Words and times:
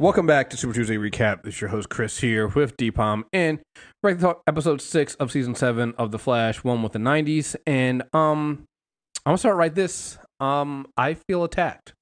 Welcome 0.00 0.26
back 0.26 0.50
to 0.50 0.56
Super 0.56 0.74
Tuesday 0.74 0.96
Recap. 0.96 1.46
It's 1.46 1.60
your 1.60 1.70
host 1.70 1.88
Chris 1.88 2.18
here 2.18 2.48
with 2.48 2.76
Dpom 2.76 3.24
and 3.32 3.60
we're 4.02 4.14
talk 4.16 4.42
episode 4.46 4.80
six 4.80 5.14
of 5.16 5.30
season 5.30 5.54
seven 5.54 5.94
of 5.98 6.10
The 6.10 6.18
Flash, 6.18 6.64
one 6.64 6.82
with 6.82 6.92
the 6.92 6.98
'90s. 6.98 7.54
And 7.66 8.02
um, 8.12 8.64
I'm 9.24 9.30
gonna 9.30 9.38
start 9.38 9.56
right 9.56 9.74
this. 9.74 10.18
Um, 10.40 10.86
I 10.96 11.14
feel 11.14 11.44
attacked. 11.44 11.92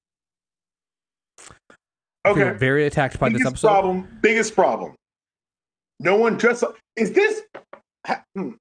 I 2.25 2.33
feel 2.33 2.43
Okay. 2.47 2.57
very 2.57 2.85
attacked 2.87 3.19
by 3.19 3.29
biggest 3.29 3.43
this 3.43 3.51
episode. 3.51 3.67
problem. 3.67 4.19
Biggest 4.21 4.55
problem. 4.55 4.95
No 5.99 6.15
one 6.17 6.37
dressed 6.37 6.63
up. 6.63 6.75
Is 6.95 7.11
this? 7.13 7.41
Ha, 8.07 8.23
hmm. 8.35 8.51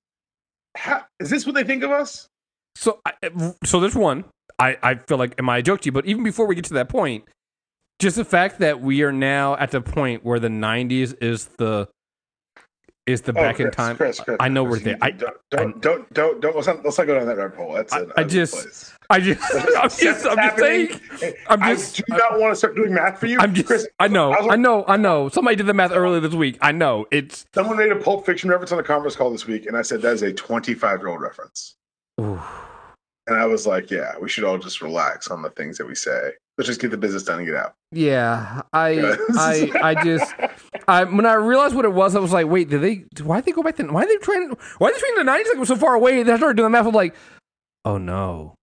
Ha- 0.77 1.07
is 1.21 1.31
this 1.31 1.47
what 1.47 1.55
they 1.55 1.65
think 1.65 1.83
of 1.83 1.91
us? 1.91 2.27
So, 2.77 3.01
I, 3.07 3.13
so 3.65 3.81
there's 3.81 3.95
one. 3.95 4.25
I, 4.59 4.77
I 4.83 4.95
feel 4.97 5.17
like, 5.19 5.35
am 5.39 5.49
I 5.49 5.59
a 5.59 5.63
joke 5.63 5.81
to 5.83 5.87
you? 5.87 5.93
But 5.93 6.07
even 6.07 6.23
before 6.23 6.47
we 6.47 6.55
get 6.55 6.65
to 6.67 6.75
that 6.75 6.89
point, 6.89 7.25
just 7.99 8.17
the 8.17 8.25
fact 8.25 8.59
that 8.61 8.81
we 8.81 9.03
are 9.03 9.13
now 9.13 9.57
at 9.57 9.71
the 9.71 9.81
point 9.81 10.25
where 10.25 10.39
the 10.41 10.49
'90s 10.49 11.15
is 11.23 11.47
the 11.59 11.89
is 13.07 13.23
the 13.23 13.33
Oh, 13.33 13.35
back 13.35 13.59
in 13.59 13.71
time. 13.73 13.97
Chris, 13.97 14.21
Chris, 14.21 14.37
I 14.39 14.49
know 14.49 14.65
Chris, 14.65 14.79
we're 14.79 14.85
there. 14.85 14.99
I, 15.03 15.11
don't, 15.11 15.37
don't, 15.51 15.83
don't, 15.83 16.15
don't, 16.15 16.41
don't, 16.41 16.55
let's 16.55 16.69
not, 16.69 16.85
let's 16.85 16.99
not 16.99 17.07
go 17.09 17.19
down 17.19 17.27
that 17.27 17.37
rabbit 17.37 17.57
hole. 17.57 17.73
That's 17.75 17.93
I- 17.93 18.05
I 18.17 18.23
just- 18.23 18.53
place. 18.55 18.95
I 19.11 19.19
just, 19.21 19.43
I'm 19.53 19.91
just, 19.91 20.27
I'm 20.27 20.37
just 20.37 20.57
saying. 20.59 21.01
I'm 21.49 21.63
I 21.63 21.75
just, 21.75 21.97
do 21.97 22.05
not 22.11 22.39
want 22.41 22.53
to 22.53 22.57
start 22.57 22.77
doing 22.77 22.95
math 22.95 23.19
for 23.19 23.27
you. 23.27 23.39
I'm 23.41 23.53
just, 23.53 23.67
Chris, 23.67 23.87
I 23.99 24.07
know, 24.09 24.33
I 24.33 24.41
was- 24.41 24.53
I 24.53 24.57
know, 24.57 24.85
I 24.87 24.97
know. 24.97 25.29
Somebody 25.29 25.57
did 25.57 25.67
the 25.67 25.75
math 25.75 25.91
earlier 25.91 26.21
this 26.21 26.33
week. 26.33 26.57
I 26.63 26.71
know. 26.73 27.07
It's, 27.11 27.45
Someone 27.55 27.77
made 27.77 27.91
a 27.93 27.97
Pulp 27.97 28.25
Fiction 28.25 28.49
reference 28.51 28.71
on 28.71 28.79
the 28.79 28.85
conference 28.85 29.17
call 29.17 29.31
this 29.33 29.47
week, 29.49 29.67
and 29.67 29.77
I 29.77 29.83
said 29.83 30.01
that 30.03 30.15
is 30.15 30.23
a 30.23 30.33
25 30.33 31.01
year 31.01 31.09
old 31.09 31.21
reference. 31.21 31.75
ooh. 32.21 32.41
And 33.27 33.37
I 33.37 33.47
was 33.47 33.67
like, 33.67 33.91
yeah, 33.91 34.15
we 34.21 34.29
should 34.29 34.45
all 34.45 34.59
just 34.59 34.83
relax 34.83 35.29
on 35.29 35.43
the 35.43 35.51
things 35.51 35.79
that 35.79 35.87
we 35.87 35.95
say. 35.95 36.33
Let's 36.59 36.67
just 36.69 36.81
get 36.81 36.91
the 36.91 36.97
business 36.97 37.23
done 37.23 37.39
and 37.39 37.47
get 37.47 37.57
out. 37.57 37.75
yeah. 37.93 38.63
I, 38.73 39.17
I, 39.37 39.71
I 39.83 40.05
just, 40.05 40.35
I 40.89 41.05
when 41.05 41.25
I 41.25 41.35
realized 41.35 41.75
what 41.75 41.85
it 41.85 41.93
was, 41.93 42.15
I 42.17 42.21
was 42.21 42.33
like, 42.33 42.47
wait, 42.47 42.69
did 42.69 42.83
they? 42.83 43.05
Why 43.23 43.37
did 43.37 43.47
they 43.47 43.53
go 43.53 43.63
back 43.63 43.77
then? 43.77 43.93
Why 43.93 44.03
are 44.03 44.07
they 44.07 44.17
trying? 44.17 44.51
Why 44.79 44.89
are 44.89 44.93
they 44.93 44.99
trying 44.99 45.15
the 45.17 45.25
nineties 45.25 45.47
like 45.49 45.57
it 45.57 45.61
was 45.61 45.69
so 45.69 45.77
far 45.77 45.95
away? 45.95 46.23
Then 46.23 46.35
I 46.35 46.37
started 46.37 46.57
doing 46.57 46.67
the 46.67 46.71
math. 46.71 46.87
I'm 46.87 46.93
like, 46.93 47.15
oh 47.85 47.97
no, 47.97 48.55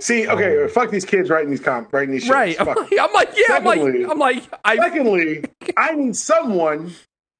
See, 0.00 0.28
okay, 0.28 0.62
um, 0.62 0.68
fuck 0.68 0.90
these 0.90 1.04
kids 1.04 1.30
writing 1.30 1.50
these 1.50 1.60
com- 1.60 1.88
writing 1.90 2.12
these 2.12 2.24
shits. 2.24 2.30
Oh. 2.30 2.34
right? 2.34 2.60
I'm 2.60 2.66
like, 2.66 2.92
I'm 3.00 3.12
like, 3.12 3.30
yeah, 3.36 3.56
I'm 3.56 3.64
like, 3.64 4.10
I'm 4.10 4.18
like, 4.18 4.42
I, 4.64 4.76
Secondly, 4.76 5.44
I 5.76 5.94
need 5.94 6.16
someone 6.16 6.92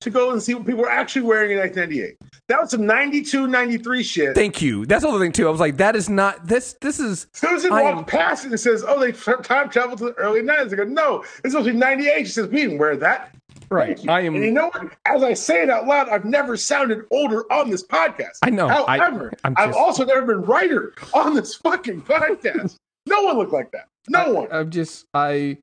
to 0.07 0.11
go 0.11 0.31
and 0.33 0.43
see 0.43 0.55
what 0.55 0.65
people 0.67 0.81
were 0.83 0.91
actually 0.91 1.23
wearing 1.23 1.51
in 1.53 1.59
1998. 1.59 2.17
That 2.49 2.61
was 2.61 2.71
some 2.71 2.87
92, 2.87 3.47
93 3.47 4.03
shit. 4.03 4.35
thank 4.35 4.63
you. 4.63 4.87
That's 4.87 5.03
the 5.03 5.09
other 5.09 5.19
thing 5.19 5.33
too. 5.33 5.47
I 5.47 5.51
was 5.51 5.61
like, 5.61 5.77
that 5.77 5.95
is 5.97 6.09
not 6.09 6.47
this. 6.47 6.77
This 6.81 6.99
is 6.99 7.27
Susan 7.35 7.73
I 7.73 7.83
walked 7.83 7.99
am- 7.99 8.05
past 8.05 8.45
it 8.45 8.51
and 8.53 8.59
says, 8.61 8.85
"Oh, 8.87 8.99
they 9.01 9.13
time 9.13 9.69
traveled 9.69 9.99
to 9.99 10.05
the 10.07 10.13
early 10.15 10.41
90s." 10.43 10.73
I 10.73 10.77
go, 10.77 10.85
"No, 10.85 11.23
it's 11.45 11.53
supposed 11.53 11.67
to 11.67 11.73
be 11.73 11.79
98." 11.79 12.27
She 12.27 12.33
says, 12.33 12.47
"We 12.49 12.63
didn't 12.63 12.79
wear 12.79 12.97
that." 12.97 13.35
right. 13.69 13.99
I 14.09 14.21
am. 14.21 14.37
And 14.37 14.45
you 14.45 14.53
know 14.53 14.69
what? 14.69 14.93
As 15.07 15.25
I 15.25 15.35
say 15.35 15.63
it 15.65 15.71
out 15.71 15.87
loud, 15.89 16.09
I've 16.09 16.25
never 16.25 16.57
sounded 16.57 17.05
older 17.11 17.51
on 17.53 17.69
this 17.69 17.85
podcast. 17.85 18.39
I 18.43 18.51
know. 18.51 18.69
I- 18.69 18.99
However, 18.99 19.33
I've 19.43 19.57
just- 19.57 19.77
also 19.79 20.05
never 20.05 20.23
been 20.23 20.43
writer 20.43 20.93
on 21.15 21.35
this 21.35 21.57
fucking 21.57 22.03
podcast. 22.03 22.77
no 23.07 23.23
one 23.23 23.37
looked 23.39 23.53
like 23.53 23.73
that. 23.73 23.89
No 24.09 24.31
one. 24.33 24.49
I'm 24.53 24.71
just 24.71 25.05
I 25.15 25.59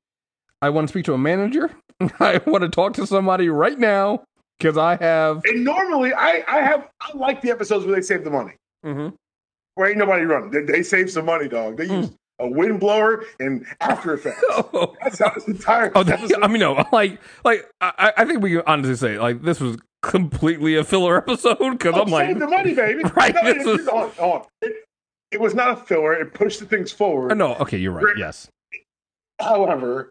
I 0.61 0.69
want 0.69 0.89
to 0.89 0.91
speak 0.91 1.05
to 1.05 1.13
a 1.13 1.17
manager. 1.17 1.71
I 2.19 2.41
want 2.45 2.63
to 2.63 2.69
talk 2.69 2.93
to 2.95 3.07
somebody 3.07 3.47
right 3.47 3.79
now 3.79 4.23
because 4.63 4.77
I 4.77 4.95
have. 5.03 5.41
And 5.45 5.63
normally, 5.63 6.13
I 6.13 6.43
I 6.47 6.61
have 6.61 6.87
I 7.01 7.15
like 7.15 7.41
the 7.41 7.51
episodes 7.51 7.85
where 7.85 7.95
they 7.95 8.01
save 8.01 8.23
the 8.23 8.31
money. 8.31 8.53
Mm-hmm. 8.85 9.15
Where 9.75 9.89
ain't 9.89 9.97
nobody 9.97 10.23
running. 10.23 10.51
They, 10.51 10.61
they 10.61 10.83
save 10.83 11.09
some 11.11 11.25
money, 11.25 11.47
dog. 11.47 11.77
They 11.77 11.85
use 11.85 12.11
a 12.39 12.47
wind 12.47 12.79
blower 12.79 13.25
and 13.39 13.65
After 13.81 14.13
Effects. 14.13 14.43
Oh, 14.51 14.95
That's 15.03 15.19
how 15.19 15.29
this 15.31 15.47
entire 15.47 15.91
oh 15.95 16.01
episode. 16.01 16.41
I 16.43 16.47
mean, 16.47 16.59
no, 16.59 16.83
like, 16.91 17.19
like 17.43 17.69
I, 17.81 18.13
I 18.17 18.25
think 18.25 18.41
we 18.41 18.51
can 18.51 18.63
honestly 18.67 18.95
say 18.95 19.17
like 19.19 19.41
this 19.41 19.59
was 19.59 19.77
completely 20.01 20.75
a 20.75 20.83
filler 20.83 21.17
episode 21.19 21.57
because 21.77 21.95
I'm 21.95 22.09
like, 22.09 22.37
the 22.37 22.47
money, 22.47 22.73
baby. 22.75 23.03
Right, 23.15 23.33
No, 23.35 23.43
this 23.53 23.65
it, 23.65 23.77
was- 23.77 23.87
on, 23.87 24.09
on. 24.19 24.45
It, 24.61 24.73
it 25.31 25.39
was 25.41 25.55
not 25.55 25.71
a 25.71 25.75
filler. 25.77 26.13
It 26.13 26.33
pushed 26.35 26.59
the 26.59 26.65
things 26.67 26.91
forward. 26.91 27.31
oh, 27.31 27.35
no, 27.35 27.55
okay, 27.55 27.77
you're 27.77 27.91
right. 27.93 28.15
Yes, 28.17 28.47
However, 29.39 30.09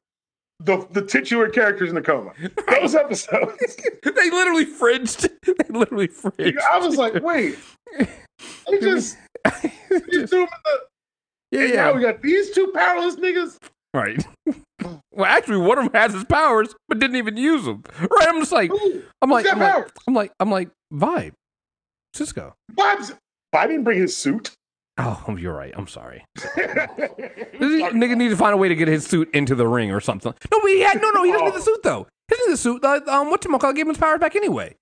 the 0.64 0.86
the 0.90 1.02
titular 1.02 1.48
characters 1.48 1.88
in 1.88 1.94
the 1.94 2.02
coma. 2.02 2.32
Those 2.68 2.94
episodes. 2.94 3.76
they 4.02 4.30
literally 4.30 4.64
fringed. 4.64 5.28
They 5.44 5.78
literally 5.78 6.06
fringed. 6.06 6.58
I 6.72 6.78
was 6.78 6.96
like, 6.96 7.22
wait. 7.22 7.58
They 8.68 8.80
just, 8.80 9.16
threw 9.46 9.68
'em 9.92 10.22
in 10.22 10.28
the, 10.30 10.48
yeah, 11.52 11.60
and 11.60 11.74
now 11.74 11.88
yeah, 11.90 11.92
we 11.92 12.00
got 12.02 12.22
these 12.22 12.50
two 12.50 12.72
powerless 12.74 13.14
niggas. 13.16 13.56
right. 13.94 14.24
Well, 14.82 15.26
actually, 15.26 15.58
one 15.58 15.78
of 15.78 15.84
them 15.84 15.94
has 15.94 16.12
his 16.12 16.24
powers, 16.24 16.74
but 16.88 16.98
didn't 16.98 17.16
even 17.16 17.36
use 17.36 17.64
them. 17.64 17.84
Right? 18.00 18.28
I'm 18.28 18.40
just 18.40 18.50
like, 18.50 18.72
Ooh, 18.72 19.02
I'm 19.20 19.30
like, 19.30 19.46
I'm 19.48 19.58
like. 19.60 19.88
I'm 20.08 20.14
like, 20.14 20.32
I'm 20.40 20.50
like, 20.50 20.70
vibe, 20.92 21.32
Cisco. 22.14 22.54
Bob's. 22.72 23.12
Bob 23.52 23.68
didn't 23.68 23.84
bring 23.84 24.00
his 24.00 24.16
suit. 24.16 24.52
Oh, 24.98 25.36
you're 25.38 25.54
right. 25.54 25.72
I'm 25.76 25.86
sorry. 25.86 26.24
Nigga 26.38 28.16
need 28.16 28.28
to 28.28 28.36
find 28.36 28.54
a 28.54 28.56
way 28.56 28.68
to 28.68 28.74
get 28.74 28.88
his 28.88 29.06
suit 29.06 29.30
into 29.34 29.54
the 29.54 29.66
ring 29.66 29.90
or 29.90 30.00
something. 30.00 30.34
No, 30.50 30.60
but 30.60 30.68
he 30.68 30.80
had 30.80 31.00
no, 31.00 31.10
no. 31.10 31.24
He 31.24 31.32
doesn't 31.32 31.46
need 31.46 31.54
the 31.54 31.62
suit 31.62 31.82
though. 31.82 32.06
He 32.28 32.34
doesn't 32.34 32.48
need 32.48 32.52
the 32.52 32.58
suit. 32.58 32.84
Uh, 32.84 33.00
um, 33.08 33.30
what 33.30 33.40
Timoko 33.40 33.74
gave 33.74 33.82
him 33.82 33.88
his 33.88 33.98
powers 33.98 34.20
back 34.20 34.36
anyway, 34.36 34.76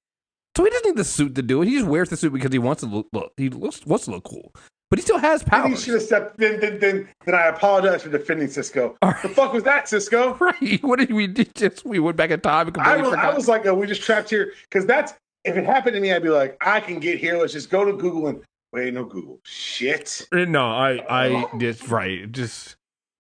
so 0.57 0.65
he 0.65 0.71
doesn't 0.71 0.89
need 0.89 0.97
the 0.97 1.05
suit 1.05 1.35
to 1.37 1.43
do 1.43 1.63
it. 1.63 1.69
He 1.69 1.77
just 1.77 1.87
wears 1.87 2.11
the 2.11 2.17
suit 2.17 2.33
because 2.33 2.53
he 2.53 2.59
wants 2.59 2.81
to 2.83 2.89
look. 2.89 3.07
look 3.13 3.33
he 3.37 3.49
looks 3.51 3.87
wants 3.87 4.07
to 4.07 4.13
look 4.13 4.25
cool, 4.25 4.53
but 4.91 4.99
he 4.99 5.03
still 5.03 5.19
has 5.19 5.43
Then 5.43 5.71
he 5.71 5.77
should 5.77 5.95
have 5.95 6.03
stepped. 6.03 6.39
Then, 6.39 6.59
then, 6.59 6.81
then, 6.81 7.09
then 7.25 7.35
I 7.35 7.47
apologize 7.47 8.03
for 8.03 8.11
defending 8.11 8.49
Cisco. 8.49 8.97
All 9.03 9.15
The 9.23 9.29
fuck 9.29 9.53
was 9.53 9.63
that, 9.63 9.89
Cisco? 9.89 10.35
Right? 10.41 10.83
What 10.83 10.99
did 10.99 11.13
we 11.13 11.29
do? 11.29 11.45
Just 11.45 11.85
we 11.85 12.01
went 12.01 12.17
back 12.17 12.31
in 12.31 12.41
time 12.41 12.69
and 12.69 12.77
I 12.79 12.97
was. 12.97 13.15
I 13.15 13.33
was 13.33 13.49
like, 13.49 13.67
oh, 13.67 13.75
we 13.75 13.87
just 13.87 14.03
trapped 14.03 14.31
here 14.31 14.53
because 14.69 14.87
that's 14.87 15.15
if 15.45 15.57
it 15.57 15.65
happened 15.65 15.95
to 15.95 16.01
me, 16.01 16.13
I'd 16.13 16.23
be 16.23 16.29
like, 16.29 16.57
I 16.61 16.81
can 16.81 16.99
get 16.99 17.19
here. 17.19 17.39
Let's 17.39 17.53
just 17.53 17.71
go 17.71 17.85
to 17.85 17.93
Google 17.93 18.27
and 18.27 18.43
wait, 18.73 18.95
no 18.95 19.05
Google. 19.05 19.41
Shit. 19.45 20.27
Uh, 20.33 20.45
no, 20.45 20.71
I, 20.71 21.05
I 21.09 21.59
just 21.59 21.89
right. 21.89 22.31
Just 22.31 22.77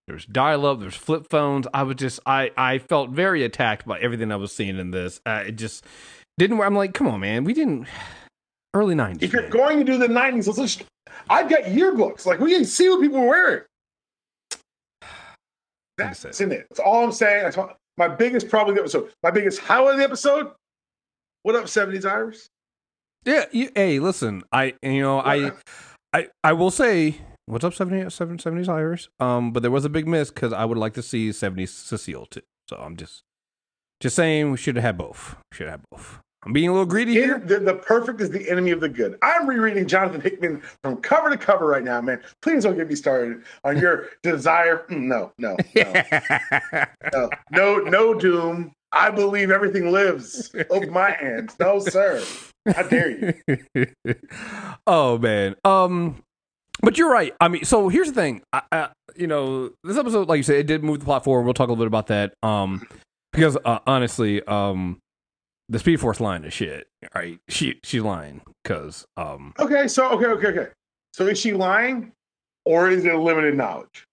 there's 0.06 0.26
dial 0.26 0.66
up. 0.66 0.80
There's 0.80 0.96
flip 0.96 1.26
phones. 1.30 1.66
I 1.72 1.84
was 1.84 1.96
just, 1.96 2.20
I, 2.26 2.50
I 2.56 2.78
felt 2.78 3.10
very 3.10 3.44
attacked 3.44 3.86
by 3.86 4.00
everything 4.00 4.32
I 4.32 4.36
was 4.36 4.52
seeing 4.52 4.76
in 4.78 4.90
this. 4.90 5.20
Uh, 5.24 5.44
it 5.46 5.52
just 5.52 5.84
didn't. 6.36 6.60
I'm 6.60 6.74
like, 6.74 6.94
come 6.94 7.06
on, 7.06 7.20
man. 7.20 7.44
We 7.44 7.54
didn't. 7.54 7.86
Early 8.74 8.94
'90s. 8.94 9.22
If 9.22 9.32
you're 9.32 9.42
man. 9.42 9.50
going 9.50 9.78
to 9.78 9.84
do 9.84 9.98
the 9.98 10.06
'90s, 10.06 10.46
let's 10.46 10.58
just. 10.58 10.84
I've 11.28 11.48
got 11.48 11.62
yearbooks. 11.62 12.24
Like 12.24 12.38
we 12.38 12.52
can 12.52 12.64
see 12.64 12.88
what 12.88 13.00
people 13.00 13.20
were 13.20 13.28
wearing. 13.28 13.62
That's 15.96 16.22
That's 16.22 16.40
in 16.40 16.52
it. 16.52 16.66
That's 16.70 16.80
all 16.80 17.04
I'm 17.04 17.12
saying. 17.12 17.42
That's 17.42 17.56
my, 17.56 17.72
my 17.96 18.08
biggest 18.08 18.48
problem 18.48 18.76
the 18.76 18.82
episode. 18.82 19.10
My 19.24 19.30
biggest 19.30 19.58
highlight 19.58 19.94
of 19.94 19.98
the 19.98 20.04
episode. 20.04 20.52
What 21.42 21.56
up, 21.56 21.64
'70s 21.64 22.04
Iris? 22.04 22.48
Yeah. 23.24 23.44
You, 23.52 23.70
hey, 23.74 23.98
listen. 23.98 24.42
I 24.52 24.74
you 24.82 25.00
know 25.02 25.20
I 25.20 25.52
I 26.12 26.28
I 26.42 26.52
will 26.52 26.70
say 26.70 27.16
what's 27.46 27.64
up 27.64 27.74
70, 27.74 28.04
70s 28.06 28.68
Irish. 28.68 29.08
Um, 29.18 29.52
but 29.52 29.62
there 29.62 29.70
was 29.72 29.84
a 29.84 29.88
big 29.88 30.06
miss 30.06 30.30
because 30.30 30.52
I 30.52 30.64
would 30.64 30.78
like 30.78 30.94
to 30.94 31.02
see 31.02 31.30
70s 31.30 31.68
Cecile 31.68 32.26
too. 32.26 32.42
So 32.68 32.76
I'm 32.76 32.96
just 32.96 33.22
just 34.00 34.16
saying 34.16 34.50
we 34.52 34.56
should 34.56 34.76
have 34.76 34.84
had 34.84 34.98
both. 34.98 35.36
Should 35.52 35.68
have 35.68 35.80
both. 35.90 36.20
I'm 36.46 36.54
being 36.54 36.70
a 36.70 36.72
little 36.72 36.86
greedy 36.86 37.12
Here, 37.12 37.38
here. 37.38 37.38
the, 37.38 37.58
the 37.58 37.74
perfect 37.74 38.18
is 38.22 38.30
the 38.30 38.48
enemy 38.48 38.70
of 38.70 38.80
the 38.80 38.88
good. 38.88 39.18
I'm 39.20 39.46
rereading 39.46 39.86
Jonathan 39.86 40.22
Hickman 40.22 40.62
from 40.82 40.96
cover 41.02 41.28
to 41.28 41.36
cover 41.36 41.66
right 41.66 41.84
now, 41.84 42.00
man. 42.00 42.22
Please 42.40 42.64
don't 42.64 42.78
get 42.78 42.88
me 42.88 42.94
started 42.94 43.42
on 43.62 43.76
your 43.76 44.06
desire. 44.22 44.86
Mm, 44.88 45.02
No, 45.02 45.32
no, 45.36 45.54
no, 45.74 45.92
no, 47.12 47.28
no, 47.52 47.78
no 47.80 48.14
doom. 48.14 48.72
I 48.92 49.10
believe 49.10 49.50
everything 49.50 49.92
lives. 49.92 50.50
Open 50.70 50.90
my 50.90 51.10
hands. 51.10 51.54
No, 51.60 51.78
sir. 51.78 52.22
How 52.74 52.82
dare 52.82 53.34
you? 53.76 53.86
oh 54.86 55.18
man. 55.18 55.56
Um 55.64 56.22
but 56.82 56.96
you're 56.96 57.10
right. 57.10 57.34
I 57.40 57.48
mean, 57.48 57.64
so 57.64 57.88
here's 57.88 58.08
the 58.08 58.14
thing. 58.14 58.42
I, 58.52 58.62
I, 58.72 58.88
you 59.14 59.26
know, 59.26 59.70
this 59.84 59.98
episode, 59.98 60.28
like 60.28 60.38
you 60.38 60.42
said, 60.42 60.56
it 60.56 60.66
did 60.66 60.82
move 60.82 61.00
the 61.00 61.04
plot 61.04 61.24
forward. 61.24 61.42
We'll 61.42 61.52
talk 61.52 61.68
a 61.68 61.72
little 61.72 61.84
bit 61.84 61.88
about 61.88 62.06
that. 62.06 62.32
Um, 62.42 62.86
because 63.32 63.58
uh, 63.64 63.80
honestly, 63.86 64.42
um, 64.44 64.98
the 65.68 65.78
Speed 65.78 66.00
Force 66.00 66.20
line 66.20 66.44
is 66.44 66.52
shit. 66.52 66.88
Right? 67.14 67.38
She 67.48 67.80
she's 67.84 68.02
lying 68.02 68.40
because 68.62 69.06
um, 69.16 69.54
Okay, 69.58 69.88
so 69.88 70.10
okay, 70.12 70.26
okay, 70.26 70.46
okay. 70.48 70.70
So 71.12 71.26
is 71.26 71.38
she 71.38 71.52
lying, 71.52 72.12
or 72.64 72.88
is 72.88 73.04
it 73.04 73.14
limited 73.14 73.56
knowledge? 73.56 74.06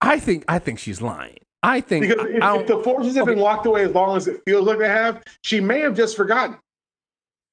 I 0.00 0.18
think 0.18 0.44
I 0.48 0.58
think 0.58 0.78
she's 0.78 1.02
lying. 1.02 1.38
I 1.62 1.80
think 1.80 2.06
Because 2.06 2.26
if, 2.26 2.42
I 2.42 2.58
if 2.58 2.66
the 2.66 2.78
forces 2.82 3.16
have 3.16 3.26
been 3.26 3.38
locked 3.38 3.64
away 3.64 3.84
as 3.84 3.92
long 3.92 4.16
as 4.16 4.28
it 4.28 4.42
feels 4.46 4.66
like 4.66 4.78
they 4.78 4.88
have, 4.88 5.22
she 5.42 5.60
may 5.60 5.80
have 5.80 5.96
just 5.96 6.16
forgotten. 6.16 6.58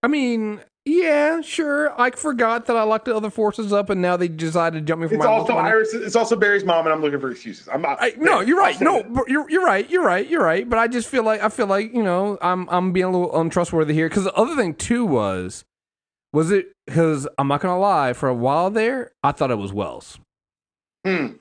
I 0.04 0.08
mean, 0.08 0.62
yeah, 0.86 1.42
sure. 1.42 2.00
I 2.00 2.10
forgot 2.12 2.66
that 2.66 2.76
I 2.76 2.84
locked 2.84 3.06
the 3.06 3.16
other 3.16 3.30
forces 3.30 3.72
up, 3.72 3.90
and 3.92 4.02
now 4.02 4.18
they 4.18 4.28
decided 4.28 4.80
to 4.80 4.86
jump 4.86 5.02
me 5.04 5.08
for 5.08 5.14
It's 5.16 5.24
my 5.24 5.30
also. 5.30 5.54
Iris. 5.54 5.94
It's 5.94 6.16
also 6.16 6.36
Barry's 6.36 6.64
mom, 6.64 6.86
and 6.88 6.94
I'm 6.94 7.02
looking 7.02 7.20
for 7.20 7.30
excuses. 7.30 7.70
I'm 7.72 7.84
not. 7.84 7.98
I, 8.02 8.14
no, 8.18 8.40
you're 8.40 8.58
right. 8.58 8.80
No, 8.82 9.06
you're 9.28 9.48
you're 9.50 9.64
right. 9.66 9.88
You're 9.90 10.04
right. 10.04 10.28
You're 10.28 10.44
right. 10.44 10.68
But 10.68 10.80
I 10.80 10.88
just 10.88 11.08
feel 11.08 11.24
like 11.24 11.42
I 11.44 11.50
feel 11.50 11.68
like 11.68 11.94
you 11.94 12.02
know 12.02 12.40
I'm 12.42 12.68
I'm 12.70 12.92
being 12.94 13.06
a 13.06 13.12
little 13.12 13.40
untrustworthy 13.40 13.94
here 13.94 14.10
because 14.10 14.24
the 14.24 14.34
other 14.34 14.56
thing 14.56 14.74
too 14.74 15.06
was 15.06 15.64
was 16.34 16.50
it 16.52 16.70
because 16.88 17.28
I'm 17.38 17.48
not 17.48 17.62
gonna 17.62 17.78
lie 17.80 18.14
for 18.14 18.28
a 18.28 18.34
while 18.34 18.72
there 18.72 19.12
I 19.24 19.34
thought 19.34 19.52
it 19.52 19.60
was 19.60 19.72
Wells 19.72 20.18
Hmm. 21.06 21.34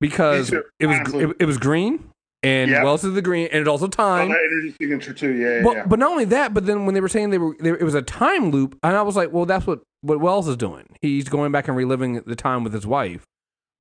because 0.00 0.52
it 0.52 0.86
was 0.86 1.14
it, 1.14 1.36
it 1.40 1.44
was 1.46 1.58
green 1.58 2.10
and 2.44 2.70
Yep. 2.70 2.84
Wells 2.84 3.04
is 3.04 3.14
the 3.14 3.22
green, 3.22 3.48
and 3.50 3.60
it's 3.60 3.68
also 3.68 3.86
time. 3.88 4.30
energy 4.30 4.74
signature 4.78 5.12
too. 5.12 5.32
Yeah, 5.32 5.56
yeah. 5.56 5.62
But 5.62 5.76
yeah. 5.76 5.86
but 5.86 5.98
not 5.98 6.10
only 6.10 6.24
that, 6.26 6.54
but 6.54 6.66
then 6.66 6.86
when 6.86 6.94
they 6.94 7.00
were 7.00 7.08
saying 7.08 7.30
they 7.30 7.38
were, 7.38 7.56
they, 7.58 7.70
it 7.70 7.82
was 7.82 7.94
a 7.94 8.02
time 8.02 8.50
loop, 8.50 8.78
and 8.82 8.96
I 8.96 9.02
was 9.02 9.16
like, 9.16 9.32
well, 9.32 9.46
that's 9.46 9.66
what 9.66 9.80
what 10.02 10.20
Wells 10.20 10.48
is 10.48 10.56
doing. 10.56 10.86
He's 11.00 11.28
going 11.28 11.52
back 11.52 11.68
and 11.68 11.76
reliving 11.76 12.22
the 12.26 12.36
time 12.36 12.62
with 12.64 12.72
his 12.72 12.86
wife 12.86 13.24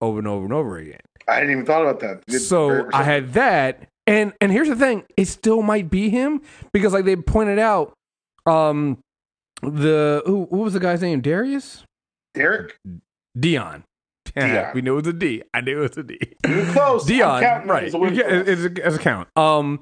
over 0.01 0.19
and 0.19 0.27
over 0.27 0.45
and 0.45 0.53
over 0.53 0.77
again. 0.77 0.99
I 1.27 1.35
hadn't 1.35 1.51
even 1.51 1.65
thought 1.65 1.81
about 1.81 1.99
that. 2.01 2.23
It's 2.27 2.47
so 2.47 2.89
I 2.93 3.03
had 3.03 3.33
that, 3.33 3.87
and 4.07 4.33
and 4.41 4.51
here's 4.51 4.69
the 4.69 4.75
thing: 4.75 5.03
it 5.17 5.25
still 5.25 5.61
might 5.61 5.89
be 5.89 6.09
him 6.09 6.41
because, 6.71 6.93
like 6.93 7.05
they 7.05 7.15
pointed 7.15 7.59
out, 7.59 7.93
um, 8.45 8.97
the 9.61 10.21
who, 10.25 10.43
what 10.43 10.63
was 10.63 10.73
the 10.73 10.79
guy's 10.79 11.01
name? 11.01 11.21
Darius 11.21 11.83
Derek. 12.33 12.77
Deon. 13.37 13.83
Deon. 14.35 14.73
we 14.73 14.81
knew 14.81 14.93
it 14.93 15.05
was 15.05 15.07
a 15.07 15.13
D. 15.13 15.43
I 15.53 15.61
knew 15.61 15.79
it 15.83 15.89
was 15.89 15.97
a 15.97 16.03
D. 16.03 16.19
Close. 16.71 17.05
Deon, 17.05 17.65
right? 17.65 17.83
as 17.85 17.93
a 17.93 17.97
win 17.97 18.13
Yeah, 18.15 18.23
for 18.23 18.35
us. 18.41 18.47
It's 18.47 18.79
a, 18.79 18.85
as 18.85 18.95
a 18.95 18.99
count. 18.99 19.27
Um, 19.35 19.81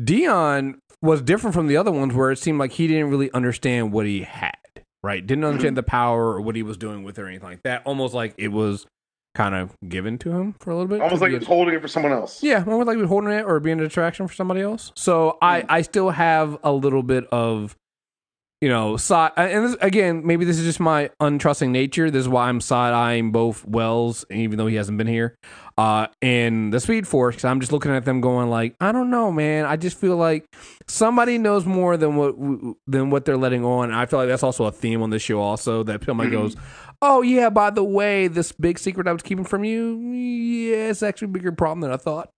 Deon 0.00 0.76
was 1.02 1.22
different 1.22 1.54
from 1.54 1.66
the 1.66 1.76
other 1.76 1.90
ones, 1.92 2.14
where 2.14 2.30
it 2.30 2.38
seemed 2.38 2.58
like 2.58 2.72
he 2.72 2.86
didn't 2.86 3.10
really 3.10 3.30
understand 3.32 3.92
what 3.92 4.06
he 4.06 4.22
had. 4.22 4.52
Right? 5.02 5.24
Didn't 5.24 5.44
understand 5.44 5.76
the 5.76 5.82
power 5.82 6.28
or 6.32 6.40
what 6.40 6.56
he 6.56 6.62
was 6.62 6.78
doing 6.78 7.04
with 7.04 7.18
it 7.18 7.22
or 7.22 7.26
anything 7.28 7.48
like 7.48 7.62
that. 7.64 7.82
Almost 7.84 8.14
like 8.14 8.34
it 8.38 8.48
was 8.48 8.86
kind 9.34 9.54
of 9.54 9.76
given 9.86 10.16
to 10.18 10.30
him 10.30 10.54
for 10.60 10.70
a 10.70 10.74
little 10.74 10.88
bit. 10.88 11.02
Almost 11.02 11.20
like 11.20 11.32
he 11.32 11.36
was 11.38 11.46
holding 11.46 11.74
it 11.74 11.82
for 11.82 11.88
someone 11.88 12.12
else. 12.12 12.42
yeah, 12.42 12.64
almost 12.66 12.86
like 12.86 12.96
he 12.96 13.02
was 13.02 13.10
holding 13.10 13.30
it 13.30 13.42
or 13.44 13.60
being 13.60 13.78
a 13.80 13.84
distraction 13.84 14.26
for 14.26 14.32
somebody 14.34 14.62
else. 14.62 14.92
So 14.96 15.36
I, 15.42 15.64
I 15.68 15.82
still 15.82 16.08
have 16.10 16.56
a 16.64 16.72
little 16.72 17.02
bit 17.02 17.26
of, 17.32 17.76
you 18.64 18.70
know, 18.70 18.96
side. 18.96 19.32
And 19.36 19.66
this, 19.66 19.76
again, 19.82 20.26
maybe 20.26 20.46
this 20.46 20.58
is 20.58 20.64
just 20.64 20.80
my 20.80 21.10
untrusting 21.20 21.68
nature. 21.68 22.10
This 22.10 22.22
is 22.22 22.28
why 22.30 22.48
I'm 22.48 22.62
side 22.62 22.94
eyeing 22.94 23.30
both 23.30 23.62
Wells, 23.66 24.24
even 24.30 24.56
though 24.56 24.66
he 24.66 24.76
hasn't 24.76 24.96
been 24.96 25.06
here, 25.06 25.36
uh, 25.76 26.06
and 26.22 26.72
the 26.72 26.80
Speed 26.80 27.06
Force. 27.06 27.34
Because 27.34 27.44
I'm 27.44 27.60
just 27.60 27.72
looking 27.72 27.90
at 27.90 28.06
them, 28.06 28.22
going 28.22 28.48
like, 28.48 28.74
I 28.80 28.90
don't 28.90 29.10
know, 29.10 29.30
man. 29.30 29.66
I 29.66 29.76
just 29.76 29.98
feel 29.98 30.16
like 30.16 30.46
somebody 30.88 31.36
knows 31.36 31.66
more 31.66 31.98
than 31.98 32.16
what 32.16 32.36
than 32.86 33.10
what 33.10 33.26
they're 33.26 33.36
letting 33.36 33.66
on. 33.66 33.90
And 33.90 33.96
I 33.96 34.06
feel 34.06 34.18
like 34.18 34.28
that's 34.28 34.42
also 34.42 34.64
a 34.64 34.72
theme 34.72 35.02
on 35.02 35.10
this 35.10 35.20
show, 35.20 35.42
also 35.42 35.82
that 35.82 36.02
somebody 36.02 36.30
goes. 36.30 36.56
Oh 37.02 37.20
yeah, 37.20 37.50
by 37.50 37.68
the 37.68 37.84
way, 37.84 38.28
this 38.28 38.52
big 38.52 38.78
secret 38.78 39.06
I 39.06 39.12
was 39.12 39.20
keeping 39.20 39.44
from 39.44 39.62
you, 39.62 39.98
yeah, 39.98 40.88
it's 40.88 41.02
actually 41.02 41.26
a 41.26 41.32
bigger 41.32 41.52
problem 41.52 41.82
than 41.82 41.90
I 41.90 41.98
thought. 41.98 42.30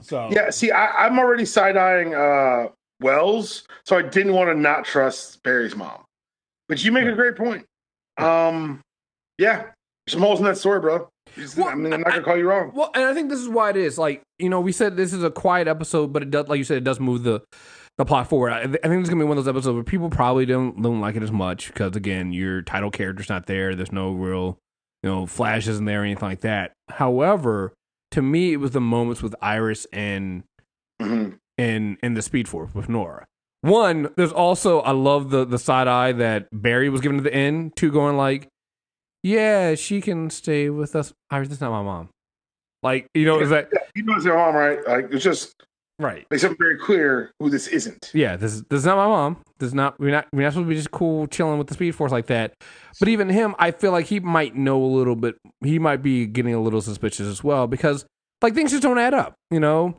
So 0.00 0.30
Yeah, 0.32 0.50
see, 0.50 0.72
I, 0.72 1.06
I'm 1.06 1.16
already 1.16 1.44
side 1.44 1.76
eyeing 1.76 2.12
uh, 2.12 2.68
Wells, 3.00 3.64
so 3.84 3.96
I 3.96 4.02
didn't 4.02 4.32
want 4.32 4.50
to 4.50 4.54
not 4.54 4.84
trust 4.84 5.42
Barry's 5.42 5.76
mom. 5.76 6.02
But 6.68 6.84
you 6.84 6.92
make 6.92 7.06
a 7.06 7.12
great 7.12 7.36
point. 7.36 7.64
Um, 8.18 8.80
yeah, 9.38 9.66
some 10.08 10.20
holes 10.20 10.38
in 10.38 10.44
that 10.46 10.56
story, 10.58 10.80
bro. 10.80 11.08
Just- 11.34 11.56
Well, 11.56 11.68
I 11.68 11.74
mean, 11.74 11.92
I'm 11.92 12.00
not 12.00 12.10
gonna 12.10 12.22
call 12.22 12.36
you 12.36 12.48
wrong. 12.48 12.72
Well, 12.74 12.90
and 12.94 13.04
I 13.04 13.12
think 13.14 13.28
this 13.28 13.40
is 13.40 13.48
why 13.48 13.70
it 13.70 13.76
is. 13.76 13.98
Like, 13.98 14.22
you 14.38 14.48
know, 14.48 14.60
we 14.60 14.72
said 14.72 14.96
this 14.96 15.12
is 15.12 15.22
a 15.22 15.30
quiet 15.30 15.68
episode, 15.68 16.12
but 16.12 16.22
it 16.22 16.30
does, 16.30 16.48
like 16.48 16.58
you 16.58 16.64
said, 16.64 16.78
it 16.78 16.84
does 16.84 16.98
move 17.00 17.22
the 17.24 17.42
the 17.98 18.04
plot 18.04 18.28
forward. 18.28 18.52
I, 18.52 18.60
I 18.62 18.66
think 18.66 19.00
it's 19.00 19.08
gonna 19.08 19.22
be 19.24 19.28
one 19.28 19.38
of 19.38 19.44
those 19.44 19.50
episodes 19.54 19.74
where 19.74 19.84
people 19.84 20.08
probably 20.10 20.46
don't 20.46 20.80
don't 20.82 21.00
like 21.00 21.16
it 21.16 21.22
as 21.22 21.32
much 21.32 21.68
because 21.68 21.94
again, 21.96 22.32
your 22.32 22.62
title 22.62 22.90
character's 22.90 23.28
not 23.28 23.46
there. 23.46 23.74
There's 23.74 23.92
no 23.92 24.12
real, 24.12 24.58
you 25.02 25.10
know, 25.10 25.26
Flash 25.26 25.66
isn't 25.68 25.84
there 25.84 26.02
or 26.02 26.04
anything 26.04 26.28
like 26.28 26.40
that. 26.40 26.72
However, 26.88 27.74
to 28.12 28.22
me, 28.22 28.52
it 28.52 28.56
was 28.56 28.70
the 28.70 28.80
moments 28.80 29.22
with 29.22 29.34
Iris 29.42 29.86
and 29.92 30.44
And 31.58 31.96
and 32.02 32.16
the 32.16 32.22
Speed 32.22 32.48
Force 32.48 32.74
with 32.74 32.88
Nora. 32.88 33.26
One, 33.62 34.10
there's 34.16 34.32
also 34.32 34.80
I 34.80 34.92
love 34.92 35.30
the 35.30 35.44
the 35.44 35.58
side 35.58 35.88
eye 35.88 36.12
that 36.12 36.48
Barry 36.52 36.88
was 36.88 37.00
given 37.00 37.16
to 37.16 37.22
the 37.22 37.34
end. 37.34 37.74
Two, 37.76 37.90
going 37.90 38.16
like, 38.16 38.48
yeah, 39.22 39.74
she 39.74 40.00
can 40.00 40.30
stay 40.30 40.70
with 40.70 40.94
us. 40.94 41.12
Iris, 41.30 41.48
that's 41.48 41.60
not 41.60 41.70
my 41.70 41.82
mom. 41.82 42.10
Like, 42.82 43.08
you 43.14 43.24
know, 43.24 43.40
is 43.40 43.50
that 43.50 43.70
You 43.94 44.04
know, 44.04 44.14
it's 44.14 44.24
your 44.24 44.36
mom, 44.36 44.54
right? 44.54 44.78
Like, 44.86 45.08
it's 45.10 45.24
just 45.24 45.54
right? 45.98 46.26
makes 46.30 46.44
it 46.44 46.56
very 46.58 46.78
clear 46.78 47.32
who 47.40 47.50
this 47.50 47.66
isn't. 47.66 48.10
Yeah, 48.14 48.36
this 48.36 48.52
is 48.52 48.62
this 48.64 48.78
is 48.78 48.86
not 48.86 48.96
my 48.96 49.08
mom. 49.08 49.38
This 49.58 49.68
is 49.68 49.74
not 49.74 49.98
we're 49.98 50.12
not 50.12 50.28
we're 50.32 50.42
not 50.42 50.52
supposed 50.52 50.66
to 50.66 50.68
be 50.68 50.76
just 50.76 50.90
cool 50.90 51.26
chilling 51.26 51.58
with 51.58 51.66
the 51.66 51.74
Speed 51.74 51.94
Force 51.94 52.12
like 52.12 52.26
that. 52.26 52.54
But 53.00 53.08
even 53.08 53.28
him, 53.28 53.54
I 53.58 53.70
feel 53.70 53.90
like 53.90 54.06
he 54.06 54.20
might 54.20 54.54
know 54.54 54.82
a 54.82 54.86
little 54.86 55.16
bit. 55.16 55.36
He 55.64 55.78
might 55.78 56.02
be 56.02 56.26
getting 56.26 56.54
a 56.54 56.60
little 56.60 56.80
suspicious 56.80 57.26
as 57.26 57.42
well 57.42 57.66
because 57.66 58.04
like 58.42 58.54
things 58.54 58.70
just 58.70 58.82
don't 58.82 58.98
add 58.98 59.14
up. 59.14 59.34
You 59.50 59.60
know, 59.60 59.96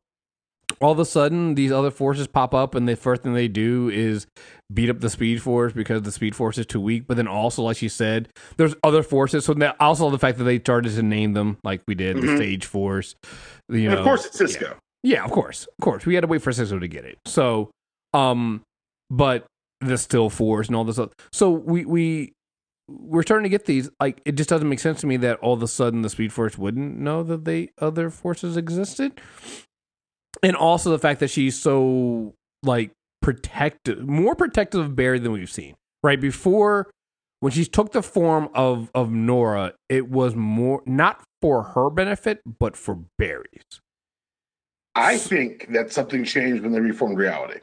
all 0.81 0.91
of 0.91 0.99
a 0.99 1.05
sudden 1.05 1.55
these 1.55 1.71
other 1.71 1.91
forces 1.91 2.27
pop 2.27 2.53
up, 2.53 2.75
and 2.75 2.87
the 2.87 2.95
first 2.95 3.23
thing 3.23 3.33
they 3.33 3.47
do 3.47 3.89
is 3.89 4.27
beat 4.73 4.89
up 4.89 4.99
the 4.99 5.09
Speed 5.09 5.41
Force 5.41 5.73
because 5.73 6.01
the 6.01 6.11
Speed 6.11 6.35
Force 6.35 6.57
is 6.57 6.65
too 6.65 6.81
weak. 6.81 7.07
But 7.07 7.17
then 7.17 7.27
also, 7.27 7.63
like 7.63 7.81
you 7.81 7.89
said, 7.89 8.29
there's 8.57 8.75
other 8.83 9.01
forces. 9.03 9.45
So 9.45 9.53
now 9.53 9.73
also 9.79 10.09
the 10.09 10.19
fact 10.19 10.37
that 10.37 10.43
they 10.43 10.59
started 10.59 10.93
to 10.95 11.03
name 11.03 11.33
them 11.33 11.57
like 11.63 11.81
we 11.87 11.95
did, 11.95 12.17
the 12.17 12.21
Mhm. 12.21 12.37
Sage 12.37 12.65
Force. 12.65 13.15
You 13.69 13.89
know, 13.89 13.97
of 13.97 14.03
course, 14.03 14.25
it's 14.25 14.37
Cisco. 14.37 14.77
yeah, 15.03 15.23
of 15.23 15.31
course, 15.31 15.65
of 15.65 15.83
course. 15.83 16.05
We 16.05 16.15
had 16.15 16.21
to 16.21 16.27
wait 16.27 16.41
for 16.41 16.51
Cisco 16.51 16.79
to 16.79 16.87
get 16.87 17.05
it. 17.05 17.17
So, 17.25 17.71
um, 18.13 18.61
but 19.09 19.45
the 19.81 19.97
still 19.97 20.29
force 20.29 20.67
and 20.67 20.75
all 20.75 20.83
this. 20.83 20.99
Other, 20.99 21.11
so 21.31 21.49
we 21.51 21.85
we 21.85 22.33
we're 22.89 23.21
starting 23.23 23.43
to 23.43 23.49
get 23.49 23.65
these. 23.65 23.89
Like, 23.99 24.21
it 24.25 24.33
just 24.35 24.49
doesn't 24.49 24.67
make 24.69 24.79
sense 24.79 25.01
to 25.01 25.07
me 25.07 25.17
that 25.17 25.39
all 25.39 25.53
of 25.53 25.61
a 25.61 25.67
sudden 25.67 26.01
the 26.03 26.09
Speed 26.09 26.31
Force 26.33 26.57
wouldn't 26.57 26.97
know 26.97 27.21
that 27.23 27.43
they 27.45 27.69
other 27.79 28.09
forces 28.09 28.55
existed, 28.57 29.19
and 30.43 30.55
also 30.55 30.91
the 30.91 30.99
fact 30.99 31.19
that 31.19 31.29
she's 31.29 31.59
so 31.59 32.33
like 32.63 32.91
protective, 33.21 34.07
more 34.07 34.35
protective 34.35 34.81
of 34.81 34.95
Barry 34.95 35.19
than 35.19 35.31
we've 35.31 35.51
seen. 35.51 35.75
Right 36.03 36.19
before, 36.19 36.89
when 37.39 37.51
she 37.51 37.65
took 37.65 37.91
the 37.91 38.03
form 38.03 38.49
of 38.53 38.89
of 38.93 39.11
Nora, 39.11 39.73
it 39.89 40.09
was 40.09 40.35
more 40.35 40.81
not 40.85 41.23
for 41.41 41.63
her 41.63 41.89
benefit, 41.89 42.41
but 42.59 42.75
for 42.75 42.99
Barry's. 43.17 43.81
I 44.95 45.17
think 45.17 45.71
that 45.73 45.91
something 45.91 46.23
changed 46.23 46.63
when 46.63 46.71
they 46.71 46.79
reformed 46.79 47.17
reality. 47.17 47.59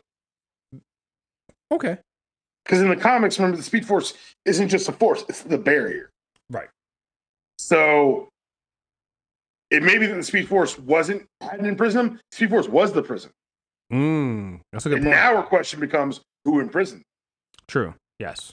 Okay. 1.73 1.99
Because 2.65 2.81
in 2.81 2.88
the 2.88 2.97
comics, 2.97 3.38
remember, 3.38 3.56
the 3.56 3.62
Speed 3.62 3.87
Force 3.87 4.15
isn't 4.44 4.69
just 4.69 4.88
a 4.88 4.93
force; 4.93 5.25
it's 5.29 5.43
the 5.43 5.59
barrier. 5.59 6.11
Right. 6.50 6.69
So 7.59 8.29
it 9.75 9.82
may 9.82 9.99
be 9.99 10.06
that 10.06 10.15
the 10.15 10.23
Speed 10.23 10.49
Force 10.49 10.79
wasn't 10.79 11.26
hadn't 11.41 11.67
imprisoned 11.67 12.12
him. 12.12 12.21
Speed 12.32 12.50
Force 12.50 12.69
was 12.69 12.93
the 12.93 13.03
prison. 13.03 13.31
Mm, 13.93 14.61
that's 14.73 14.87
a 14.87 14.88
good 14.88 14.99
And 14.99 15.05
point. 15.06 15.17
now 15.17 15.37
our 15.37 15.43
question 15.43 15.81
becomes 15.81 16.21
who 16.44 16.61
imprisoned. 16.61 17.03
True. 17.69 17.94
Yes. 18.19 18.53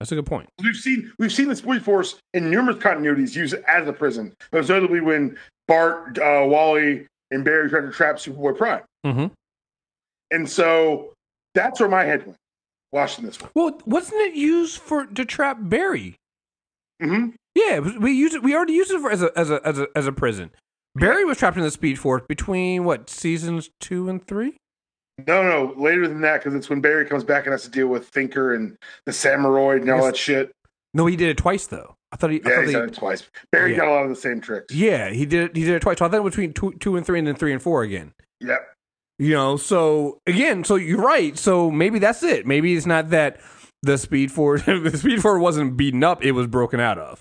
That's 0.00 0.10
a 0.12 0.16
good 0.16 0.26
point. 0.26 0.48
We've 0.62 0.74
seen 0.76 1.12
we've 1.18 1.32
seen 1.32 1.48
the 1.48 1.56
Speed 1.56 1.82
Force 1.82 2.16
in 2.32 2.50
numerous 2.50 2.78
continuities 2.78 3.36
use 3.36 3.52
it 3.52 3.62
as 3.68 3.86
a 3.86 3.92
prison. 3.92 4.34
Most 4.52 4.68
notably 4.68 5.00
when 5.00 5.36
Bart, 5.68 6.18
uh, 6.18 6.44
Wally, 6.46 7.06
and 7.30 7.44
Barry 7.44 7.70
tried 7.70 7.82
to 7.82 7.90
trap 7.92 8.16
Superboy 8.16 8.56
Prime. 8.58 8.82
Mm-hmm. 9.06 9.26
And 10.30 10.48
so 10.48 11.12
that's 11.54 11.78
where 11.80 11.88
my 11.88 12.04
head 12.04 12.26
went 12.26 12.36
watching 12.92 13.24
this 13.24 13.40
one. 13.40 13.50
Well, 13.54 13.80
wasn't 13.86 14.20
it 14.22 14.34
used 14.34 14.78
for 14.78 15.06
to 15.06 15.24
trap 15.24 15.58
Barry? 15.60 16.16
hmm 17.02 17.30
Yeah, 17.54 17.78
was- 17.78 17.96
we 17.98 18.12
used 18.12 18.34
it. 18.34 18.42
We 18.42 18.54
already 18.54 18.72
used 18.74 18.90
it 18.90 19.00
for, 19.00 19.10
as 19.10 19.22
a 19.22 19.30
as 19.38 19.50
a 19.50 19.60
as 19.66 19.78
a 19.78 19.88
as 19.94 20.06
a 20.06 20.12
prison. 20.12 20.50
Barry 20.96 21.24
was 21.24 21.38
trapped 21.38 21.56
in 21.56 21.62
the 21.62 21.70
Speed 21.70 21.98
Force 21.98 22.22
between 22.28 22.84
what 22.84 23.10
seasons 23.10 23.70
two 23.80 24.08
and 24.08 24.24
three. 24.26 24.56
No, 25.26 25.42
no, 25.42 25.74
later 25.80 26.08
than 26.08 26.20
that 26.22 26.40
because 26.42 26.54
it's 26.54 26.68
when 26.68 26.80
Barry 26.80 27.04
comes 27.06 27.22
back 27.24 27.44
and 27.44 27.52
has 27.52 27.62
to 27.64 27.70
deal 27.70 27.86
with 27.86 28.08
Thinker 28.08 28.54
and 28.54 28.76
the 29.06 29.12
Samuroid 29.12 29.82
and 29.82 29.90
all 29.90 30.04
that 30.04 30.16
shit. 30.16 30.50
No, 30.92 31.06
he 31.06 31.16
did 31.16 31.28
it 31.30 31.36
twice 31.36 31.66
though. 31.66 31.94
I 32.12 32.16
thought 32.16 32.30
he. 32.30 32.36
I 32.44 32.48
Yeah, 32.48 32.54
thought 32.54 32.60
he's 32.62 32.70
he 32.70 32.76
done 32.76 32.88
it 32.88 32.94
twice. 32.94 33.28
Barry 33.52 33.72
Yeah. 33.72 33.76
got 33.78 33.88
a 33.88 33.90
lot 33.92 34.02
of 34.04 34.08
the 34.10 34.16
same 34.16 34.40
tricks. 34.40 34.74
yeah, 34.74 35.10
he 35.10 35.26
did. 35.26 35.50
it- 35.50 35.56
He 35.56 35.64
did 35.64 35.74
it 35.76 35.82
twice. 35.82 35.98
So 35.98 36.06
I 36.06 36.08
thought 36.08 36.24
between 36.24 36.52
two, 36.52 36.72
two 36.80 36.96
and 36.96 37.04
three, 37.06 37.18
and 37.18 37.26
then 37.28 37.36
three 37.36 37.52
and 37.52 37.62
four 37.62 37.82
again. 37.82 38.12
Yep. 38.40 38.60
You 39.20 39.30
know, 39.34 39.56
so 39.56 40.18
again, 40.26 40.64
so 40.64 40.74
you're 40.74 41.00
right. 41.00 41.38
So 41.38 41.70
maybe 41.70 42.00
that's 42.00 42.22
it. 42.24 42.46
Maybe 42.46 42.74
it's 42.74 42.86
not 42.86 43.10
that 43.10 43.40
the 43.82 43.96
Speed 43.98 44.32
Force, 44.32 44.62
the 44.66 44.96
Speed 44.96 45.22
Force 45.22 45.40
wasn't 45.40 45.76
beaten 45.76 46.02
up; 46.02 46.24
it 46.24 46.32
was 46.32 46.46
broken 46.48 46.80
out 46.80 46.98
of. 46.98 47.20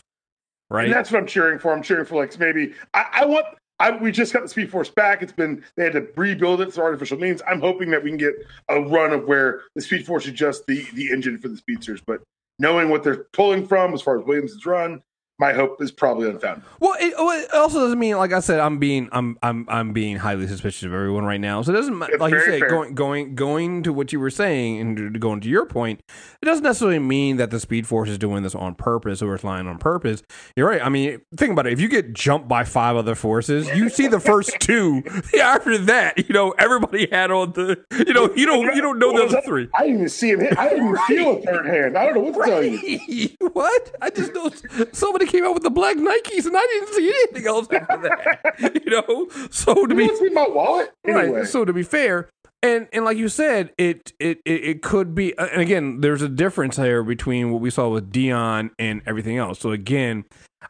Right. 0.69 0.85
And 0.85 0.93
that's 0.93 1.11
what 1.11 1.19
I'm 1.19 1.27
cheering 1.27 1.59
for. 1.59 1.71
I'm 1.73 1.83
cheering 1.83 2.05
for 2.05 2.15
like 2.15 2.37
maybe 2.39 2.73
I, 2.93 3.05
I 3.13 3.25
want. 3.25 3.45
I, 3.79 3.91
we 3.91 4.11
just 4.11 4.31
got 4.31 4.43
the 4.43 4.49
Speed 4.49 4.71
Force 4.71 4.89
back. 4.89 5.21
It's 5.21 5.33
been 5.33 5.63
they 5.75 5.83
had 5.83 5.93
to 5.93 6.07
rebuild 6.15 6.61
it 6.61 6.73
through 6.73 6.83
artificial 6.83 7.17
means. 7.17 7.41
I'm 7.47 7.59
hoping 7.59 7.89
that 7.91 8.03
we 8.03 8.09
can 8.11 8.17
get 8.17 8.33
a 8.69 8.79
run 8.79 9.11
of 9.11 9.25
where 9.25 9.63
the 9.75 9.81
Speed 9.81 10.05
Force 10.05 10.25
is 10.25 10.33
just 10.33 10.65
the 10.67 10.85
the 10.93 11.11
engine 11.11 11.37
for 11.39 11.47
the 11.47 11.57
speedsters. 11.57 12.01
But 12.05 12.21
knowing 12.59 12.89
what 12.89 13.03
they're 13.03 13.25
pulling 13.33 13.67
from 13.67 13.93
as 13.93 14.01
far 14.01 14.19
as 14.19 14.25
Williams' 14.25 14.65
run, 14.65 15.01
my 15.43 15.51
hope 15.51 15.81
is 15.81 15.91
probably 15.91 16.29
unfounded. 16.29 16.63
Well, 16.79 16.95
it, 17.01 17.13
well, 17.17 17.37
it 17.37 17.53
also 17.53 17.81
doesn't 17.81 17.99
mean, 17.99 18.15
like 18.15 18.31
I 18.31 18.39
said, 18.39 18.61
I'm 18.61 18.79
being, 18.79 19.09
I'm, 19.11 19.37
I'm, 19.43 19.65
I'm 19.67 19.91
being 19.91 20.15
highly 20.15 20.47
suspicious 20.47 20.83
of 20.83 20.93
everyone 20.93 21.25
right 21.25 21.41
now. 21.41 21.61
So 21.63 21.73
it 21.73 21.75
doesn't, 21.75 22.01
It's 22.01 22.21
like 22.21 22.31
you 22.31 22.39
said, 22.39 22.59
fair. 22.61 22.69
going, 22.69 22.95
going, 22.95 23.35
going 23.35 23.83
to 23.83 23.91
what 23.91 24.13
you 24.13 24.21
were 24.21 24.29
saying 24.29 24.79
and 24.79 25.19
going 25.19 25.41
to 25.41 25.49
your 25.49 25.65
point, 25.65 25.99
it 26.41 26.45
doesn't 26.45 26.63
necessarily 26.63 26.99
mean 26.99 27.35
that 27.37 27.51
the 27.51 27.59
Speed 27.59 27.85
Force 27.87 28.07
is 28.07 28.17
doing 28.17 28.41
this 28.41 28.55
on 28.55 28.73
purpose 28.73 29.21
or 29.21 29.35
it's 29.35 29.43
lying 29.43 29.67
on 29.67 29.79
purpose. 29.79 30.23
You're 30.55 30.69
right. 30.69 30.81
I 30.81 30.87
mean, 30.87 31.19
think 31.35 31.51
about 31.51 31.67
it. 31.67 31.73
If 31.73 31.81
you 31.81 31.89
get 31.89 32.13
jumped 32.13 32.47
by 32.47 32.63
five 32.63 32.95
other 32.95 33.13
forces, 33.13 33.67
you 33.75 33.89
see 33.89 34.07
the 34.07 34.21
first 34.21 34.51
two. 34.61 35.03
After 35.41 35.77
that, 35.77 36.19
you 36.19 36.33
know, 36.33 36.51
everybody 36.51 37.09
had 37.11 37.31
on 37.31 37.51
the, 37.51 37.83
you 37.91 38.13
know, 38.13 38.33
you 38.33 38.45
don't, 38.45 38.73
you 38.73 38.81
don't 38.81 38.97
know 38.97 39.11
the 39.11 39.23
other 39.23 39.31
that? 39.33 39.43
three. 39.45 39.67
I 39.75 39.81
didn't 39.81 39.95
even 39.95 40.07
see 40.09 40.29
him 40.29 40.39
hit. 40.39 40.57
I 40.57 40.69
didn't 40.69 40.85
even 40.85 40.97
feel 41.05 41.37
a 41.37 41.41
third 41.45 41.65
hand. 41.65 41.97
I 41.97 42.05
don't 42.05 42.13
know 42.13 42.21
what 42.21 42.45
to 42.45 42.49
tell 42.49 42.63
you. 42.63 43.29
what? 43.51 43.93
I 44.01 44.09
just 44.09 44.33
know 44.33 44.49
so 44.93 45.11
many 45.11 45.32
came 45.33 45.45
out 45.45 45.53
with 45.55 45.63
the 45.63 45.69
black 45.71 45.97
Nikes, 45.97 46.45
and 46.45 46.55
I 46.55 46.61
didn't 46.61 46.93
see 46.93 47.07
anything 47.09 47.47
else 47.47 47.67
after 47.71 47.97
that. 47.97 48.81
you 48.85 48.91
know, 48.91 49.27
so 49.49 49.73
to 49.73 49.95
You 49.95 50.09
be 50.09 50.15
see 50.15 50.29
my 50.29 50.47
wallet 50.47 50.91
anyway. 51.05 51.29
Right. 51.39 51.47
So 51.47 51.65
to 51.65 51.73
be 51.73 51.83
fair, 51.83 52.29
and 52.61 52.87
and 52.93 53.03
like 53.03 53.17
you 53.17 53.27
said, 53.29 53.73
it 53.77 54.13
it 54.19 54.39
it, 54.45 54.63
it 54.63 54.81
could 54.83 55.15
be. 55.15 55.37
And 55.37 55.61
again, 55.61 56.01
there's 56.01 56.21
a 56.21 56.29
difference 56.29 56.77
here 56.77 57.03
between 57.03 57.51
what 57.51 57.61
we 57.61 57.69
saw 57.69 57.89
with 57.89 58.11
Deon 58.11 58.69
and 58.77 59.01
everything 59.05 59.37
else. 59.37 59.59
So 59.59 59.71
again, 59.71 60.23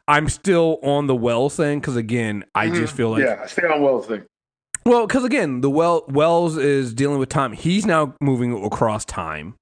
I'm 0.08 0.30
still 0.30 0.80
on 0.82 1.08
the 1.08 1.16
Wells 1.16 1.56
thing 1.56 1.80
because 1.80 1.96
again, 1.96 2.46
I 2.56 2.70
just 2.70 2.94
mm, 2.94 2.98
feel 2.98 3.10
like 3.12 3.24
yeah, 3.24 3.42
I 3.44 3.48
stay 3.48 3.64
on 3.64 3.82
Wells 3.82 4.08
thing. 4.08 4.24
well, 4.86 5.06
because 5.06 5.26
again, 5.26 5.62
the 5.62 5.70
well 5.70 6.06
Wells 6.08 6.58
is 6.58 6.94
dealing 6.94 7.20
with 7.20 7.30
time. 7.30 7.52
He's 7.52 7.86
now 7.86 8.16
moving 8.22 8.64
across 8.66 9.04
time 9.06 9.56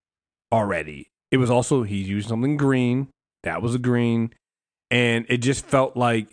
already. 0.51 1.07
It 1.31 1.37
was 1.37 1.49
also 1.49 1.83
he's 1.83 2.07
using 2.07 2.29
something 2.29 2.55
green. 2.57 3.07
That 3.43 3.61
was 3.63 3.73
a 3.73 3.79
green, 3.79 4.31
and 4.91 5.25
it 5.29 5.37
just 5.37 5.65
felt 5.65 5.97
like. 5.97 6.27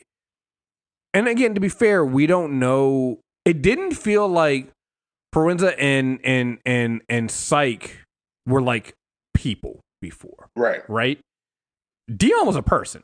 And 1.14 1.26
again, 1.26 1.54
to 1.54 1.60
be 1.60 1.70
fair, 1.70 2.04
we 2.04 2.26
don't 2.26 2.58
know. 2.58 3.20
It 3.46 3.62
didn't 3.62 3.92
feel 3.92 4.28
like 4.28 4.68
Parenza 5.34 5.74
and 5.78 6.20
and 6.24 6.58
and 6.66 7.00
and 7.08 7.30
Psych 7.30 7.98
were 8.46 8.60
like 8.60 8.92
people 9.34 9.80
before, 10.02 10.48
Right. 10.54 10.82
right? 10.88 11.18
Deon 12.10 12.46
was 12.46 12.56
a 12.56 12.62
person. 12.62 13.02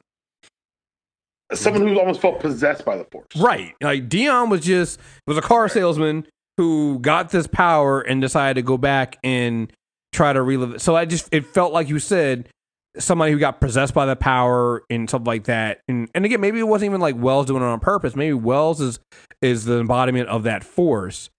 Someone 1.53 1.87
who 1.87 1.99
almost 1.99 2.21
felt 2.21 2.41
possessed 2.41 2.85
by 2.85 2.97
the 2.97 3.05
force. 3.05 3.27
Right. 3.37 3.75
Like 3.81 4.09
Deon 4.09 4.49
was 4.51 4.63
just 4.63 4.99
was 5.27 5.37
a 5.37 5.43
car 5.43 5.69
salesman 5.69 6.27
who 6.57 6.99
got 7.01 7.31
this 7.31 7.47
power 7.47 8.01
and 8.01 8.21
decided 8.21 8.55
to 8.55 8.63
go 8.63 8.77
back 8.79 9.19
and 9.23 9.73
try 10.13 10.33
to 10.33 10.43
relive 10.43 10.75
it. 10.75 10.81
So 10.81 10.97
I 10.97 11.05
just 11.05 11.29
it 11.33 11.47
felt 11.47 11.73
like 11.73 11.89
you 11.89 11.99
said 11.99 12.49
somebody 12.99 13.33
who 13.33 13.39
got 13.39 13.61
possessed 13.61 13.95
by 13.95 14.07
the 14.07 14.17
power 14.17 14.83
and 14.91 15.09
stuff 15.09 15.23
like 15.27 15.45
that. 15.45 15.81
And 15.89 16.09
and 16.15 16.25
again, 16.25 16.41
maybe 16.41 16.59
it 16.59 16.69
wasn't 16.69 16.91
even 16.91 17.01
like 17.01 17.17
Wells 17.17 17.47
doing 17.47 17.63
it 17.63 17.67
on 17.67 17.81
purpose. 17.81 18.15
Maybe 18.17 18.35
Wells 18.35 18.81
is 18.81 18.99
is 19.43 19.65
the 19.65 19.81
embodiment 19.81 20.29
of 20.29 20.45
that 20.45 20.65
force 20.65 21.31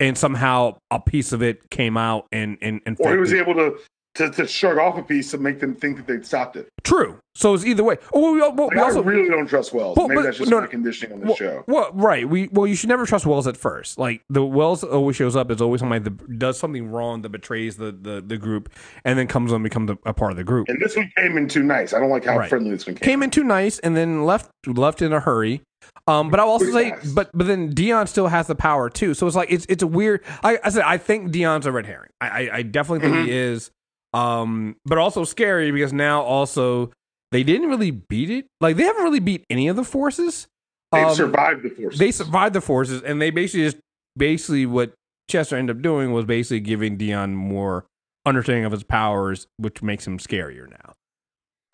and 0.00 0.18
somehow 0.18 0.76
a 0.90 1.00
piece 1.00 1.32
of 1.32 1.42
it 1.42 1.70
came 1.70 1.96
out 1.96 2.26
and 2.32 2.58
and, 2.60 2.80
and 2.86 2.96
Or 3.00 3.12
he 3.12 3.18
was 3.18 3.32
able 3.32 3.54
to, 3.54 3.78
to 4.14 4.30
to 4.30 4.46
shrug 4.46 4.78
off 4.78 4.96
a 4.96 5.02
piece 5.02 5.30
to 5.32 5.38
make 5.38 5.60
them 5.60 5.74
think 5.74 5.96
that 5.96 6.06
they'd 6.06 6.24
stopped 6.24 6.56
it. 6.56 6.68
True. 6.82 7.18
So 7.36 7.52
it's 7.52 7.64
either 7.64 7.82
way. 7.82 7.96
Oh, 8.12 8.32
we, 8.32 8.40
we, 8.40 8.46
Like, 8.46 8.70
we 8.70 8.78
also 8.78 9.02
I 9.02 9.06
really 9.06 9.28
don't 9.28 9.48
trust 9.48 9.72
Wells. 9.72 9.96
Well, 9.96 10.06
Maybe 10.06 10.18
but- 10.18 10.22
that's 10.26 10.38
just 10.38 10.50
no, 10.50 10.60
my 10.60 10.66
conditioning 10.68 11.14
on 11.14 11.20
the 11.20 11.26
well, 11.26 11.34
show. 11.36 11.64
Well, 11.66 11.90
right. 11.92 12.28
We 12.28 12.48
well, 12.52 12.66
you 12.66 12.76
should 12.76 12.88
never 12.88 13.06
trust 13.06 13.26
Wells 13.26 13.46
at 13.48 13.56
first. 13.56 13.98
Like 13.98 14.22
the 14.28 14.44
Wells 14.44 14.84
always 14.84 15.16
shows 15.16 15.34
up 15.34 15.50
as 15.50 15.60
always 15.60 15.80
somebody 15.80 16.04
that 16.04 16.38
does 16.38 16.58
something 16.58 16.88
wrong 16.90 17.22
that 17.22 17.30
betrays 17.30 17.76
the 17.76 17.90
the, 17.90 18.22
the 18.24 18.36
group, 18.36 18.70
and 19.04 19.18
then 19.18 19.26
comes 19.26 19.50
on 19.50 19.56
and 19.56 19.64
becomes 19.64 19.90
a, 19.90 19.98
a 20.06 20.12
part 20.14 20.30
of 20.30 20.36
the 20.36 20.44
group. 20.44 20.68
And 20.68 20.80
this 20.80 20.94
one 20.96 21.10
came 21.16 21.36
in 21.36 21.48
too 21.48 21.62
nice. 21.64 21.92
I 21.92 21.98
don't 21.98 22.10
like 22.10 22.24
how 22.24 22.38
Right. 22.38 22.48
friendly 22.48 22.70
this 22.70 22.86
one 22.86 22.94
came. 22.94 23.04
Came 23.04 23.22
in 23.22 23.30
too 23.30 23.44
nice, 23.44 23.78
and 23.80 23.96
then 23.96 24.24
left 24.24 24.50
left 24.66 25.02
in 25.02 25.12
a 25.12 25.20
hurry. 25.20 25.62
Um, 26.06 26.30
but 26.30 26.38
I'll 26.40 26.48
also 26.48 26.70
Pretty 26.70 26.90
say, 26.90 27.12
but 27.14 27.30
but 27.34 27.46
then 27.46 27.74
Deon 27.74 28.08
still 28.08 28.28
has 28.28 28.46
the 28.46 28.54
power 28.54 28.88
too. 28.88 29.12
So 29.14 29.26
it's 29.26 29.36
like 29.36 29.50
it's 29.50 29.66
it's 29.68 29.82
a 29.82 29.86
weird. 29.86 30.22
I, 30.42 30.58
I 30.62 30.70
said 30.70 30.82
I 30.82 30.98
think 30.98 31.32
Deon's 31.32 31.66
a 31.66 31.72
red 31.72 31.86
herring. 31.86 32.10
I 32.20 32.28
I, 32.28 32.56
I 32.58 32.62
definitely 32.62 33.08
think 33.10 33.26
he 33.26 33.32
is. 33.32 33.70
Um, 34.14 34.76
but 34.84 34.98
also 34.98 35.24
scary 35.24 35.70
because 35.72 35.92
now 35.92 36.22
also 36.22 36.92
they 37.32 37.42
didn't 37.42 37.68
really 37.68 37.90
beat 37.90 38.30
it. 38.30 38.46
Like 38.60 38.76
they 38.76 38.84
haven't 38.84 39.02
really 39.02 39.20
beat 39.20 39.44
any 39.50 39.68
of 39.68 39.76
the 39.76 39.84
forces. 39.84 40.46
Um, 40.92 41.12
survived 41.14 41.64
the 41.64 41.70
forces. 41.70 41.98
they 41.98 42.12
survived 42.12 42.54
the 42.54 42.60
forces 42.60 43.02
and 43.02 43.20
they 43.20 43.30
basically 43.30 43.64
just 43.64 43.78
basically 44.16 44.66
what 44.66 44.94
Chester 45.28 45.56
ended 45.56 45.76
up 45.76 45.82
doing 45.82 46.12
was 46.12 46.24
basically 46.24 46.60
giving 46.60 46.96
Deon 46.96 47.32
more 47.34 47.86
understanding 48.24 48.64
of 48.64 48.72
his 48.72 48.84
powers, 48.84 49.46
which 49.56 49.82
makes 49.82 50.06
him 50.06 50.18
scarier 50.18 50.70
now. 50.70 50.94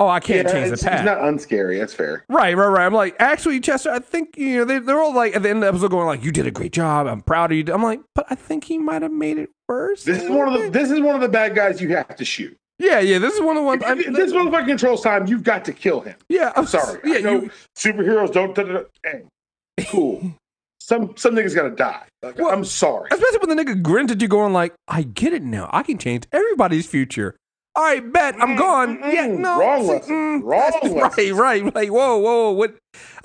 Oh, 0.01 0.09
I 0.09 0.19
can't 0.19 0.49
yeah, 0.49 0.53
change 0.55 0.71
the 0.71 0.83
past. 0.85 1.01
it's 1.01 1.05
not 1.05 1.19
unscary. 1.19 1.79
That's 1.79 1.93
fair. 1.93 2.25
right, 2.31 2.57
right, 2.57 2.67
right. 2.69 2.87
I'm 2.87 2.95
like, 2.95 3.15
actually, 3.19 3.61
Chester, 3.61 3.91
I 3.91 3.99
think 3.99 4.35
you 4.39 4.57
know 4.57 4.65
they, 4.65 4.79
they're 4.79 4.99
all 4.99 5.15
like 5.15 5.37
at 5.37 5.43
the 5.43 5.51
end 5.51 5.59
of 5.59 5.61
the 5.63 5.69
episode 5.69 5.91
going 5.91 6.07
like, 6.07 6.25
"You 6.25 6.33
did 6.33 6.47
a 6.47 6.51
great 6.51 6.73
job. 6.73 7.07
I'm 7.07 7.21
proud 7.21 7.53
of 7.53 7.59
you." 7.59 7.65
I'm 7.73 7.83
like, 7.83 8.01
but 8.15 8.25
I 8.31 8.35
think 8.35 8.65
he 8.65 8.79
might 8.79 9.03
have 9.03 9.13
made 9.13 9.37
it 9.39 9.51
worse. 9.69 10.05
This 10.05 10.23
is 10.23 10.31
one 10.31 10.49
of 10.49 10.55
the 10.55 10.61
bit. 10.61 10.73
this 10.73 10.91
is 10.91 11.01
one 11.01 11.15
of 11.15 11.21
the 11.21 11.29
bad 11.29 11.55
guys 11.55 11.83
you 11.83 11.95
have 11.95 12.17
to 12.17 12.25
shoot. 12.25 12.57
yeah, 12.79 12.99
yeah. 13.01 13.19
This 13.19 13.35
is 13.35 13.43
one 13.43 13.59
of 13.59 13.63
the 13.63 13.67
ones. 13.67 13.83
I, 13.85 13.95
this 13.95 14.33
motherfucker 14.33 14.67
controls 14.67 15.03
time. 15.03 15.27
You've 15.27 15.45
got 15.45 15.67
to 15.67 15.73
kill 15.75 16.01
him. 16.01 16.17
yeah, 16.31 16.55
I'm 16.57 16.67
sorry. 16.67 16.99
Yeah, 17.05 17.19
you, 17.19 17.51
superheroes 17.77 18.33
don't. 18.33 18.55
Da, 18.55 18.63
da, 18.63 18.73
da. 18.73 18.83
Hey, 19.05 19.23
cool. 19.91 20.23
some 20.81 21.15
some 21.19 21.35
niggas 21.35 21.55
gotta 21.55 21.71
die. 21.73 22.05
Like, 22.23 22.39
Well, 22.39 22.49
I'm 22.51 22.65
sorry. 22.65 23.09
especially 23.13 23.39
when 23.47 23.55
the 23.55 23.63
nigga 23.63 23.83
grinned 23.83 24.11
at 24.11 24.23
you, 24.23 24.29
going 24.29 24.55
like, 24.55 24.73
"I 24.89 25.03
get 25.03 25.35
it 25.35 25.43
now. 25.43 25.69
I 25.75 25.83
can 25.83 25.99
change 25.99 26.25
everybody's 26.33 26.87
future." 26.87 27.37
All 27.77 27.85
right, 27.85 28.13
bet 28.13 28.35
I'm 28.41 28.57
Mm, 28.57 28.59
gone. 28.59 28.99
mm, 28.99 29.13
yeah, 29.13 29.27
mm. 29.29 29.39
no, 29.39 29.59
Wrong 29.61 29.83
see, 29.83 29.89
lesson. 29.89 30.43
Wrong 30.43 30.73
lesson. 30.83 31.35
Right, 31.35 31.63
right. 31.63 31.75
Like, 31.75 31.89
whoa, 31.91 32.19
whoa, 32.19 32.51
what? 32.51 32.75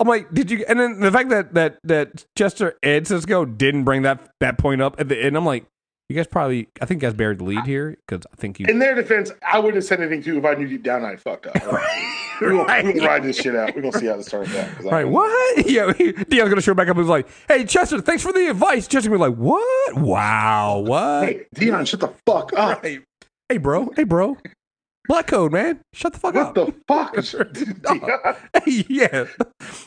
I'm 0.00 0.06
like, 0.06 0.32
did 0.32 0.50
you? 0.50 0.64
And 0.68 0.78
then 0.78 1.00
the 1.00 1.10
fact 1.10 1.30
that 1.30 1.54
that 1.54 1.78
that 1.84 2.24
Chester 2.36 2.74
and 2.82 3.06
Cisco 3.06 3.44
didn't 3.44 3.84
bring 3.84 4.02
that 4.02 4.28
that 4.40 4.56
point 4.58 4.80
up 4.82 5.00
at 5.00 5.08
the 5.08 5.18
end, 5.20 5.36
I'm 5.36 5.44
like, 5.44 5.64
you 6.08 6.14
guys 6.14 6.28
probably, 6.28 6.68
I 6.80 6.86
think 6.86 7.02
you 7.02 7.08
guys 7.08 7.14
buried 7.16 7.38
the 7.38 7.44
lead 7.44 7.66
here 7.66 7.96
because 8.06 8.24
I 8.32 8.36
think 8.36 8.60
you. 8.60 8.66
In 8.68 8.78
their 8.78 8.94
defense, 8.94 9.32
I 9.44 9.58
wouldn't 9.58 9.74
have 9.74 9.84
said 9.84 10.00
anything 10.00 10.22
too 10.22 10.38
if 10.38 10.44
I 10.44 10.54
knew 10.54 10.68
deep 10.68 10.84
down 10.84 11.04
I 11.04 11.16
fucked 11.16 11.48
up. 11.48 11.56
We're 12.40 12.50
gonna, 12.50 12.62
Right. 12.62 12.84
we're 12.84 12.92
gonna 12.92 13.06
ride 13.08 13.24
this 13.24 13.36
shit 13.38 13.56
out. 13.56 13.74
We're 13.74 13.82
gonna 13.82 13.98
see 13.98 14.06
how 14.06 14.16
this 14.16 14.30
turns 14.30 14.54
out. 14.54 14.84
Right, 14.84 15.08
what? 15.08 15.66
Yeah, 15.68 15.92
he, 15.92 16.12
Deon's 16.12 16.48
gonna 16.50 16.60
show 16.60 16.74
back 16.74 16.86
up 16.86 16.96
and 16.96 17.04
was 17.04 17.08
like, 17.08 17.26
"Hey, 17.48 17.64
Chester, 17.64 18.00
thanks 18.00 18.22
for 18.22 18.32
the 18.32 18.48
advice." 18.50 18.86
Chester 18.86 19.08
gonna 19.10 19.18
be 19.24 19.30
like, 19.30 19.38
"What? 19.38 19.96
Wow, 19.96 20.78
what?" 20.86 21.24
Hey, 21.24 21.46
Deon, 21.56 21.84
shut 21.88 21.98
the 21.98 22.12
fuck 22.24 22.52
up. 22.52 22.84
Hey, 22.84 23.00
hey, 23.48 23.58
bro, 23.58 23.90
hey, 23.96 24.04
bro, 24.04 24.36
black 25.08 25.26
code, 25.28 25.52
man, 25.52 25.80
shut 25.92 26.12
the 26.12 26.18
fuck 26.18 26.34
What 26.34 26.56
up. 26.56 26.56
What 26.56 26.66
the 26.66 26.72
fuck? 26.88 27.14
Deon, 27.54 28.36
Hey, 28.64 28.84
yeah, 28.88 29.26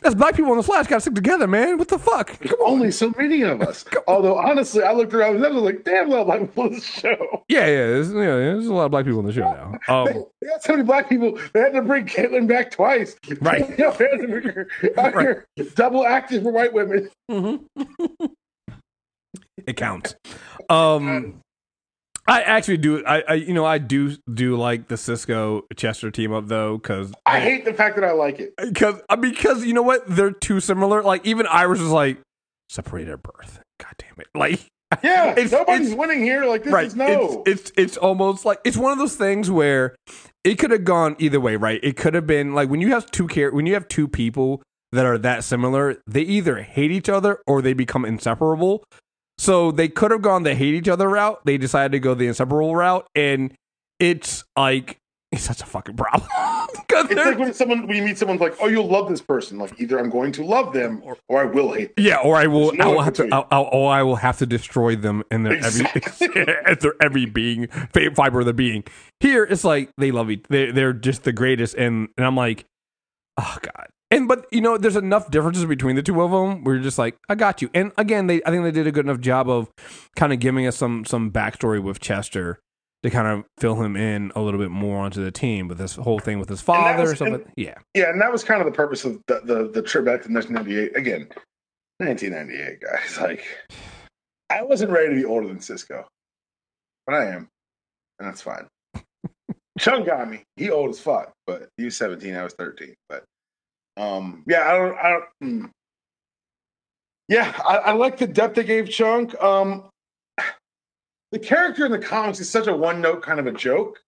that's 0.01 0.15
black 0.15 0.35
people 0.35 0.51
on 0.51 0.57
the 0.57 0.63
flash. 0.63 0.87
Got 0.87 0.97
to 0.97 1.01
stick 1.01 1.15
together, 1.15 1.45
man. 1.47 1.77
What 1.77 1.89
the 1.89 1.99
fuck? 1.99 2.37
there's 2.39 2.53
only 2.63 2.91
so 2.91 3.13
many 3.17 3.41
of 3.41 3.61
us. 3.69 3.83
Although 4.07 4.37
honestly, 4.37 4.83
I 4.83 4.93
looked 4.93 5.13
around 5.13 5.35
and 5.37 5.45
I 5.45 5.49
was 5.49 5.61
like, 5.63 5.83
damn, 5.83 6.07
a 6.07 6.11
lot 6.11 6.21
of 6.21 6.27
black 6.27 6.39
people 6.41 6.63
on 6.63 6.71
the 6.73 6.79
show. 6.81 7.43
Yeah, 7.49 7.65
yeah, 7.65 7.87
there's, 7.87 8.09
yeah, 8.13 8.15
there's 8.15 8.67
a 8.67 8.73
lot 8.73 8.85
of 8.85 8.91
black 8.91 9.05
people 9.05 9.19
on 9.19 9.25
the 9.25 9.33
show 9.33 9.41
now. 9.41 9.73
They, 10.05 10.13
Um, 10.13 10.25
they 10.41 10.47
got 10.47 10.63
so 10.63 10.73
many 10.73 10.83
black 10.83 11.09
people. 11.09 11.37
They 11.53 11.59
had 11.59 11.73
to 11.73 11.81
bring 11.81 12.05
Caitlin 12.05 12.47
back 12.47 12.71
twice. 12.71 13.15
Right. 13.41 13.67
You 13.69 13.77
know, 13.85 13.91
they 13.91 14.05
had 14.09 14.21
to 14.21 14.27
bring 14.27 14.43
her 14.47 14.67
out 14.97 15.13
Right. 15.15 15.23
here 15.23 15.45
double 15.75 16.05
active 16.05 16.43
for 16.43 16.51
white 16.51 16.71
women. 16.73 17.09
it 19.67 19.75
counts. 19.75 20.15
Um, 20.69 21.41
I 22.29 22.41
actually 22.41 22.77
do. 22.77 23.03
I, 23.05 23.23
I, 23.27 23.33
you 23.35 23.53
know, 23.53 23.65
I 23.65 23.77
do 23.77 24.15
do 24.33 24.55
like 24.55 24.87
the 24.87 24.97
Cisco 24.97 25.63
Chester 25.75 26.11
team 26.11 26.31
up 26.33 26.47
though, 26.47 26.77
because 26.77 27.11
I 27.25 27.39
hate 27.39 27.65
the 27.65 27.73
fact 27.73 27.95
that 27.95 28.03
I 28.05 28.11
like 28.11 28.39
it. 28.39 28.53
because 28.57 29.01
uh, 29.09 29.15
because 29.15 29.65
you 29.65 29.73
know 29.73 29.81
what, 29.81 30.03
they're 30.07 30.31
too 30.31 30.59
similar. 30.59 31.01
Like 31.03 31.25
even 31.25 31.47
Iris 31.47 31.79
was 31.79 31.89
like 31.91 32.19
separated 32.69 33.11
at 33.13 33.23
birth. 33.23 33.59
God 33.79 33.93
damn 33.97 34.13
it! 34.19 34.27
Like 34.35 34.59
Yeah, 35.03 35.31
It's- 35.31 35.51
nobody's 35.51 35.87
it's- 35.87 35.97
winning 35.97 36.21
here. 36.23 36.45
Like 36.45 36.63
this 36.63 36.73
right. 36.73 36.87
is 36.87 36.95
no. 36.95 37.43
It's, 37.45 37.69
it's 37.69 37.71
it's 37.77 37.97
almost 37.97 38.45
like 38.45 38.59
it's 38.63 38.77
one 38.77 38.91
of 38.91 38.97
those 38.97 39.15
things 39.15 39.49
where 39.51 39.95
it 40.43 40.55
could 40.59 40.71
have 40.71 40.85
gone 40.85 41.15
either 41.19 41.39
way, 41.39 41.55
right? 41.55 41.79
It 41.83 41.97
could 41.97 42.13
have 42.13 42.27
been 42.27 42.53
like 42.53 42.69
when 42.69 42.79
you 42.81 42.89
have 42.91 43.09
two 43.11 43.27
care 43.27 43.51
when 43.51 43.65
you 43.65 43.73
have 43.73 43.87
two 43.87 44.07
people 44.07 44.61
that 44.91 45.05
are 45.05 45.17
that 45.19 45.43
similar, 45.43 45.97
they 46.07 46.21
either 46.21 46.61
hate 46.63 46.91
each 46.91 47.09
other 47.09 47.39
or 47.45 47.61
they 47.61 47.73
become 47.73 48.05
inseparable. 48.05 48.83
So 49.39 49.71
they 49.71 49.87
could 49.87 50.11
have 50.11 50.21
gone 50.21 50.43
the 50.43 50.53
hate 50.53 50.73
each 50.73 50.89
other 50.89 51.07
route. 51.07 51.39
They 51.45 51.57
decided 51.57 51.93
to 51.93 51.99
go 51.99 52.13
the 52.13 52.27
inseparable 52.27 52.75
route, 52.75 53.07
and 53.15 53.53
it's 53.97 54.43
like 54.57 54.97
it's 55.31 55.43
such 55.43 55.61
a 55.61 55.65
fucking 55.65 55.95
problem. 55.95 56.29
It's 56.91 57.13
like 57.15 57.37
when 57.39 57.53
someone 57.53 57.87
when 57.87 57.95
you 57.95 58.03
meet 58.03 58.17
someone 58.17 58.37
like, 58.39 58.55
oh, 58.59 58.67
you'll 58.67 58.87
love 58.87 59.09
this 59.09 59.21
person. 59.21 59.57
Like 59.57 59.79
either 59.79 59.97
I'm 59.97 60.09
going 60.09 60.31
to 60.33 60.43
love 60.43 60.73
them 60.73 61.01
or, 61.03 61.17
or 61.29 61.41
I 61.41 61.45
will 61.45 61.71
hate 61.71 61.95
them. 61.95 62.05
Yeah, 62.05 62.17
or 62.17 62.35
I 62.35 62.47
will, 62.47 62.73
no 62.73 62.83
I 62.83 62.87
will 62.87 63.01
have 63.01 63.13
to. 63.13 63.29
I'll, 63.31 63.47
I'll, 63.51 63.69
or 63.71 63.91
I 63.91 64.03
will 64.03 64.17
have 64.17 64.37
to 64.39 64.45
destroy 64.45 64.95
them 64.95 65.23
and 65.31 65.45
their 65.45 65.53
Exactly. 65.53 66.01
every, 66.35 66.55
at 66.65 66.81
their 66.81 66.95
every 67.01 67.25
being, 67.25 67.67
fiber 68.15 68.41
of 68.41 68.47
the 68.47 68.53
being. 68.53 68.83
Here, 69.19 69.43
it's 69.43 69.63
like 69.63 69.91
they 69.97 70.11
love 70.11 70.29
each, 70.29 70.43
they're, 70.49 70.73
they're 70.73 70.93
just 70.93 71.23
the 71.23 71.31
greatest, 71.31 71.75
and 71.75 72.09
and 72.17 72.25
I'm 72.25 72.35
like, 72.35 72.65
oh 73.37 73.57
god. 73.61 73.87
And 74.11 74.27
but 74.27 74.45
you 74.51 74.61
know, 74.61 74.77
there's 74.77 74.95
enough 74.95 75.29
differences 75.29 75.65
between 75.65 75.95
the 75.95 76.01
two 76.01 76.21
of 76.21 76.31
them. 76.31 76.63
We're 76.63 76.79
just 76.79 76.97
like, 76.97 77.15
I 77.29 77.35
got 77.35 77.61
you. 77.61 77.69
And 77.73 77.91
again, 77.97 78.27
they, 78.27 78.41
I 78.43 78.49
think 78.49 78.63
they 78.63 78.71
did 78.71 78.87
a 78.87 78.91
good 78.91 79.05
enough 79.05 79.19
job 79.19 79.49
of 79.49 79.69
kind 80.15 80.33
of 80.33 80.39
giving 80.39 80.65
us 80.65 80.75
some 80.77 81.05
some 81.05 81.31
backstory 81.31 81.81
with 81.81 81.99
Chester 81.99 82.59
to 83.03 83.09
kind 83.09 83.27
of 83.27 83.45
fill 83.59 83.75
him 83.81 83.95
in 83.95 84.31
a 84.35 84.41
little 84.41 84.59
bit 84.59 84.71
more 84.71 84.97
onto 84.99 85.23
the 85.23 85.31
team 85.31 85.67
with 85.69 85.77
this 85.77 85.95
whole 85.95 86.19
thing 86.19 86.37
with 86.39 86.49
his 86.49 86.59
father 86.61 87.03
was- 87.03 87.11
or 87.13 87.15
something. 87.15 87.35
and- 87.35 87.53
yeah, 87.55 87.75
Yeah, 87.95 88.09
and 88.09 88.19
that 88.21 88.31
was 88.31 88.43
kind 88.43 88.59
of 88.61 88.65
the 88.65 88.73
purpose 88.75 89.05
of 89.05 89.21
the 89.27 89.41
the, 89.43 89.69
the 89.69 89.81
trip 89.81 90.05
back 90.05 90.21
to 90.23 90.31
1998. 90.33 90.97
Again, 90.97 91.29
1998, 91.99 92.81
guys. 92.81 93.17
Like, 93.21 93.45
I 94.49 94.63
wasn't 94.63 94.91
ready 94.91 95.09
to 95.09 95.15
be 95.15 95.25
older 95.25 95.47
than 95.47 95.61
Cisco, 95.61 96.05
but 97.05 97.15
I 97.15 97.25
am, 97.27 97.47
and 98.19 98.27
that's 98.27 98.41
fine. 98.41 98.67
Chunk 99.79 100.05
got 100.07 100.29
me. 100.29 100.43
He 100.57 100.69
old 100.71 100.89
as 100.89 100.99
fuck, 100.99 101.31
but 101.47 101.69
he 101.77 101.85
was 101.85 101.95
17. 101.95 102.35
I 102.35 102.43
was 102.43 102.53
13. 102.53 102.95
But 103.07 103.23
um, 103.99 104.43
yeah, 104.47 104.69
I 104.69 104.73
don't. 104.77 104.97
I 104.99 105.09
don't. 105.11 105.25
mm. 105.43 105.71
Yeah, 107.29 107.53
I, 107.67 107.77
I 107.77 107.91
like 107.93 108.17
the 108.19 108.27
depth 108.27 108.55
they 108.55 108.63
gave 108.65 108.89
Chunk. 108.89 109.39
Um, 109.43 109.85
the 111.31 111.39
character 111.39 111.85
in 111.85 111.91
the 111.91 111.99
comics 111.99 112.39
is 112.39 112.49
such 112.49 112.67
a 112.67 112.75
one 112.75 113.01
note 113.01 113.23
kind 113.23 113.39
of 113.39 113.47
a 113.47 113.53
joke. 113.53 113.99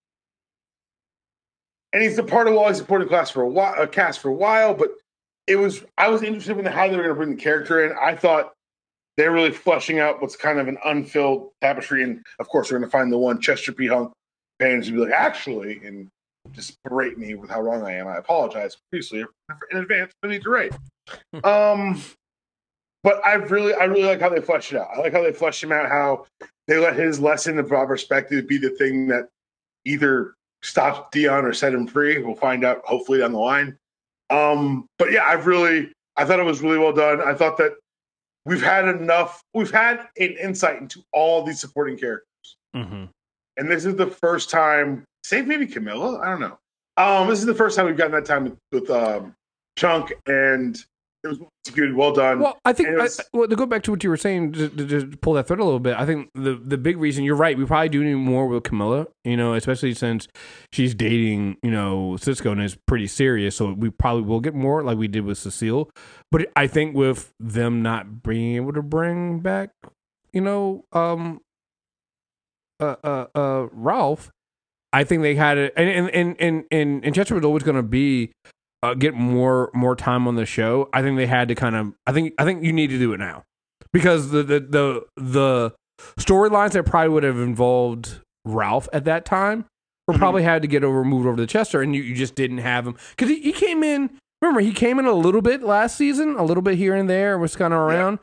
and 1.94 2.02
he's 2.04 2.18
a 2.18 2.24
part 2.24 2.48
of 2.48 2.54
Wally's 2.54 2.78
supporting 2.78 3.08
class 3.08 3.30
for 3.32 3.42
a 3.42 3.48
while, 3.50 3.76
a 3.82 3.88
cast 3.88 4.20
for 4.20 4.30
a 4.30 4.34
while. 4.34 4.74
But 4.74 4.92
it 5.48 5.56
was 5.58 5.84
I 5.98 6.10
was 6.10 6.24
interested 6.24 6.58
in 6.58 6.66
how 6.66 6.88
they 6.88 6.96
were 6.96 7.04
going 7.04 7.16
to 7.16 7.16
bring 7.16 7.36
the 7.36 7.42
character 7.42 7.86
in. 7.86 7.96
I 8.02 8.16
thought 8.16 8.54
they're 9.18 9.32
really 9.32 9.52
fleshing 9.52 10.00
out 10.00 10.22
what's 10.22 10.36
kind 10.36 10.60
of 10.60 10.68
an 10.68 10.78
unfilled 10.86 11.50
tapestry, 11.62 12.04
and 12.04 12.24
of 12.40 12.48
course, 12.50 12.72
we're 12.72 12.80
going 12.80 12.90
to 12.90 12.92
find 12.92 13.12
the 13.12 13.18
one 13.18 13.42
Chester 13.42 13.72
P. 13.74 13.88
Runk 13.88 14.12
fans 14.60 14.88
to 14.88 14.94
be 14.94 15.00
like, 15.00 15.12
actually, 15.14 15.82
and 15.86 16.10
just 16.52 16.82
berate 16.84 17.18
me 17.18 17.36
with 17.36 17.50
how 17.50 17.62
wrong 17.62 17.84
I 17.84 17.94
am. 17.94 18.08
I 18.08 18.18
apologize 18.18 18.78
previously 18.90 19.26
in 19.72 19.78
advance. 19.78 20.14
I 20.24 20.28
need 20.28 20.44
to 20.44 20.50
rate. 20.50 20.74
um, 21.44 22.02
but 23.04 23.26
I 23.26 23.34
really, 23.34 23.74
I 23.74 23.86
really 23.86 24.04
like 24.04 24.22
how 24.22 24.30
they 24.30 24.42
fleshed 24.42 24.72
it 24.74 24.78
out. 24.78 24.90
I 24.96 25.00
like 25.00 25.14
how 25.14 25.24
they 25.24 25.34
fleshed 25.34 25.64
him 25.64 25.72
out. 25.72 25.88
How 25.88 26.26
they 26.68 26.78
let 26.78 26.96
his 26.96 27.20
lesson 27.20 27.58
of 27.60 27.70
perspective 27.70 28.48
be 28.48 28.58
the 28.58 28.70
thing 28.72 29.08
that 29.08 29.28
either 29.86 30.36
stops 30.62 31.16
Deon 31.16 31.44
or 31.44 31.54
set 31.54 31.74
him 31.74 31.88
free. 31.88 32.20
We'll 32.20 32.36
find 32.36 32.64
out 32.64 32.82
hopefully 32.86 33.20
down 33.20 33.34
the 33.34 33.40
line. 33.40 33.78
Um, 34.30 34.86
but 34.98 35.12
yeah, 35.12 35.26
I've 35.26 35.48
really, 35.48 35.92
I 36.16 36.26
thought 36.26 36.40
it 36.40 36.46
was 36.46 36.62
really 36.62 36.78
well 36.78 36.94
done. 36.94 37.22
I 37.22 37.34
thought 37.34 37.58
that 37.58 37.74
we've 38.46 38.64
had 38.64 38.88
enough, 38.88 39.42
we've 39.54 39.72
had 39.72 40.08
an 40.18 40.38
insight 40.42 40.80
into 40.80 41.04
all 41.12 41.44
these 41.44 41.60
supporting 41.60 41.98
characters. 41.98 42.58
Mm-hmm. 42.76 43.06
And 43.58 43.72
this 43.72 43.86
is 43.86 43.96
the 43.96 44.08
first 44.08 44.50
time, 44.50 45.04
save 45.24 45.48
maybe 45.48 45.68
Kamilla, 45.68 46.22
I 46.22 46.30
don't 46.30 46.40
know. 46.40 46.58
Um, 46.98 47.30
this 47.30 47.40
is 47.40 47.46
the 47.46 47.56
first 47.56 47.76
time 47.76 47.86
we've 47.86 47.98
gotten 47.98 48.14
that 48.14 48.26
time 48.26 48.44
with, 48.44 48.58
with 48.72 48.90
um, 48.90 49.36
Chunk 49.78 50.14
and 50.28 50.78
it 51.24 51.28
was 51.28 51.40
executed 51.66 51.96
well 51.96 52.12
done. 52.14 52.40
Well, 52.40 52.58
I 52.66 52.74
think 52.74 52.90
was- 52.98 53.20
I, 53.20 53.24
well 53.32 53.48
to 53.48 53.56
go 53.56 53.68
back 53.68 53.84
to 53.84 53.92
what 53.92 54.04
you 54.04 54.10
were 54.10 54.18
saying, 54.18 54.54
to, 54.54 54.70
to, 54.70 54.88
to 55.12 55.18
pull 55.18 55.34
that 55.34 55.48
thread 55.48 55.60
a 55.60 55.64
little 55.64 55.80
bit. 55.80 55.96
I 55.96 56.06
think 56.06 56.32
the 56.34 56.56
the 56.56 56.78
big 56.78 56.98
reason 56.98 57.24
you're 57.24 57.36
right. 57.36 57.56
We 57.58 57.66
probably 57.66 57.90
do 57.90 58.04
need 58.04 58.16
more 58.16 58.48
with 58.48 58.64
Kamilla. 58.64 59.06
You 59.24 59.38
know, 59.38 59.54
especially 59.54 59.94
since 59.94 60.28
she's 60.74 60.96
dating 60.96 61.58
you 61.62 61.70
know 61.70 62.18
Cisco 62.18 62.52
and 62.52 62.62
is 62.62 62.76
pretty 62.88 63.06
serious. 63.06 63.56
So 63.56 63.74
we 63.74 63.92
probably 63.92 64.24
will 64.24 64.40
get 64.40 64.56
more 64.56 64.84
like 64.84 64.98
we 64.98 65.08
did 65.08 65.24
with 65.24 65.38
Cecile. 65.38 65.92
But 66.32 66.50
I 66.56 66.66
think 66.66 66.96
with 66.96 67.34
them 67.40 67.84
not 67.84 68.24
being 68.24 68.56
able 68.56 68.74
to 68.74 68.82
bring 68.82 69.42
back, 69.42 69.70
you 70.34 70.42
know, 70.42 70.86
um, 70.92 71.42
uh, 72.80 72.96
uh, 73.04 73.26
uh, 73.36 73.68
Ralph. 73.72 74.32
I 74.94 75.04
think 75.04 75.22
they 75.22 75.36
had 75.36 75.58
it, 75.58 75.74
and 75.78 75.90
and 76.10 76.36
and 76.40 76.66
and 76.72 77.06
and, 77.06 77.16
Chester 77.16 77.36
was 77.36 77.46
always 77.46 77.64
going 77.64 77.78
to 77.78 77.84
be 77.84 78.32
uh, 78.84 78.94
get 78.94 79.14
more 79.14 79.70
more 79.74 79.96
time 79.96 80.28
on 80.28 80.36
the 80.36 80.46
show. 80.46 80.90
I 80.92 81.02
think 81.02 81.18
they 81.18 81.28
had 81.28 81.48
to 81.48 81.56
kind 81.56 81.76
of. 81.76 81.94
I 82.06 82.12
think 82.12 82.34
I 82.38 82.44
think 82.46 82.64
you 82.64 82.74
need 82.74 82.90
to 82.90 83.00
do 83.00 83.14
it 83.14 83.18
now 83.20 83.44
because 83.94 84.32
the 84.32 84.44
the 84.44 84.60
the, 84.60 85.06
the 85.16 85.74
storylines 86.20 86.72
that 86.72 86.84
probably 86.86 87.10
would 87.10 87.24
have 87.24 87.38
involved 87.40 88.20
Ralph 88.46 88.90
at 88.92 89.06
that 89.06 89.24
time 89.26 89.66
were 90.08 90.16
Mhm. 90.16 90.20
probably 90.20 90.44
had 90.44 90.62
to 90.64 90.68
get 90.68 90.84
over 90.84 91.04
moved 91.06 91.26
over 91.28 91.38
to 91.38 91.48
Chester, 91.48 91.82
and 91.82 91.96
you, 91.96 92.02
you 92.02 92.16
just 92.16 92.36
didn't 92.36 92.58
have 92.58 92.86
him 92.88 92.96
because 93.12 93.30
he, 93.30 93.40
he 93.42 93.52
came 93.54 93.84
in. 93.84 94.10
Remember, 94.42 94.60
he 94.60 94.74
came 94.74 94.98
in 94.98 95.06
a 95.06 95.14
little 95.14 95.42
bit 95.44 95.62
last 95.62 95.96
season, 95.96 96.36
a 96.36 96.44
little 96.44 96.64
bit 96.64 96.76
here 96.76 96.96
and 96.96 97.08
there, 97.08 97.38
was 97.38 97.56
kind 97.56 97.74
of 97.74 97.80
around. 97.80 98.18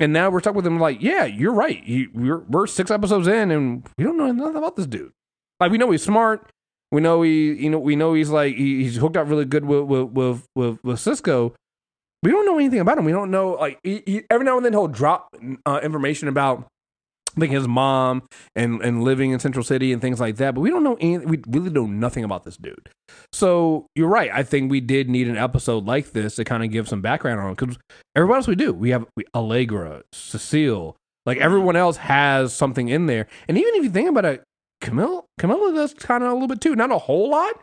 And 0.00 0.12
now 0.12 0.28
we're 0.28 0.40
stuck 0.40 0.56
with 0.56 0.66
him. 0.66 0.80
Like, 0.80 1.00
yeah, 1.00 1.26
you're 1.26 1.52
right. 1.52 1.80
He, 1.84 2.08
we're 2.12 2.40
we're 2.40 2.66
six 2.66 2.90
episodes 2.90 3.28
in, 3.28 3.50
and 3.52 3.88
we 3.96 4.02
don't 4.04 4.16
know 4.16 4.32
nothing 4.32 4.56
about 4.56 4.74
this 4.76 4.86
dude. 4.86 5.12
Like, 5.60 5.70
we 5.70 5.78
know 5.78 5.90
he's 5.90 6.02
smart. 6.02 6.50
We 6.92 7.00
know 7.00 7.22
he, 7.22 7.52
you 7.52 7.70
know, 7.70 7.78
we 7.78 7.94
know 7.94 8.14
he's 8.14 8.30
like 8.30 8.56
he, 8.56 8.82
he's 8.82 8.96
hooked 8.96 9.16
up 9.16 9.28
really 9.28 9.44
good 9.44 9.64
with 9.64 9.84
with 9.84 10.10
with 10.10 10.46
with, 10.56 10.78
with 10.82 11.00
Cisco. 11.00 11.54
We 12.22 12.30
don't 12.30 12.44
know 12.44 12.58
anything 12.58 12.80
about 12.80 12.98
him. 12.98 13.04
We 13.04 13.12
don't 13.12 13.30
know 13.30 13.52
like 13.52 13.78
he, 13.84 14.02
he, 14.04 14.22
every 14.28 14.44
now 14.44 14.56
and 14.56 14.64
then 14.64 14.72
he'll 14.72 14.88
drop 14.88 15.34
uh, 15.64 15.80
information 15.82 16.28
about 16.28 16.66
like 17.36 17.50
his 17.50 17.68
mom 17.68 18.22
and 18.56 18.82
and 18.82 19.04
living 19.04 19.30
in 19.30 19.38
Central 19.38 19.62
City 19.62 19.92
and 19.92 20.02
things 20.02 20.18
like 20.18 20.36
that. 20.36 20.54
But 20.54 20.62
we 20.62 20.70
don't 20.70 20.82
know 20.82 20.96
any. 21.00 21.18
We 21.18 21.40
really 21.46 21.70
know 21.70 21.86
nothing 21.86 22.24
about 22.24 22.44
this 22.44 22.56
dude. 22.56 22.90
So 23.32 23.86
you're 23.94 24.08
right. 24.08 24.30
I 24.32 24.42
think 24.42 24.70
we 24.70 24.80
did 24.80 25.08
need 25.08 25.28
an 25.28 25.36
episode 25.36 25.86
like 25.86 26.10
this 26.10 26.34
to 26.36 26.44
kind 26.44 26.64
of 26.64 26.70
give 26.70 26.88
some 26.88 27.00
background 27.00 27.38
on 27.38 27.50
him. 27.50 27.54
because 27.54 27.78
everybody 28.16 28.36
else 28.36 28.48
we 28.48 28.56
do. 28.56 28.72
We 28.72 28.90
have 28.90 29.06
we, 29.16 29.24
Allegra, 29.32 30.02
Cecile, 30.12 30.96
like 31.24 31.38
everyone 31.38 31.76
else 31.76 31.98
has 31.98 32.52
something 32.52 32.88
in 32.88 33.06
there. 33.06 33.28
And 33.48 33.56
even 33.56 33.74
if 33.76 33.84
you 33.84 33.90
think 33.90 34.08
about 34.08 34.24
it, 34.24 34.42
Kamilla, 34.80 35.24
Kamilla 35.38 35.74
does 35.74 35.94
kind 35.94 36.24
of 36.24 36.30
a 36.30 36.32
little 36.32 36.48
bit 36.48 36.60
too. 36.60 36.74
Not 36.74 36.90
a 36.90 36.98
whole 36.98 37.30
lot, 37.30 37.54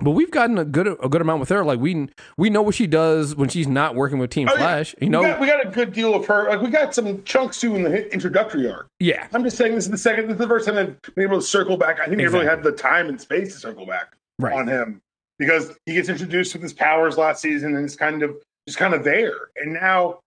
but 0.00 0.10
we've 0.12 0.30
gotten 0.30 0.58
a 0.58 0.64
good 0.64 0.86
a 0.86 1.08
good 1.08 1.20
amount 1.20 1.40
with 1.40 1.48
her. 1.48 1.64
Like 1.64 1.80
we 1.80 2.08
we 2.36 2.50
know 2.50 2.62
what 2.62 2.74
she 2.74 2.86
does 2.86 3.34
when 3.36 3.48
she's 3.48 3.68
not 3.68 3.94
working 3.94 4.18
with 4.18 4.30
Team 4.30 4.48
Oh, 4.48 4.52
yeah. 4.52 4.58
Flash. 4.58 4.94
You 5.00 5.06
we, 5.06 5.08
know, 5.08 5.22
got, 5.22 5.40
we 5.40 5.46
got 5.46 5.66
a 5.66 5.70
good 5.70 5.92
deal 5.92 6.14
of 6.14 6.26
her. 6.26 6.48
Like 6.48 6.60
we 6.60 6.70
got 6.70 6.94
some 6.94 7.22
chunks 7.24 7.60
too 7.60 7.76
in 7.76 7.82
the 7.82 8.12
introductory 8.12 8.70
arc. 8.70 8.88
yeah, 9.00 9.28
I'm 9.32 9.44
just 9.44 9.56
saying 9.56 9.74
this 9.74 9.84
is 9.84 9.90
the 9.90 9.98
second, 9.98 10.26
this 10.26 10.34
is 10.34 10.38
the 10.38 10.48
first 10.48 10.66
time 10.66 10.76
they've 10.76 11.14
been 11.14 11.24
able 11.24 11.40
to 11.40 11.46
circle 11.46 11.76
back. 11.76 12.00
I 12.00 12.06
think 12.06 12.18
they 12.18 12.26
really 12.26 12.46
had 12.46 12.62
the 12.62 12.72
time 12.72 13.08
and 13.08 13.20
space 13.20 13.54
to 13.54 13.60
circle 13.60 13.86
back 13.86 14.12
right. 14.38 14.54
on 14.54 14.66
him 14.68 15.00
because 15.38 15.72
he 15.86 15.94
gets 15.94 16.08
introduced 16.08 16.52
with 16.52 16.62
his 16.62 16.72
powers 16.72 17.16
last 17.16 17.42
season 17.42 17.76
and 17.76 17.84
it's 17.84 17.96
kind 17.96 18.22
of 18.22 18.36
just 18.66 18.78
kind 18.78 18.94
of 18.94 19.04
there. 19.04 19.50
And 19.56 19.72
now 19.72 20.18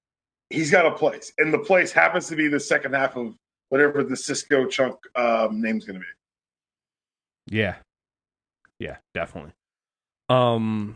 he's 0.49 0.71
got 0.71 0.86
a 0.86 0.91
place, 0.91 1.32
and 1.38 1.54
the 1.54 1.60
place 1.60 1.91
happens 1.91 2.27
to 2.27 2.36
be 2.36 2.47
the 2.47 2.60
second 2.60 2.93
half 2.93 3.15
of 3.15 3.36
whatever 3.72 4.04
the 4.04 4.18
Cisco 4.18 4.66
chunk 4.66 4.98
um, 5.16 5.62
name's 5.62 5.86
going 5.86 5.96
to 5.96 6.02
be. 6.02 7.56
Yeah. 7.58 7.76
Yeah, 8.80 8.98
definitely. 9.14 9.54
Um 10.30 10.96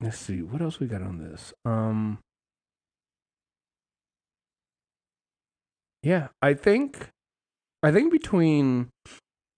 let's 0.00 0.18
see, 0.18 0.42
what 0.42 0.60
else 0.60 0.80
we 0.80 0.86
got 0.86 1.02
on 1.02 1.18
this? 1.18 1.52
Um 1.64 2.18
Yeah, 6.02 6.28
I 6.42 6.54
think 6.54 7.08
I 7.82 7.90
think 7.90 8.12
between 8.12 8.88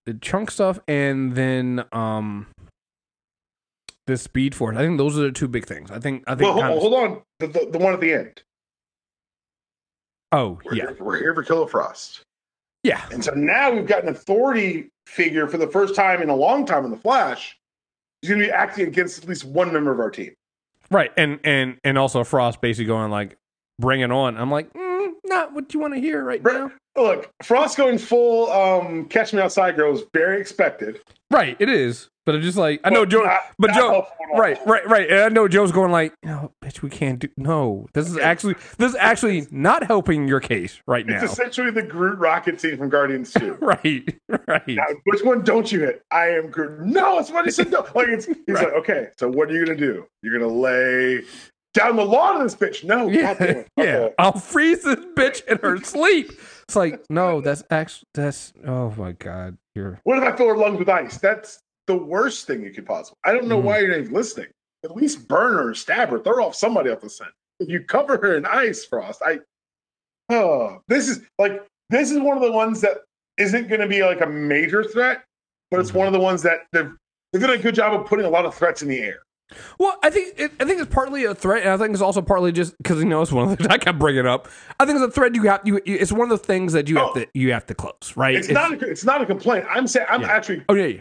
the 0.07 0.14
chunk 0.14 0.51
stuff 0.51 0.79
and 0.87 1.35
then 1.35 1.85
um 1.92 2.47
the 4.07 4.16
speed 4.16 4.55
force, 4.55 4.77
I 4.77 4.81
think 4.81 4.99
those 4.99 5.18
are 5.18 5.23
the 5.23 5.33
two 5.33 5.49
big 5.49 5.66
things. 5.66 5.90
I 5.90 5.99
think 5.99 6.25
I 6.27 6.35
think 6.35 6.55
Well, 6.55 6.66
hold, 6.66 6.81
hold 6.81 6.95
on, 6.95 7.23
the, 7.38 7.47
the, 7.47 7.68
the 7.73 7.79
one 7.79 7.95
at 7.95 8.01
the 8.01 8.12
end. 8.12 8.42
Oh, 10.33 10.59
We're, 10.64 10.75
yeah. 10.75 10.87
here, 10.88 10.97
we're 11.01 11.18
here 11.18 11.35
for 11.35 11.42
Killer 11.42 11.66
Frost. 11.66 12.23
Yeah. 12.83 13.03
And 13.12 13.25
so 13.25 13.33
now 13.33 13.71
we've 13.71 13.87
got 13.87 14.03
an 14.03 14.09
authority 14.09 14.88
figure 15.07 15.47
for 15.47 15.59
the 15.59 15.68
first 15.68 15.95
time 15.95 16.21
in 16.23 16.29
a 16.31 16.35
long 16.35 16.66
time 16.66 16.85
in 16.85 16.90
the 16.90 16.97
Flash. 16.97 17.57
He's 18.21 18.31
going 18.31 18.40
to 18.40 18.47
be 18.47 18.53
acting 18.53 18.87
against 18.88 19.23
at 19.23 19.29
least 19.29 19.45
one 19.45 19.73
member 19.73 19.92
of 19.92 20.01
our 20.01 20.11
team. 20.11 20.33
Right. 20.90 21.11
And 21.16 21.38
and 21.45 21.79
and 21.85 21.97
also 21.97 22.23
Frost 22.25 22.61
basically 22.61 22.87
going 22.87 23.11
like 23.11 23.37
bring 23.79 24.01
it 24.01 24.11
on. 24.11 24.37
I'm 24.37 24.51
like, 24.51 24.73
mm, 24.73 25.12
not 25.25 25.53
what 25.55 25.73
you 25.75 25.81
want 25.81 25.95
to 25.95 26.01
hear 26.01 26.23
right 26.25 26.40
Right. 26.42 26.55
now. 26.55 26.73
Look, 26.96 27.31
Frost 27.42 27.76
going 27.78 27.98
full 27.98 28.50
um, 28.52 29.07
Catch 29.07 29.33
Me 29.33 29.40
Outside 29.40 29.76
Girl 29.76 29.94
is 29.94 30.02
very 30.12 30.40
expected. 30.40 31.00
Right, 31.31 31.57
it 31.59 31.70
is. 31.70 32.09
But 32.24 32.37
I'm 32.37 32.42
just 32.42 32.57
like 32.59 32.81
I 32.85 32.90
know 32.90 33.00
But 33.00 33.09
Joe 33.09 33.22
not- 33.24 33.40
but 33.59 33.66
not 33.68 33.76
Joe 33.76 33.90
helpful 33.90 34.16
at 34.22 34.35
all. 34.35 34.38
Right, 34.40 34.59
right, 34.66 34.87
right. 34.88 35.11
And 35.11 35.20
I 35.20 35.28
know 35.31 35.48
Joe's 35.48 35.72
going 35.72 35.90
like, 35.90 36.14
no, 36.22 36.52
bitch, 36.62 36.81
we 36.83 36.88
can't 36.88 37.18
do. 37.18 37.28
No, 37.37 37.88
this 37.94 38.09
is 38.09 38.16
actually 38.16 38.55
this 38.78 38.90
is 38.92 38.96
actually 39.00 39.48
not 39.50 39.83
helping 39.85 40.28
your 40.28 40.38
case 40.38 40.81
right 40.87 41.05
now. 41.05 41.14
It's 41.20 41.33
essentially 41.33 41.72
the 41.72 41.83
Groot 41.83 42.18
rocket 42.20 42.61
scene 42.61 42.76
from 42.76 42.90
Guardians 42.90 43.33
2. 43.33 43.55
right, 43.61 44.16
right. 44.46 44.68
Now, 44.68 44.85
which 45.05 45.22
one 45.24 45.42
don't 45.42 45.72
you 45.72 45.81
hit? 45.81 46.02
I 46.12 46.28
am 46.28 46.48
Groot. 46.50 46.83
No, 46.83 47.18
it's 47.18 47.31
what 47.33 47.44
he 47.44 47.50
said. 47.50 47.70
No. 47.72 47.88
Like 47.94 48.09
it's 48.09 48.26
he's 48.26 48.37
Right. 48.48 48.66
like, 48.66 48.72
okay, 48.74 49.09
so 49.18 49.28
what 49.28 49.50
are 49.50 49.55
you 49.55 49.64
gonna 49.66 49.76
do? 49.76 50.07
You're 50.22 50.38
gonna 50.38 50.52
lay 50.52 51.22
down 51.74 51.96
the 51.96 52.05
lawn 52.05 52.37
of 52.37 52.42
this 52.42 52.55
bitch. 52.55 52.85
No, 52.85 53.09
Yeah, 53.09 53.35
God 53.35 53.38
damn 53.38 53.57
it. 53.57 53.68
yeah. 53.78 54.09
I'll 54.18 54.33
freeze 54.38 54.83
this 54.85 55.05
bitch 55.16 55.44
in 55.46 55.59
her 55.59 55.78
sleep. 55.78 56.31
It's 56.62 56.77
like, 56.77 57.05
no, 57.11 57.40
that's 57.40 57.62
actually 57.70 58.09
that's. 58.14 58.53
Oh 58.66 58.90
my 58.96 59.12
god, 59.12 59.57
you're 59.75 60.01
What 60.05 60.18
if 60.18 60.25
I 60.25 60.37
fill 60.37 60.48
her 60.48 60.57
lungs 60.57 60.79
with 60.79 60.88
ice? 60.88 61.18
That's 61.18 61.59
the 61.87 61.96
worst 61.96 62.46
thing 62.46 62.62
you 62.62 62.70
could 62.70 62.87
possibly. 62.87 63.18
I 63.25 63.33
don't 63.33 63.46
know 63.48 63.61
Mhm. 63.61 63.64
why 63.64 63.79
you're 63.81 63.88
not 63.90 63.98
even 64.01 64.12
listening. 64.12 64.48
At 64.85 64.94
least 64.96 65.29
burn 65.29 65.55
her 65.55 65.70
or 65.70 65.75
stab 65.75 66.11
her. 66.11 66.18
Throw 66.18 66.44
off 66.44 66.55
somebody 66.55 66.90
off 66.90 67.01
the 67.01 67.11
scent. 67.11 67.31
If 67.61 67.68
you 67.68 67.85
cover 67.85 68.16
her 68.16 68.37
in 68.37 68.46
ice, 68.46 68.85
Frost, 68.85 69.22
I. 69.25 69.40
Oh, 70.29 70.81
this 70.88 71.09
is 71.09 71.20
like 71.38 71.62
this 71.90 72.11
is 72.11 72.18
one 72.18 72.37
of 72.37 72.42
the 72.42 72.53
ones 72.53 72.81
that 72.81 72.98
isn't 73.38 73.68
going 73.68 73.81
to 73.81 73.88
be 73.88 74.03
like 74.03 74.20
a 74.20 74.27
major 74.27 74.83
threat, 74.85 75.25
but 75.70 75.81
it's 75.81 75.90
Mhm. 75.90 75.96
one 75.96 76.07
of 76.07 76.12
the 76.12 76.20
ones 76.20 76.42
that 76.42 76.66
they've 76.72 76.90
they've 77.33 77.42
done 77.42 77.51
a 77.51 77.59
good 77.59 77.75
job 77.75 77.98
of 77.98 78.07
putting 78.07 78.27
a 78.27 78.31
lot 78.31 78.44
of 78.46 78.55
threats 78.55 78.83
in 78.83 78.88
the 78.88 79.01
air. 79.01 79.22
Well, 79.78 79.96
I 80.02 80.10
think 80.10 80.34
it, 80.38 80.52
I 80.60 80.64
think 80.64 80.80
it's 80.80 80.92
partly 80.92 81.24
a 81.24 81.34
threat, 81.34 81.62
and 81.62 81.70
I 81.70 81.76
think 81.76 81.92
it's 81.92 82.02
also 82.02 82.22
partly 82.22 82.52
just 82.52 82.76
because 82.78 82.98
you 82.98 83.04
know 83.08 83.22
it's 83.22 83.32
one 83.32 83.44
of 83.44 83.50
the 83.50 83.56
things 83.56 83.68
I 83.70 83.78
kept 83.78 83.98
bringing 83.98 84.26
up. 84.26 84.48
I 84.80 84.84
think 84.86 84.96
it's 85.00 85.06
a 85.06 85.10
threat 85.10 85.34
you 85.34 85.42
have. 85.44 85.60
You, 85.64 85.80
it's 85.84 86.12
one 86.12 86.30
of 86.30 86.38
the 86.40 86.44
things 86.44 86.72
that 86.72 86.88
you 86.88 86.98
Oh. 86.98 87.06
have 87.06 87.14
to 87.14 87.28
you 87.34 87.52
have 87.52 87.66
to 87.66 87.74
close, 87.74 88.12
right? 88.16 88.34
It's, 88.34 88.48
not 88.48 88.72
a, 88.82 88.88
it's 88.90 89.04
not 89.04 89.22
a 89.22 89.26
complaint. 89.26 89.64
I'm 89.70 89.86
saying 89.86 90.06
I'm 90.10 90.22
Yeah. 90.22 90.28
actually 90.32 90.64
Oh 90.68 90.74
yeah, 90.74 90.86
yeah. 90.86 91.00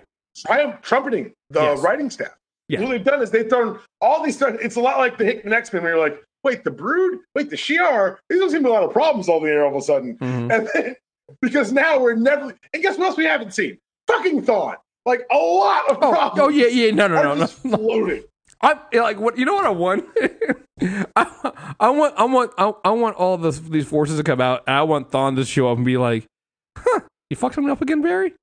I'm 0.49 0.77
trumpeting 0.81 1.33
the 1.49 1.61
Yes. 1.61 1.81
writing 1.81 2.09
staff. 2.09 2.33
Yeah. 2.69 2.81
What 2.81 2.89
they've 2.91 3.03
done 3.03 3.21
is 3.21 3.31
they've 3.31 3.49
thrown 3.49 3.79
all 3.99 4.23
these 4.23 4.37
threats. 4.37 4.57
It's 4.61 4.77
a 4.77 4.79
lot 4.81 4.97
like 4.97 5.17
the 5.17 5.25
Hickman 5.25 5.53
X 5.53 5.73
Men, 5.73 5.83
where 5.83 5.93
you're 5.95 6.01
like, 6.01 6.23
wait, 6.43 6.63
the 6.63 6.71
Brood, 6.71 7.19
wait, 7.35 7.49
the 7.49 7.57
Shi'ar. 7.57 8.17
These 8.29 8.39
don't 8.39 8.49
seem 8.49 8.59
to 8.59 8.63
be 8.63 8.69
a 8.69 8.73
lot 8.73 8.83
of 8.83 8.91
problems 8.93 9.27
all 9.27 9.41
the 9.41 9.49
air 9.49 9.63
all 9.65 9.71
of 9.71 9.75
a 9.75 9.81
sudden. 9.81 10.17
Mhm. 10.19 10.53
And 10.55 10.69
then, 10.73 10.95
because 11.41 11.71
now 11.73 11.99
we're 11.99 12.15
never. 12.15 12.55
And 12.73 12.81
guess 12.81 12.97
what 12.97 13.07
else 13.07 13.17
we 13.17 13.25
haven't 13.25 13.53
seen? 13.53 13.77
Fucking 14.07 14.43
Thawne. 14.43 14.75
Like 15.05 15.25
a 15.31 15.35
lot 15.35 15.89
of 15.89 15.97
Oh, 15.97 16.11
problems. 16.11 16.39
oh 16.39 16.49
yeah, 16.49 16.67
yeah. 16.67 16.91
No, 16.91 17.07
no, 17.07 17.21
no, 17.21 17.33
no. 17.35 17.47
floating. 17.47 18.23
I 18.63 18.77
like 18.93 19.19
what 19.19 19.37
you 19.37 19.45
know 19.45 19.55
what 19.55 19.65
I 19.65 19.69
want. 19.69 20.05
I, 21.15 21.51
I 21.79 21.89
want 21.89 22.13
I 22.17 22.25
want 22.25 22.51
I, 22.57 22.73
I 22.85 22.89
want 22.91 23.15
all 23.17 23.37
this, 23.37 23.59
these 23.59 23.87
forces 23.87 24.17
to 24.17 24.23
come 24.23 24.41
out. 24.41 24.67
I 24.67 24.83
want 24.83 25.11
Thawne 25.11 25.35
to 25.35 25.45
show 25.45 25.71
up 25.71 25.77
and 25.77 25.85
be 25.85 25.97
like, 25.97 26.25
"Huh, 26.77 27.01
you 27.29 27.37
fucked 27.37 27.55
something 27.55 27.71
up 27.71 27.81
again, 27.81 28.01
Barry." 28.01 28.33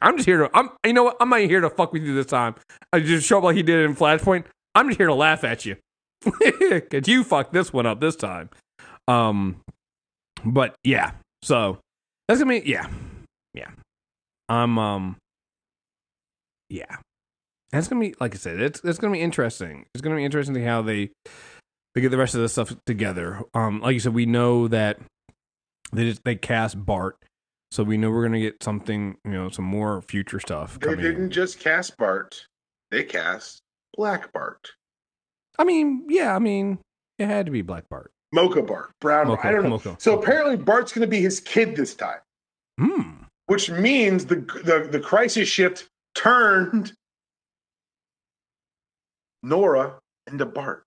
I'm 0.00 0.16
just 0.16 0.26
here 0.26 0.38
to. 0.38 0.50
I'm. 0.54 0.70
You 0.84 0.92
know 0.92 1.04
what? 1.04 1.16
I'm 1.20 1.28
not 1.30 1.40
here 1.40 1.60
to 1.60 1.70
fuck 1.70 1.92
with 1.92 2.02
you 2.02 2.14
this 2.14 2.26
time. 2.26 2.54
I 2.92 3.00
just 3.00 3.26
show 3.26 3.38
up 3.38 3.44
like 3.44 3.56
he 3.56 3.62
did 3.62 3.84
in 3.84 3.96
Flashpoint. 3.96 4.44
I'm 4.74 4.88
just 4.88 4.98
here 4.98 5.08
to 5.08 5.14
laugh 5.14 5.44
at 5.44 5.66
you. 5.66 5.76
Cause 6.90 7.06
you 7.06 7.24
fucked 7.24 7.52
this 7.52 7.72
one 7.72 7.86
up 7.86 8.00
this 8.00 8.16
time. 8.16 8.50
Um, 9.06 9.60
but 10.44 10.74
yeah. 10.84 11.12
So 11.42 11.78
that's 12.26 12.40
gonna 12.40 12.60
be 12.60 12.68
yeah, 12.68 12.88
yeah. 13.54 13.70
I'm 14.48 14.78
um, 14.78 15.16
yeah. 16.68 16.96
That's 17.72 17.88
gonna 17.88 18.00
be 18.00 18.14
like 18.20 18.34
I 18.34 18.38
said. 18.38 18.60
It's 18.60 18.80
it's 18.84 18.98
gonna 18.98 19.12
be 19.12 19.20
interesting. 19.20 19.86
It's 19.94 20.02
gonna 20.02 20.16
be 20.16 20.24
interesting 20.24 20.54
to 20.54 20.64
how 20.64 20.82
they 20.82 21.10
they 21.94 22.00
get 22.00 22.10
the 22.10 22.16
rest 22.18 22.34
of 22.34 22.40
this 22.40 22.52
stuff 22.52 22.74
together. 22.86 23.42
Um, 23.54 23.80
like 23.80 23.94
you 23.94 24.00
said, 24.00 24.14
we 24.14 24.26
know 24.26 24.68
that 24.68 24.98
they 25.92 26.04
just 26.04 26.24
they 26.24 26.34
cast 26.36 26.82
Bart, 26.84 27.16
so 27.70 27.82
we 27.82 27.96
know 27.98 28.10
we're 28.10 28.24
gonna 28.24 28.40
get 28.40 28.62
something. 28.62 29.16
You 29.24 29.32
know, 29.32 29.48
some 29.50 29.64
more 29.66 30.00
future 30.02 30.40
stuff. 30.40 30.78
They 30.80 30.94
didn't 30.96 31.24
in. 31.24 31.30
just 31.30 31.60
cast 31.60 31.96
Bart; 31.98 32.46
they 32.90 33.04
cast 33.04 33.60
Black 33.96 34.32
Bart, 34.32 34.70
I 35.58 35.64
mean, 35.64 36.04
yeah. 36.08 36.34
I 36.34 36.38
mean, 36.38 36.78
it 37.18 37.26
had 37.26 37.46
to 37.46 37.52
be 37.52 37.62
Black 37.62 37.88
Bart. 37.90 38.10
Mocha 38.32 38.62
Bart, 38.62 38.92
Brown. 39.00 39.26
Bart. 39.26 39.38
Mocha, 39.38 39.48
I 39.48 39.52
don't 39.52 39.62
know. 39.64 39.68
Mocha. 39.70 39.96
So 39.98 40.18
apparently, 40.18 40.56
Bart's 40.56 40.92
going 40.92 41.06
to 41.06 41.10
be 41.10 41.20
his 41.20 41.40
kid 41.40 41.76
this 41.76 41.94
time, 41.94 42.20
Hmm. 42.78 43.24
which 43.46 43.70
means 43.70 44.26
the 44.26 44.36
the 44.36 44.88
the 44.90 45.00
crisis 45.00 45.48
shift 45.48 45.88
turned 46.14 46.92
Nora 49.42 49.98
into 50.30 50.46
Bart. 50.46 50.84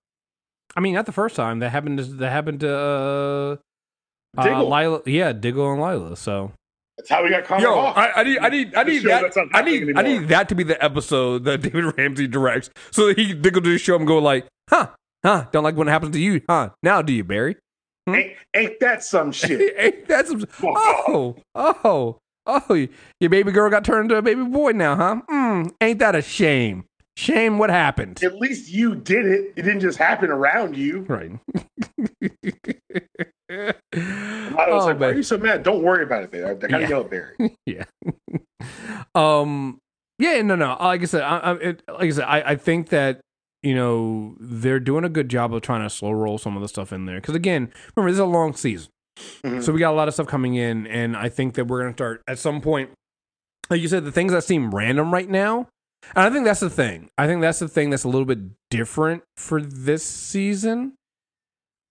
I 0.76 0.80
mean, 0.80 0.94
not 0.94 1.06
the 1.06 1.12
first 1.12 1.36
time 1.36 1.58
that 1.60 1.70
happened. 1.70 1.98
To, 1.98 2.04
that 2.04 2.30
happened 2.30 2.60
to 2.60 2.74
uh, 2.74 3.56
uh, 4.36 4.42
Diggle. 4.42 4.68
Lyla. 4.68 5.02
Yeah, 5.06 5.32
Diggle 5.32 5.72
and 5.72 5.80
Lyla. 5.80 6.16
So 6.16 6.52
That's 6.96 7.10
how 7.10 7.22
we 7.22 7.30
got 7.30 7.44
Connor 7.44 7.62
Yo, 7.64 7.74
off. 7.74 7.96
I, 7.96 8.10
I 8.12 8.22
need, 8.22 8.38
I 8.38 8.48
need, 8.48 8.74
I 8.74 8.82
need 8.84 9.02
that. 9.04 9.36
I 9.54 9.62
happening 9.62 9.86
need, 9.86 9.98
I 9.98 10.02
need 10.02 10.28
that 10.28 10.48
to 10.48 10.54
be 10.54 10.62
the 10.62 10.82
episode 10.82 11.44
that 11.44 11.60
David 11.62 11.96
Ramsey 11.98 12.26
directs, 12.26 12.70
so 12.90 13.08
that 13.08 13.18
he 13.18 13.34
Diggle 13.34 13.62
to 13.62 13.76
show 13.78 13.96
him 13.96 14.04
go 14.06 14.18
like, 14.18 14.46
huh, 14.70 14.88
huh, 15.24 15.46
don't 15.52 15.64
like 15.64 15.76
when 15.76 15.88
it 15.88 15.90
happens 15.90 16.12
to 16.12 16.20
you, 16.20 16.40
huh? 16.48 16.70
Now 16.82 17.02
do 17.02 17.12
you, 17.12 17.24
Barry? 17.24 17.56
ain't, 18.08 18.32
ain't 18.54 18.80
that 18.80 19.04
some 19.04 19.30
shit? 19.32 19.74
Ain't 19.76 20.08
that 20.08 20.26
some? 20.26 20.46
Oh, 20.62 21.36
oh, 21.54 22.18
oh! 22.46 22.88
Your 23.20 23.30
baby 23.30 23.52
girl 23.52 23.68
got 23.68 23.84
turned 23.84 24.10
into 24.10 24.16
a 24.16 24.22
baby 24.22 24.42
boy 24.44 24.72
now, 24.72 24.96
huh? 24.96 25.20
Mm, 25.30 25.70
ain't 25.80 25.98
that 25.98 26.14
a 26.14 26.22
shame? 26.22 26.84
Shame 27.16 27.58
what 27.58 27.68
happened? 27.70 28.22
At 28.24 28.36
least 28.36 28.70
you 28.72 28.94
did 28.94 29.26
it. 29.26 29.52
It 29.56 29.62
didn't 29.62 29.80
just 29.80 29.98
happen 29.98 30.30
around 30.30 30.76
you. 30.76 31.00
Right. 31.00 31.32
I 33.50 33.74
was 34.68 34.84
Oh, 34.84 34.86
like, 34.86 35.00
why 35.00 35.06
are 35.08 35.14
you 35.14 35.22
so 35.22 35.36
mad? 35.38 35.62
Don't 35.62 35.82
worry 35.82 36.02
about 36.04 36.24
it. 36.24 36.32
There, 36.32 36.50
I 36.50 36.54
gotta 36.54 36.80
Yeah. 36.80 36.88
yell 36.88 37.00
at 37.02 37.10
Barry. 37.10 37.56
yeah. 37.66 37.84
um. 39.14 39.78
Yeah. 40.18 40.40
No. 40.42 40.54
No. 40.56 40.76
Like 40.80 41.02
I 41.02 41.04
said, 41.04 41.22
I, 41.22 41.38
I, 41.38 41.52
it, 41.56 41.82
like 41.88 42.02
I 42.02 42.10
said, 42.10 42.24
I, 42.24 42.40
I 42.52 42.56
think 42.56 42.88
that 42.90 43.20
you 43.62 43.74
know 43.74 44.34
they're 44.40 44.80
doing 44.80 45.04
a 45.04 45.08
good 45.08 45.28
job 45.28 45.52
of 45.54 45.62
trying 45.62 45.82
to 45.82 45.90
slow 45.90 46.12
roll 46.12 46.38
some 46.38 46.56
of 46.56 46.62
the 46.62 46.68
stuff 46.68 46.92
in 46.92 47.06
there. 47.06 47.16
Because 47.20 47.34
again, 47.34 47.72
remember 47.96 48.10
this 48.10 48.16
is 48.16 48.20
a 48.20 48.24
long 48.24 48.54
season, 48.54 48.90
Mhm. 49.44 49.62
so 49.62 49.72
we 49.72 49.80
got 49.80 49.92
a 49.92 49.96
lot 49.96 50.08
of 50.08 50.14
stuff 50.14 50.26
coming 50.26 50.54
in, 50.54 50.86
and 50.86 51.16
I 51.16 51.28
think 51.28 51.54
that 51.54 51.66
we're 51.66 51.82
gonna 51.82 51.92
start 51.94 52.22
at 52.26 52.38
some 52.38 52.60
point. 52.60 52.90
Like 53.70 53.80
you 53.80 53.88
said, 53.88 54.04
the 54.04 54.12
things 54.12 54.32
that 54.32 54.44
seem 54.44 54.74
random 54.74 55.12
right 55.12 55.28
now, 55.28 55.68
and 56.14 56.26
I 56.26 56.30
think 56.30 56.44
that's 56.44 56.60
the 56.60 56.70
thing. 56.70 57.10
I 57.16 57.26
think 57.26 57.40
that's 57.40 57.58
the 57.58 57.68
thing 57.68 57.90
that's 57.90 58.04
a 58.04 58.08
little 58.08 58.24
bit 58.24 58.38
different 58.70 59.22
for 59.36 59.60
this 59.60 60.04
season. 60.04 60.94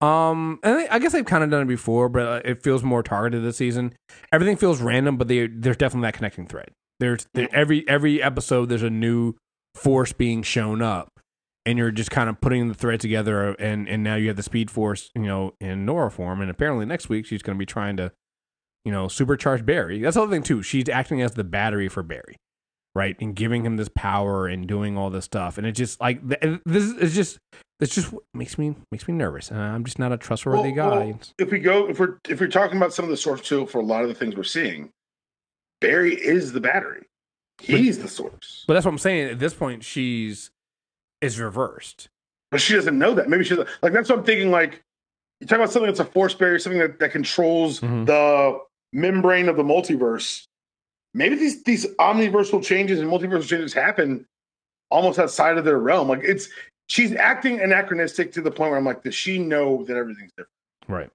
Um, 0.01 0.59
and 0.63 0.87
I 0.89 0.97
guess 0.97 1.11
they've 1.11 1.23
kind 1.23 1.43
of 1.43 1.51
done 1.51 1.61
it 1.61 1.67
before, 1.67 2.09
but 2.09 2.27
uh, 2.27 2.41
it 2.43 2.63
feels 2.63 2.83
more 2.83 3.03
targeted 3.03 3.43
this 3.43 3.57
season. 3.57 3.93
Everything 4.31 4.57
feels 4.57 4.81
random, 4.81 5.15
but 5.15 5.27
they, 5.27 5.45
there's 5.45 5.77
definitely 5.77 6.07
that 6.07 6.15
connecting 6.15 6.47
thread. 6.47 6.71
There's 6.99 7.27
there, 7.33 7.49
every 7.51 7.87
every 7.87 8.21
episode 8.21 8.67
there's 8.67 8.83
a 8.83 8.89
new 8.89 9.33
force 9.75 10.13
being 10.13 10.43
shown 10.43 10.81
up, 10.81 11.19
and 11.65 11.77
you're 11.77 11.91
just 11.91 12.11
kind 12.11 12.29
of 12.29 12.39
putting 12.41 12.67
the 12.67 12.73
thread 12.73 12.99
together, 12.99 13.53
and 13.53 13.87
and 13.87 14.03
now 14.03 14.15
you 14.15 14.27
have 14.27 14.37
the 14.37 14.43
Speed 14.43 14.69
Force, 14.69 15.09
you 15.15 15.23
know, 15.23 15.53
in 15.59 15.85
Nora 15.85 16.11
form, 16.11 16.41
and 16.41 16.49
apparently 16.49 16.85
next 16.85 17.09
week 17.09 17.25
she's 17.25 17.41
going 17.41 17.55
to 17.55 17.59
be 17.59 17.65
trying 17.65 17.97
to, 17.97 18.11
you 18.85 18.91
know, 18.91 19.05
supercharge 19.05 19.65
Barry. 19.65 19.99
That's 19.99 20.15
the 20.15 20.21
other 20.21 20.31
thing 20.31 20.43
too. 20.43 20.61
She's 20.61 20.89
acting 20.89 21.21
as 21.23 21.33
the 21.33 21.43
battery 21.43 21.87
for 21.87 22.03
Barry, 22.03 22.37
right, 22.95 23.15
and 23.19 23.35
giving 23.35 23.65
him 23.65 23.77
this 23.77 23.89
power 23.95 24.47
and 24.47 24.67
doing 24.67 24.97
all 24.97 25.09
this 25.09 25.25
stuff, 25.25 25.57
and 25.57 25.65
it 25.67 25.73
just 25.73 25.99
like 26.01 26.19
this 26.27 26.85
is 26.91 27.15
just 27.15 27.37
it's 27.79 27.95
just 27.95 28.13
makes 28.33 28.57
me 28.57 28.75
makes 28.91 29.07
me 29.07 29.13
nervous, 29.13 29.49
and 29.51 29.59
I'm 29.59 29.83
just 29.83 29.99
not 29.99 30.11
a 30.11 30.17
trustworthy 30.17 30.71
Well, 30.73 30.89
guy. 30.89 31.05
well, 31.07 31.19
if 31.39 31.51
we 31.51 31.59
go, 31.59 31.89
if 31.89 31.99
we're 31.99 32.17
if 32.29 32.39
we're 32.39 32.47
talking 32.47 32.77
about 32.77 32.93
some 32.93 33.05
of 33.05 33.11
the 33.11 33.17
source 33.17 33.41
too 33.41 33.65
for 33.67 33.79
a 33.79 33.83
lot 33.85 34.03
of 34.03 34.09
the 34.09 34.15
things 34.15 34.35
we're 34.35 34.43
seeing, 34.43 34.91
Barry 35.79 36.13
is 36.15 36.53
the 36.53 36.61
battery. 36.61 37.05
He's 37.59 37.99
the 37.99 38.07
source, 38.07 38.63
But 38.67 38.73
that's 38.73 38.85
what 38.87 38.91
I'm 38.91 38.97
saying. 38.97 39.29
At 39.29 39.39
this 39.39 39.53
point, 39.53 39.83
she's 39.83 40.49
is 41.21 41.39
reversed. 41.39 42.09
but 42.49 42.59
she 42.59 42.73
doesn't 42.73 42.97
know 42.97 43.13
that. 43.13 43.29
Maybe 43.29 43.43
she's 43.43 43.57
like 43.81 43.93
that's 43.93 44.09
what 44.09 44.19
I'm 44.19 44.25
thinking. 44.25 44.49
Like 44.51 44.81
you 45.39 45.47
talk 45.47 45.57
about 45.57 45.71
something 45.71 45.87
that's 45.87 45.99
a 45.99 46.05
force 46.05 46.33
barrier, 46.33 46.57
something 46.59 46.79
that, 46.79 46.99
that 46.99 47.11
controls 47.11 47.79
Mhm. 47.79 48.05
the 48.07 48.59
membrane 48.93 49.47
of 49.47 49.57
the 49.57 49.63
multiverse. 49.63 50.45
Maybe 51.13 51.35
these 51.35 51.63
these 51.63 51.85
omniversal 51.99 52.61
changes 52.63 52.99
and 52.99 53.09
multiversal 53.09 53.47
changes 53.47 53.73
happen 53.73 54.25
almost 54.89 55.19
outside 55.19 55.57
of 55.57 55.65
their 55.65 55.79
realm. 55.79 56.07
Like 56.07 56.21
it's 56.23 56.49
she's 56.87 57.13
acting 57.15 57.59
anachronistic 57.61 58.31
to 58.33 58.41
the 58.41 58.51
point 58.51 58.71
where 58.71 58.77
I'm 58.77 58.85
like, 58.85 59.03
does 59.03 59.15
she 59.15 59.37
know 59.37 59.83
that 59.85 59.97
everything's 59.97 60.31
different? 60.31 60.49
Right. 60.87 61.09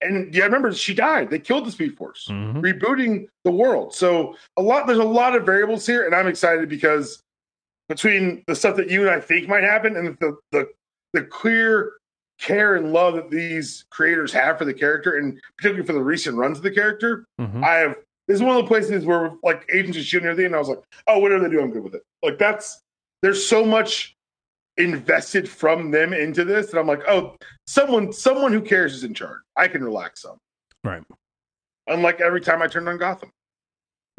And 0.00 0.32
yeah, 0.32 0.42
I 0.44 0.46
remember 0.46 0.72
she 0.72 0.94
died. 0.94 1.30
They 1.30 1.40
killed 1.40 1.66
the 1.66 1.72
Speed 1.72 1.96
Force, 1.96 2.28
Mhm. 2.30 2.60
rebooting 2.62 3.28
the 3.44 3.50
world. 3.50 3.94
So 3.94 4.36
a 4.56 4.62
lot 4.62 4.86
there's 4.86 4.98
a 4.98 5.04
lot 5.04 5.34
of 5.36 5.44
variables 5.44 5.86
here, 5.86 6.04
and 6.06 6.14
I'm 6.14 6.28
excited 6.28 6.68
because 6.68 7.22
between 7.88 8.44
the 8.46 8.54
stuff 8.54 8.76
that 8.76 8.90
you 8.90 9.00
and 9.02 9.10
I 9.10 9.20
think 9.20 9.48
might 9.48 9.64
happen 9.64 9.96
and 9.96 10.16
the 10.20 10.36
the 10.52 10.68
the 11.12 11.22
clear 11.22 11.92
care 12.38 12.76
and 12.76 12.92
love 12.92 13.14
that 13.14 13.30
these 13.30 13.84
creators 13.90 14.32
have 14.32 14.58
for 14.58 14.64
the 14.64 14.74
character, 14.74 15.16
and 15.16 15.40
particularly 15.56 15.84
for 15.86 15.92
the 15.94 16.02
recent 16.02 16.36
runs 16.36 16.58
of 16.58 16.62
the 16.62 16.70
character, 16.70 17.24
Mhm. 17.40 17.64
I 17.64 17.74
have 17.78 17.96
this 18.28 18.36
is 18.36 18.42
one 18.42 18.56
of 18.56 18.62
the 18.62 18.68
places 18.68 19.04
where 19.04 19.32
like 19.42 19.68
agents 19.74 19.98
shield 19.98 20.22
and 20.22 20.30
everything, 20.30 20.46
and 20.46 20.54
I 20.54 20.58
was 20.58 20.68
like, 20.68 20.82
oh, 21.08 21.18
whatever 21.18 21.44
they 21.48 21.50
do, 21.50 21.60
I'm 21.60 21.70
good 21.72 21.82
with 21.82 21.94
it. 21.94 22.02
Like 22.22 22.38
that's 22.38 22.80
there's 23.22 23.44
so 23.44 23.64
much 23.64 24.14
invested 24.76 25.48
from 25.48 25.90
them 25.90 26.12
into 26.12 26.44
this 26.44 26.70
that 26.70 26.78
I'm 26.78 26.86
like, 26.86 27.02
oh, 27.08 27.34
someone 27.66 28.12
someone 28.12 28.52
who 28.52 28.60
cares 28.60 28.94
is 28.94 29.02
in 29.02 29.14
charge. 29.14 29.40
I 29.56 29.66
can 29.66 29.82
relax 29.82 30.22
some. 30.22 30.36
Right. 30.84 31.02
Unlike 31.88 32.20
every 32.20 32.40
time 32.40 32.62
I 32.62 32.68
turned 32.68 32.88
on 32.88 32.98
Gotham. 32.98 33.30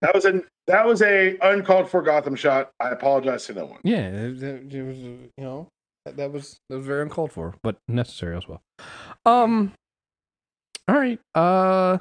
that 0.00 0.14
was 0.14 0.24
a 0.24 0.42
that 0.66 0.84
was 0.86 1.02
a 1.02 1.36
uncalled 1.42 1.88
for 1.90 2.02
Gotham 2.02 2.34
shot. 2.34 2.70
I 2.80 2.90
apologize 2.90 3.46
to 3.46 3.54
no 3.54 3.66
one. 3.66 3.80
Yeah, 3.84 4.08
it, 4.08 4.42
it- 4.42 4.74
it 4.74 4.82
was 4.82 4.96
uh, 4.98 5.26
you 5.36 5.44
know 5.44 5.68
that, 6.04 6.16
that 6.16 6.32
was 6.32 6.58
that 6.68 6.76
was 6.78 6.86
very 6.86 7.02
uncalled 7.02 7.32
for, 7.32 7.54
but 7.62 7.76
necessary 7.88 8.36
as 8.36 8.48
well. 8.48 8.60
Um. 9.24 9.72
All 10.88 10.96
right. 10.96 11.20
Uh, 11.34 11.98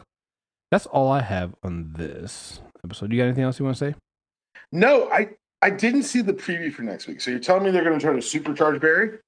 that's 0.72 0.86
all 0.88 1.12
I 1.12 1.22
have 1.22 1.54
on 1.64 1.94
this 1.98 2.62
episode. 2.84 3.10
Do 3.10 3.16
you 3.16 3.22
got 3.22 3.28
anything 3.28 3.44
else 3.44 3.60
you 3.60 3.66
want 3.66 3.78
to 3.78 3.92
say? 3.92 3.96
No, 4.72 5.10
I 5.12 5.32
I 5.62 5.70
didn't 5.70 6.04
see 6.04 6.22
the 6.22 6.34
preview 6.34 6.74
for 6.74 6.82
next 6.82 7.08
week. 7.08 7.22
So 7.22 7.30
you're 7.32 7.40
telling 7.40 7.64
me 7.64 7.72
they're 7.72 7.84
going 7.84 8.00
to 8.00 8.04
try 8.04 8.14
to 8.14 8.20
supercharge 8.20 8.82
Barry? 8.82 9.20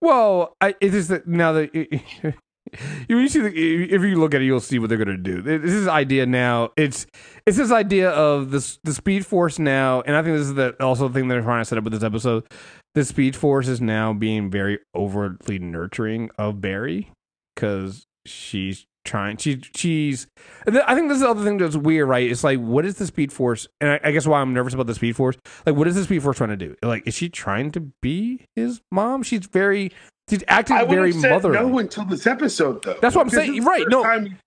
Well, 0.00 0.54
I, 0.60 0.74
it 0.80 0.94
is 0.94 1.08
that 1.08 1.26
now 1.26 1.52
that 1.52 1.74
you, 3.08 3.18
you 3.18 3.28
see 3.28 3.40
the, 3.40 3.48
if 3.48 4.02
you 4.02 4.18
look 4.18 4.34
at 4.34 4.40
it, 4.40 4.44
you'll 4.44 4.60
see 4.60 4.78
what 4.78 4.88
they're 4.88 4.98
going 5.02 5.08
to 5.08 5.16
do. 5.16 5.42
This 5.42 5.72
is 5.72 5.86
idea 5.86 6.26
now. 6.26 6.70
It's 6.76 7.06
it's 7.44 7.58
this 7.58 7.70
idea 7.70 8.10
of 8.10 8.50
this 8.50 8.78
the 8.84 8.94
Speed 8.94 9.26
Force 9.26 9.58
now, 9.58 10.00
and 10.02 10.16
I 10.16 10.22
think 10.22 10.36
this 10.36 10.46
is 10.46 10.54
the 10.54 10.74
also 10.82 11.08
the 11.08 11.14
thing 11.14 11.28
they're 11.28 11.42
trying 11.42 11.60
to 11.60 11.64
set 11.64 11.76
up 11.76 11.84
with 11.84 11.92
this 11.92 12.02
episode. 12.02 12.46
The 12.94 13.04
Speed 13.04 13.36
Force 13.36 13.68
is 13.68 13.80
now 13.80 14.12
being 14.12 14.50
very 14.50 14.78
overtly 14.94 15.58
nurturing 15.58 16.30
of 16.38 16.60
Barry 16.60 17.10
because 17.54 18.06
she's 18.24 18.86
trying. 19.04 19.36
She 19.36 19.60
she's. 19.74 20.26
I 20.66 20.94
think 20.94 21.08
this 21.08 21.16
is 21.16 21.20
the 21.22 21.28
other 21.28 21.44
thing 21.44 21.58
that's 21.58 21.76
weird, 21.76 22.08
right? 22.08 22.28
It's 22.30 22.44
like, 22.44 22.58
what 22.58 22.84
is 22.84 22.96
the 22.96 23.06
Speed 23.06 23.32
Force? 23.32 23.68
And 23.80 23.90
I, 23.90 24.00
I 24.04 24.12
guess 24.12 24.26
why 24.26 24.40
I'm 24.40 24.52
nervous 24.52 24.74
about 24.74 24.86
the 24.86 24.94
Speed 24.94 25.16
Force. 25.16 25.36
Like, 25.66 25.76
what 25.76 25.86
is 25.86 25.94
the 25.94 26.04
Speed 26.04 26.22
Force 26.22 26.36
trying 26.38 26.50
to 26.50 26.56
do? 26.56 26.74
Like, 26.82 27.06
is 27.06 27.14
she 27.14 27.28
trying 27.28 27.70
to 27.72 27.80
be 27.80 28.46
his 28.56 28.80
mom? 28.90 29.22
She's 29.22 29.46
very. 29.46 29.92
She's 30.30 30.42
acting 30.48 30.76
very 30.88 31.12
motherly. 31.12 31.58
no 31.58 31.78
until 31.78 32.06
this 32.06 32.26
episode, 32.26 32.82
though. 32.82 32.96
That's 33.02 33.14
what 33.14 33.22
I'm 33.22 33.30
saying. 33.30 33.50
this 33.52 33.58
is 33.58 33.64
the 33.64 33.70
Right, 33.70 33.84
no. 33.88 34.02
time 34.02 34.38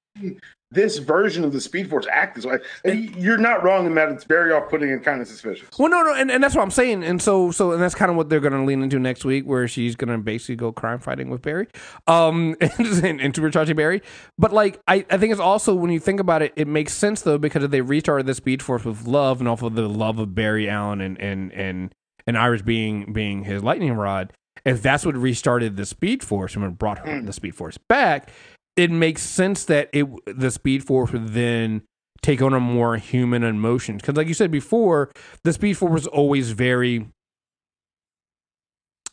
this 0.70 0.98
version 0.98 1.46
of 1.46 1.54
the 1.54 1.62
Speed 1.62 1.90
Force 1.90 2.06
act 2.12 2.36
this 2.36 2.46
way. 2.46 2.58
And 2.84 3.16
you're 3.16 3.38
not 3.38 3.64
wrong 3.64 3.86
in 3.86 3.96
that 3.96 4.10
it's 4.10 4.26
very 4.26 4.52
off-putting 4.52 4.92
and 4.92 5.04
kind 5.04 5.22
of 5.22 5.28
suspicious. 5.28 5.68
Well, 5.80 5.90
no, 5.90 6.04
no, 6.04 6.14
and, 6.14 6.30
and 6.30 6.44
that's 6.44 6.56
what 6.56 6.62
I'm 6.62 6.72
saying, 6.72 7.04
and 7.04 7.22
so, 7.22 7.52
so, 7.52 7.72
and 7.72 7.82
that's 7.82 7.96
kind 7.96 8.12
of 8.12 8.18
what 8.18 8.30
they're 8.30 8.42
going 8.42 8.54
to 8.54 8.64
lean 8.64 8.84
into 8.84 9.00
next 9.00 9.24
week, 9.24 9.46
where 9.46 9.68
she's 9.68 9.96
going 9.96 10.10
to 10.10 10.18
basically 10.18 10.58
go 10.58 10.72
crime 10.74 11.00
fighting 11.00 11.30
with 11.30 11.42
Barry, 11.42 11.68
um, 12.08 12.56
and, 12.62 12.80
and, 12.80 13.22
and 13.22 13.34
supercharging 13.34 13.78
Barry. 13.78 14.02
But 14.38 14.52
like, 14.52 14.82
I, 14.88 15.06
I 15.10 15.18
think 15.18 15.32
it's 15.32 15.42
also 15.42 15.74
when 15.74 15.92
you 15.92 16.00
think 16.00 16.20
about 16.20 16.42
it, 16.42 16.54
it 16.56 16.68
makes 16.68 16.94
sense 16.94 17.22
though 17.22 17.38
because 17.38 17.64
if 17.64 17.72
they 17.72 17.82
restarted 17.82 18.26
the 18.26 18.36
Speed 18.36 18.62
Force 18.62 18.84
with 18.84 19.08
love 19.08 19.40
and 19.40 19.48
off 19.48 19.62
of 19.62 19.76
the 19.76 19.88
love 19.88 20.20
of 20.20 20.36
Barry 20.36 20.70
Allen 20.70 21.00
and 21.02 21.20
and 21.20 21.54
and 21.54 21.94
and 22.28 22.38
Iris 22.38 22.62
being 22.62 23.14
being 23.14 23.46
his 23.46 23.64
lightning 23.64 23.94
rod. 23.94 24.34
If 24.66 24.82
that's 24.82 25.06
what 25.06 25.16
restarted 25.16 25.78
the 25.78 25.86
Speed 25.86 26.24
Force 26.24 26.56
and 26.56 26.64
what 26.64 26.78
brought 26.78 27.00
her, 27.00 27.22
the 27.22 27.32
Speed 27.32 27.56
Force 27.56 27.78
back, 27.78 28.32
it 28.78 28.92
makes 28.92 29.24
sense 29.24 29.66
that 29.66 29.90
it 29.92 30.08
the 30.26 30.52
Speed 30.52 30.84
Force 30.86 31.12
would 31.12 31.30
then 31.30 31.82
take 32.22 32.42
on 32.42 32.54
a 32.54 32.60
more 32.60 32.96
human 32.98 33.44
emotion. 33.44 33.98
Because, 33.98 34.16
like 34.16 34.28
you 34.28 34.34
said 34.34 34.52
before, 34.52 35.12
the 35.44 35.52
Speed 35.52 35.78
Force 35.78 35.92
was 35.92 36.08
always 36.08 36.52
very 36.52 37.08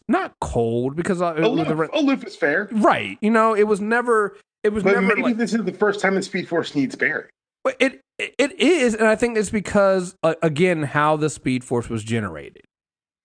not 0.06 0.34
cold 0.40 0.96
because 0.96 1.22
uh, 1.22 1.34
aloof, 1.36 1.66
the, 1.68 1.88
aloof 1.94 2.24
is 2.24 2.36
fair, 2.36 2.68
right? 2.72 3.18
You 3.20 3.30
know, 3.30 3.54
it 3.54 3.64
was 3.64 3.80
never. 3.80 4.36
It 4.62 4.72
was 4.72 4.82
but 4.82 4.94
never 4.94 5.06
maybe 5.06 5.22
like, 5.22 5.36
this 5.36 5.52
is 5.52 5.64
the 5.64 5.72
first 5.72 6.00
time 6.00 6.14
the 6.14 6.22
Speed 6.22 6.48
Force 6.48 6.74
needs 6.74 6.94
Barry. 6.94 7.28
But 7.64 7.76
it 7.80 8.00
it 8.18 8.52
is, 8.60 8.94
and 8.94 9.08
I 9.08 9.16
think 9.16 9.38
it's 9.38 9.50
because 9.50 10.14
uh, 10.22 10.34
again 10.42 10.82
how 10.82 11.16
the 11.16 11.30
Speed 11.30 11.64
Force 11.64 11.88
was 11.88 12.04
generated, 12.04 12.62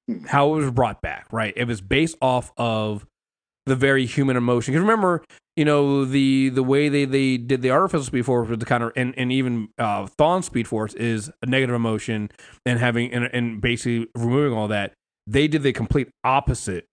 Hmm. 0.08 0.26
how 0.26 0.54
it 0.54 0.58
was 0.58 0.72
brought 0.72 1.02
back. 1.02 1.28
Right, 1.32 1.54
it 1.56 1.66
was 1.66 1.82
based 1.82 2.18
off 2.22 2.52
of 2.58 3.06
the 3.66 3.76
very 3.76 4.06
human 4.06 4.38
emotion. 4.38 4.74
Because 4.74 4.82
remember, 4.82 5.24
you 5.60 5.66
know 5.66 6.06
the 6.06 6.48
the 6.50 6.64
way 6.64 6.88
they 6.88 7.04
they 7.04 7.36
did 7.36 7.62
the 7.62 7.70
artificial 7.70 8.06
Speed 8.06 8.26
Force 8.26 8.48
with 8.48 8.62
the 8.62 8.66
kind 8.66 8.82
of 8.82 8.94
and 8.96 9.14
and 9.18 9.30
even 9.30 9.68
uh, 9.78 10.08
Thawne 10.18 10.42
Speed 10.42 10.70
Force 10.70 10.94
is 10.94 11.30
a 11.42 11.46
negative 11.48 11.76
emotion 11.76 12.32
and 12.66 12.80
having 12.80 13.12
and, 13.12 13.26
and 13.26 13.60
basically 13.60 14.08
removing 14.16 14.58
all 14.58 14.70
that. 14.70 14.94
They 15.28 15.50
did 15.50 15.62
the 15.64 15.74
complete 15.74 16.08
opposite 16.24 16.86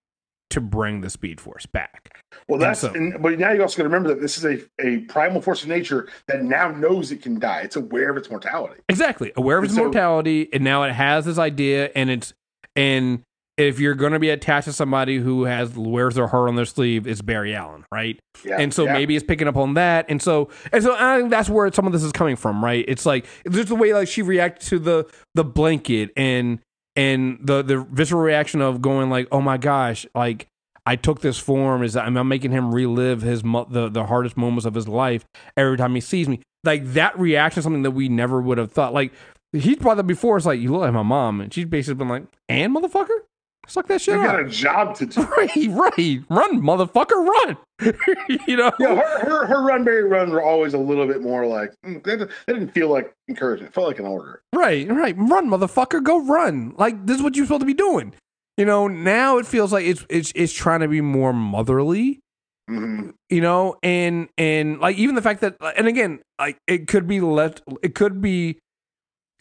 to 0.50 0.60
bring 0.60 1.00
the 1.00 1.10
Speed 1.10 1.40
Force 1.40 1.64
back. 1.64 2.10
Well, 2.48 2.56
And 2.56 2.62
that's 2.62 2.80
so- 2.80 2.92
and, 2.92 3.22
but 3.22 3.38
now 3.38 3.52
you 3.52 3.62
also 3.62 3.76
got 3.76 3.84
to 3.84 3.88
remember 3.88 4.08
that 4.10 4.20
this 4.20 4.36
is 4.36 4.44
a, 4.44 4.58
a 4.84 4.98
primal 5.02 5.40
force 5.40 5.62
of 5.62 5.68
nature 5.68 6.08
that 6.28 6.42
now 6.42 6.70
knows 6.72 7.12
it 7.12 7.22
can 7.22 7.38
die. 7.38 7.60
It's 7.62 7.76
aware 7.76 8.10
of 8.10 8.16
its 8.16 8.28
mortality. 8.30 8.80
Exactly. 8.88 9.32
Aware 9.36 9.58
of 9.58 9.64
its 9.64 9.74
So- 9.74 9.82
mortality, 9.84 10.48
and 10.52 10.64
now 10.64 10.82
it 10.82 10.92
has 10.92 11.24
this 11.24 11.38
idea, 11.38 11.90
and 11.94 12.10
it's 12.10 12.34
and 12.74 13.22
if 13.56 13.80
you're 13.80 13.94
going 13.94 14.12
to 14.12 14.18
be 14.18 14.28
attached 14.30 14.66
to 14.66 14.72
somebody 14.72 15.16
who 15.18 15.44
has 15.44 15.74
wears 15.74 16.14
their 16.14 16.26
heart 16.26 16.48
on 16.48 16.56
their 16.56 16.66
sleeve, 16.66 17.06
it's 17.06 17.22
Barry 17.22 17.54
Allen, 17.54 17.84
right? 17.90 18.18
Yeah, 18.44 18.58
and 18.60 18.72
so 18.72 18.84
yeah. 18.84 18.92
maybe 18.92 19.16
it's 19.16 19.24
picking 19.24 19.48
up 19.48 19.56
on 19.56 19.74
that, 19.74 20.06
and 20.08 20.20
so 20.20 20.50
and 20.72 20.82
so 20.82 20.94
I 20.98 21.18
think 21.18 21.30
that's 21.30 21.48
where 21.48 21.70
some 21.72 21.86
of 21.86 21.92
this 21.92 22.02
is 22.02 22.12
coming 22.12 22.36
from, 22.36 22.62
right? 22.64 22.84
It's 22.86 23.06
like 23.06 23.26
there's 23.44 23.66
the 23.66 23.74
way 23.74 23.94
like 23.94 24.08
she 24.08 24.22
reacted 24.22 24.68
to 24.68 24.78
the 24.78 25.10
the 25.34 25.44
blanket 25.44 26.10
and 26.16 26.60
and 26.94 27.38
the 27.40 27.62
the 27.62 27.78
visceral 27.90 28.20
reaction 28.20 28.60
of 28.60 28.82
going 28.82 29.10
like, 29.10 29.28
oh 29.32 29.40
my 29.40 29.56
gosh, 29.56 30.06
like. 30.14 30.48
I 30.88 30.94
took 30.94 31.20
this 31.20 31.36
form 31.36 31.82
is 31.82 31.96
I'm 31.96 32.16
I'm 32.16 32.28
making 32.28 32.52
him 32.52 32.72
relive 32.72 33.20
his 33.20 33.42
mo- 33.42 33.66
the 33.68 33.88
the 33.88 34.06
hardest 34.06 34.36
moments 34.36 34.66
of 34.66 34.74
his 34.74 34.86
life 34.86 35.24
every 35.56 35.76
time 35.76 35.96
he 35.96 36.00
sees 36.00 36.28
me. 36.28 36.40
Like 36.62 36.84
that 36.92 37.18
reaction 37.18 37.58
is 37.58 37.64
something 37.64 37.82
that 37.82 37.90
we 37.90 38.08
never 38.08 38.40
would 38.40 38.56
have 38.58 38.70
thought. 38.70 38.94
Like 38.94 39.12
he's 39.52 39.78
brought 39.78 39.96
that 39.96 40.04
before. 40.04 40.36
It's 40.36 40.46
like 40.46 40.60
you 40.60 40.70
look 40.70 40.82
like 40.82 40.92
my 40.92 41.02
mom, 41.02 41.40
and 41.40 41.52
she's 41.52 41.64
basically 41.64 41.96
been 41.96 42.08
like, 42.08 42.22
"And 42.48 42.72
motherfucker, 42.72 43.18
suck 43.66 43.86
that 43.88 44.00
shit 44.00 44.16
You 44.16 44.22
got 44.22 44.40
a 44.40 44.48
job 44.48 44.94
to 44.96 45.06
do. 45.06 45.22
Right, 45.36 45.50
right, 45.70 46.22
run, 46.30 46.60
motherfucker, 46.62 47.26
run. 47.26 47.56
you 48.46 48.56
know, 48.56 48.70
Yeah, 48.80 48.94
her, 48.96 49.18
her 49.20 49.46
her 49.46 49.62
run 49.62 49.84
Barry 49.84 50.04
runs 50.04 50.30
were 50.32 50.42
always 50.42 50.72
a 50.74 50.78
little 50.78 51.06
bit 51.06 51.20
more 51.22 51.46
like 51.46 51.72
mm, 51.84 52.02
they, 52.04 52.12
didn't- 52.16 52.30
they 52.46 52.52
didn't 52.54 52.72
feel 52.72 52.88
like 52.88 53.12
encouragement. 53.28 53.70
It 53.70 53.74
felt 53.74 53.86
like 53.88 53.98
an 53.98 54.06
order. 54.06 54.40
right, 54.54 54.88
right, 54.90 55.14
run, 55.18 55.48
motherfucker, 55.48 56.02
go 56.02 56.24
run. 56.24 56.74
Like 56.78 57.06
this 57.06 57.16
is 57.18 57.22
what 57.22 57.36
you're 57.36 57.46
supposed 57.46 57.60
to 57.60 57.66
be 57.66 57.74
doing. 57.74 58.14
You 58.56 58.64
know, 58.64 58.88
now 58.88 59.36
it 59.38 59.46
feels 59.46 59.72
like 59.72 59.84
it's 59.84 60.06
it's 60.08 60.32
it's 60.34 60.52
trying 60.52 60.80
to 60.80 60.88
be 60.88 61.00
more 61.02 61.32
motherly. 61.32 62.20
hmm 62.68 63.10
you 63.28 63.40
know 63.40 63.74
and 63.82 64.28
and 64.38 64.78
like 64.80 64.96
even 64.96 65.14
the 65.16 65.22
fact 65.22 65.40
that 65.40 65.56
and 65.76 65.86
again 65.88 66.20
like 66.38 66.56
it 66.68 66.86
could 66.86 67.06
be 67.08 67.20
left 67.20 67.60
it 67.82 67.94
could 67.96 68.20
be 68.22 68.56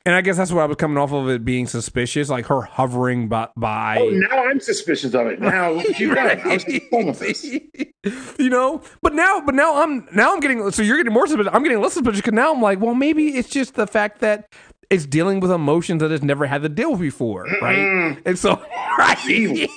and 0.06 0.16
i 0.16 0.22
guess 0.22 0.38
that's 0.38 0.52
what 0.52 0.62
i 0.62 0.66
was 0.66 0.78
coming 0.78 0.98
off 0.98 1.12
of 1.12 1.30
it 1.30 1.44
being 1.44 1.68
suspicious 1.68 2.30
like 2.30 2.46
her 2.46 2.62
hovering 2.62 3.28
by, 3.28 3.48
by 3.58 3.98
Oh, 4.00 4.10
now 4.10 4.46
I'm 4.46 4.60
suspicious 4.60 5.14
of 5.14 5.28
it. 5.28 5.40
Now 5.40 5.72
you've 5.72 6.16
done. 6.16 6.40
I 6.42 6.48
was 6.48 6.64
just 6.64 6.86
fun 6.90 7.06
with 7.08 7.20
this. 7.20 7.44
you 8.40 8.50
know 8.50 8.82
but 9.02 9.14
now 9.16 9.42
but 9.42 9.56
now 9.56 9.82
i'm 9.82 10.08
now 10.14 10.32
i'm 10.34 10.40
getting 10.40 10.70
so 10.72 10.84
you're 10.84 10.98
getting 10.98 11.12
more 11.14 11.26
suspicious 11.26 11.52
i'm 11.54 11.64
getting 11.64 11.82
less 11.82 11.94
suspicious 11.94 12.20
because 12.22 12.34
now 12.34 12.54
i'm 12.54 12.62
like 12.62 12.80
well 12.80 12.94
maybe 12.94 13.30
it's 13.36 13.50
just 13.50 13.74
the 13.74 13.88
fact 13.88 14.20
that 14.20 14.48
it's 14.92 15.08
dealing 15.08 15.40
with 15.40 15.50
emotions 15.50 16.02
that 16.02 16.12
it's 16.12 16.24
never 16.24 16.46
had 16.46 16.62
to 16.62 16.70
deal 16.70 16.92
with 16.92 17.00
before 17.00 17.46
right 17.62 17.78
Mm-mm. 17.78 18.22
and 18.26 18.38
so 18.38 18.62
right 19.00 19.18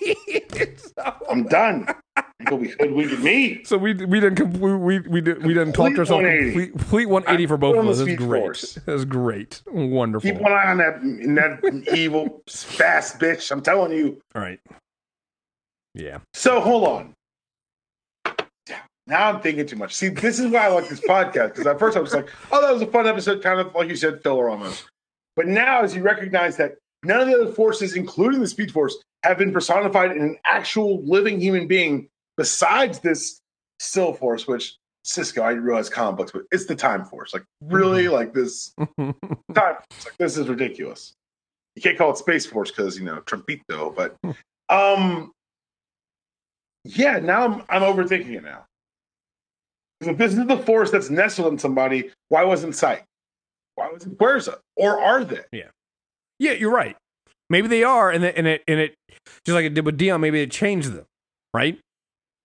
so, 0.77 1.15
I'm 1.31 1.45
done. 1.45 1.87
You'll 2.51 2.59
be 2.59 2.69
hoodwinking 2.69 3.23
me. 3.23 3.65
So 3.65 3.77
we 3.77 3.95
we 3.95 4.21
didn't 4.21 4.37
complete, 4.37 4.77
we 4.77 4.99
we 5.01 5.21
did 5.21 5.45
we 5.45 5.55
didn't 5.55 5.75
talk 5.75 5.93
to 5.93 6.01
ourselves 6.01 6.23
180. 6.23 6.53
complete, 6.53 6.79
complete 6.79 7.07
180 7.07 7.47
for 7.47 7.57
both 7.57 7.77
of 7.77 7.89
us. 7.89 7.99
That's 7.99 8.15
great. 8.17 8.79
That's 8.87 9.05
great. 9.05 9.63
Wonderful. 9.67 10.31
Keep 10.31 10.41
one 10.41 10.53
eye 10.53 10.71
on 10.71 10.79
that 10.79 11.01
that 11.03 11.95
evil 11.97 12.43
fast 12.49 13.19
bitch. 13.19 13.51
I'm 13.51 13.63
telling 13.63 13.93
you. 13.93 14.21
All 14.35 14.43
right. 14.43 14.61
Yeah. 15.95 16.19
So 16.35 16.61
hold 16.61 16.85
on. 16.85 17.15
Now 19.07 19.31
I'm 19.31 19.41
thinking 19.41 19.67
too 19.67 19.77
much. 19.77 19.95
See, 19.95 20.09
this 20.09 20.39
is 20.39 20.51
why 20.51 20.67
I 20.67 20.69
like 20.69 20.89
this 20.89 21.01
podcast 21.01 21.49
because 21.49 21.67
at 21.67 21.79
first 21.79 21.97
I 21.97 22.01
was 22.01 22.13
like, 22.13 22.29
"Oh, 22.53 22.61
that 22.61 22.73
was 22.73 22.83
a 22.83 22.87
fun 22.87 23.07
episode," 23.07 23.43
kind 23.43 23.59
of 23.59 23.75
like 23.75 23.89
you 23.89 23.97
said, 23.97 24.23
filler 24.23 24.51
almost. 24.51 24.85
But 25.35 25.47
now, 25.47 25.83
as 25.83 25.95
you 25.95 26.03
recognize 26.03 26.57
that 26.59 26.75
none 27.05 27.21
of 27.21 27.27
the 27.27 27.35
other 27.35 27.53
forces, 27.53 27.97
including 27.97 28.41
the 28.41 28.47
Speed 28.47 28.71
Force, 28.71 28.97
have 29.23 29.39
been 29.39 29.53
personified 29.53 30.13
in 30.13 30.21
an 30.21 30.37
actual 30.45 31.03
living 31.05 31.41
human 31.41 31.67
being 31.67 32.09
besides 32.39 33.01
this 33.01 33.41
still 33.81 34.15
force, 34.15 34.47
which 34.47 34.77
Cisco, 35.05 35.43
I 35.43 35.51
realize 35.51 35.91
comic 35.91 36.17
books, 36.17 36.33
but 36.33 36.43
it's 36.51 36.67
the 36.67 36.75
Time 36.75 37.05
Force. 37.05 37.35
Like, 37.35 37.45
really, 37.63 38.09
like 38.09 38.33
this 38.33 38.73
time. 38.99 39.15
Like 39.55 40.17
this 40.19 40.39
is 40.39 40.49
ridiculous. 40.49 41.13
You 41.77 41.83
can't 41.83 41.99
call 41.99 42.11
it 42.13 42.17
Space 42.17 42.47
Force 42.47 42.71
because 42.71 42.99
you 42.99 43.05
know 43.05 43.21
Trumpito, 43.21 43.95
but 43.95 44.17
um, 44.69 45.33
yeah. 46.85 47.19
Now 47.19 47.45
I'm 47.45 47.63
I'm 47.69 47.83
overthinking 47.83 48.35
it 48.35 48.45
now. 48.45 48.65
if 50.01 50.17
this 50.17 50.35
is 50.35 50.47
the 50.47 50.59
force 50.59 50.91
that's 50.91 51.11
nestled 51.11 51.53
in 51.53 51.59
somebody, 51.59 52.11
why 52.29 52.45
wasn't 52.45 52.75
Sight? 52.75 53.03
Why 53.77 53.91
wasn't 53.93 54.21
it? 54.21 54.59
Or 54.77 55.01
are 55.01 55.25
they? 55.25 55.43
Yeah. 55.53 55.69
Yeah, 56.39 56.53
you're 56.53 56.73
right. 56.73 56.97
Maybe 57.51 57.67
they 57.69 57.83
are, 57.83 58.11
and 58.11 58.25
it, 58.25 58.35
and 58.37 58.47
it 58.47 58.63
and 58.69 58.79
it 58.79 58.95
just 59.45 59.55
like 59.55 59.65
it 59.65 59.75
did 59.75 59.87
with 59.87 59.99
Deon. 59.99 60.21
Maybe 60.21 60.43
it 60.43 60.51
changed 60.51 60.93
them, 60.93 61.07
right? 61.55 61.79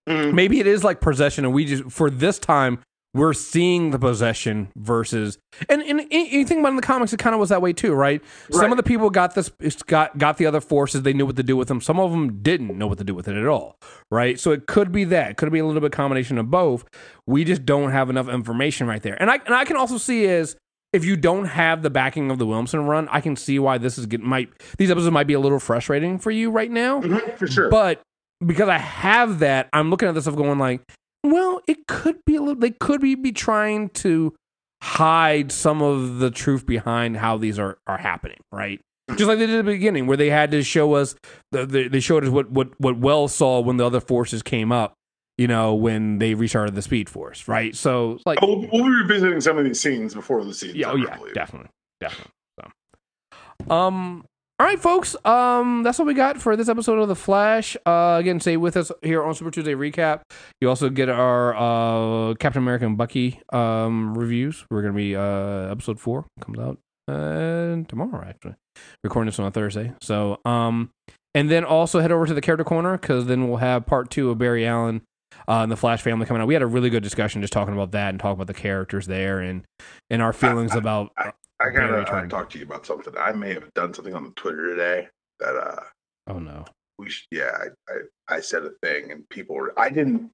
Mhm. 0.08 0.34
Maybe 0.34 0.60
it 0.60 0.66
is 0.66 0.84
like 0.84 1.00
possession, 1.00 1.44
and 1.44 1.54
we 1.54 1.64
just 1.64 1.84
for 1.90 2.10
this 2.10 2.38
time 2.38 2.78
we're 3.14 3.32
seeing 3.32 3.92
the 3.92 3.98
possession 3.98 4.68
versus 4.76 5.38
and 5.68 5.80
and, 5.82 6.00
and 6.00 6.10
you 6.12 6.44
think 6.44 6.58
about 6.60 6.70
in 6.70 6.76
the 6.76 6.82
comics, 6.82 7.12
it 7.12 7.18
kind 7.18 7.32
of 7.32 7.38
was 7.38 7.48
that 7.50 7.62
way 7.62 7.72
too, 7.72 7.92
right? 7.94 8.20
Some 8.50 8.72
of 8.72 8.76
the 8.76 8.82
people 8.82 9.08
got 9.08 9.34
this 9.36 9.50
got 9.86 10.18
got 10.18 10.36
the 10.36 10.46
other 10.46 10.60
forces, 10.60 11.02
they 11.02 11.12
knew 11.12 11.24
what 11.24 11.36
to 11.36 11.42
do 11.44 11.56
with 11.56 11.68
them. 11.68 11.80
Some 11.80 12.00
of 12.00 12.10
them 12.10 12.42
didn't 12.42 12.76
know 12.76 12.86
what 12.88 12.98
to 12.98 13.04
do 13.04 13.14
with 13.14 13.28
it 13.28 13.36
at 13.36 13.46
all, 13.46 13.76
right? 14.10 14.38
So 14.38 14.50
it 14.50 14.66
could 14.66 14.90
be 14.90 15.04
that, 15.04 15.30
it 15.30 15.36
could 15.36 15.50
be 15.52 15.60
a 15.60 15.64
little 15.64 15.80
bit 15.80 15.92
combination 15.92 16.38
of 16.38 16.50
both. 16.50 16.84
We 17.26 17.44
just 17.44 17.64
don't 17.64 17.92
have 17.92 18.10
enough 18.10 18.28
information 18.28 18.86
right 18.88 19.02
there, 19.02 19.16
and 19.20 19.30
I 19.30 19.36
and 19.46 19.54
I 19.54 19.64
can 19.64 19.76
also 19.76 19.96
see 19.98 20.24
is. 20.24 20.56
If 20.92 21.04
you 21.04 21.16
don't 21.16 21.46
have 21.46 21.82
the 21.82 21.90
backing 21.90 22.30
of 22.30 22.38
the 22.38 22.46
Williamson 22.46 22.86
run, 22.86 23.08
I 23.10 23.20
can 23.20 23.34
see 23.34 23.58
why 23.58 23.78
this 23.78 23.98
is 23.98 24.06
getting 24.06 24.28
might 24.28 24.48
these 24.78 24.92
episodes 24.92 25.10
might 25.12 25.26
be 25.26 25.32
a 25.34 25.40
little 25.40 25.58
frustrating 25.58 26.20
for 26.20 26.30
you 26.30 26.52
right 26.52 26.70
now. 26.70 27.00
Mhm, 27.00 27.36
for 27.36 27.48
sure. 27.48 27.68
But 27.68 28.00
because 28.46 28.68
I 28.68 28.78
have 28.78 29.40
that, 29.40 29.68
I'm 29.72 29.90
looking 29.90 30.08
at 30.08 30.14
this 30.14 30.24
stuff 30.24 30.36
going 30.36 30.58
like, 30.58 30.80
well, 31.22 31.60
it 31.66 31.86
could 31.86 32.18
be 32.26 32.36
a 32.36 32.40
little. 32.40 32.60
They 32.60 32.70
could 32.70 33.00
be, 33.00 33.14
be 33.14 33.32
trying 33.32 33.88
to 33.90 34.34
hide 34.82 35.50
some 35.50 35.80
of 35.80 36.18
the 36.18 36.30
truth 36.30 36.66
behind 36.66 37.16
how 37.16 37.38
these 37.38 37.58
are 37.58 37.78
are 37.86 37.96
happening, 37.96 38.38
right? 38.52 38.80
Just 39.16 39.28
like 39.28 39.38
they 39.38 39.46
did 39.46 39.58
at 39.58 39.64
the 39.64 39.72
beginning, 39.72 40.06
where 40.06 40.16
they 40.16 40.30
had 40.30 40.50
to 40.52 40.62
show 40.62 40.94
us, 40.94 41.14
the, 41.52 41.66
the, 41.66 41.88
they 41.88 42.00
showed 42.00 42.24
us 42.24 42.30
what 42.30 42.50
what 42.50 42.78
what 42.78 42.98
Wells 42.98 43.34
saw 43.34 43.60
when 43.60 43.78
the 43.78 43.86
other 43.86 44.00
forces 44.00 44.42
came 44.42 44.70
up. 44.72 44.94
You 45.36 45.48
know, 45.48 45.74
when 45.74 46.18
they 46.20 46.34
restarted 46.34 46.76
the 46.76 46.82
Speed 46.82 47.08
Force, 47.08 47.48
right? 47.48 47.74
So, 47.74 48.20
like, 48.24 48.40
we'll, 48.40 48.68
we'll 48.72 48.84
be 48.84 49.02
revisiting 49.02 49.40
some 49.40 49.58
of 49.58 49.64
these 49.64 49.80
scenes 49.80 50.14
before 50.14 50.44
the 50.44 50.54
scenes. 50.54 50.76
yeah, 50.76 50.92
oh 50.92 50.96
yeah, 50.96 51.18
definitely, 51.34 51.70
definitely. 52.00 52.30
So, 52.60 53.74
um, 53.74 54.24
all 54.60 54.66
right, 54.66 54.78
folks. 54.78 55.16
Um, 55.24 55.82
that's 55.82 55.98
what 55.98 56.06
we 56.06 56.14
got 56.14 56.40
for 56.40 56.54
this 56.54 56.68
episode 56.68 57.00
of 57.00 57.08
the 57.08 57.16
Flash. 57.16 57.76
Uh, 57.84 58.18
again, 58.20 58.38
stay 58.38 58.56
with 58.56 58.76
us 58.76 58.92
here 59.02 59.22
on 59.24 59.34
Super 59.34 59.50
Tuesday 59.50 59.74
recap. 59.74 60.20
You 60.60 60.68
also 60.68 60.90
get 60.90 61.08
our 61.08 61.54
uh 61.56 62.34
Captain 62.34 62.62
America 62.62 62.86
and 62.86 62.96
Bucky 62.96 63.40
um 63.52 64.16
reviews. 64.16 64.64
We're 64.70 64.82
gonna 64.82 64.94
be 64.94 65.16
uh 65.16 65.70
episode 65.72 65.98
four 65.98 66.26
comes 66.40 66.58
out 66.60 66.78
uh 67.08 67.82
tomorrow 67.88 68.24
actually. 68.28 68.54
Recording 69.02 69.26
this 69.26 69.40
on 69.40 69.46
a 69.46 69.50
Thursday. 69.50 69.92
So 70.00 70.38
um, 70.44 70.90
and 71.34 71.50
then 71.50 71.64
also 71.64 71.98
head 71.98 72.12
over 72.12 72.26
to 72.26 72.34
the 72.34 72.40
character 72.40 72.64
corner 72.64 72.96
because 72.96 73.26
then 73.26 73.48
we'll 73.48 73.56
have 73.58 73.86
part 73.86 74.08
two 74.10 74.30
of 74.30 74.38
Barry 74.38 74.66
Allen. 74.66 75.02
Uh, 75.48 75.64
and 75.64 75.72
the 75.72 75.76
Flash 75.76 76.00
family 76.00 76.26
coming 76.26 76.40
out. 76.40 76.46
We 76.46 76.54
had 76.54 76.62
a 76.62 76.66
really 76.66 76.90
good 76.90 77.02
discussion 77.02 77.40
just 77.40 77.52
talking 77.52 77.74
about 77.74 77.90
that 77.90 78.10
and 78.10 78.20
talking 78.20 78.34
about 78.34 78.46
the 78.46 78.54
characters 78.54 79.06
there 79.06 79.40
and 79.40 79.64
and 80.08 80.22
our 80.22 80.32
feelings 80.32 80.76
about 80.76 81.10
I 81.18 81.32
Very 81.70 81.88
gotta 81.88 82.02
uh, 82.02 82.04
trying. 82.04 82.28
talk 82.28 82.50
to 82.50 82.58
you 82.58 82.64
about 82.64 82.86
something. 82.86 83.14
I 83.18 83.32
may 83.32 83.54
have 83.54 83.72
done 83.74 83.92
something 83.94 84.14
on 84.14 84.24
the 84.24 84.30
Twitter 84.30 84.68
today 84.70 85.08
that 85.40 85.56
uh 85.56 85.80
Oh 86.26 86.38
no. 86.38 86.64
we 86.98 87.10
sh- 87.10 87.26
yeah 87.30 87.50
I, 87.88 87.92
I 87.92 88.36
I 88.36 88.40
said 88.40 88.64
a 88.64 88.70
thing 88.82 89.10
and 89.10 89.28
people 89.28 89.54
were 89.56 89.78
I 89.78 89.90
didn't 89.90 90.30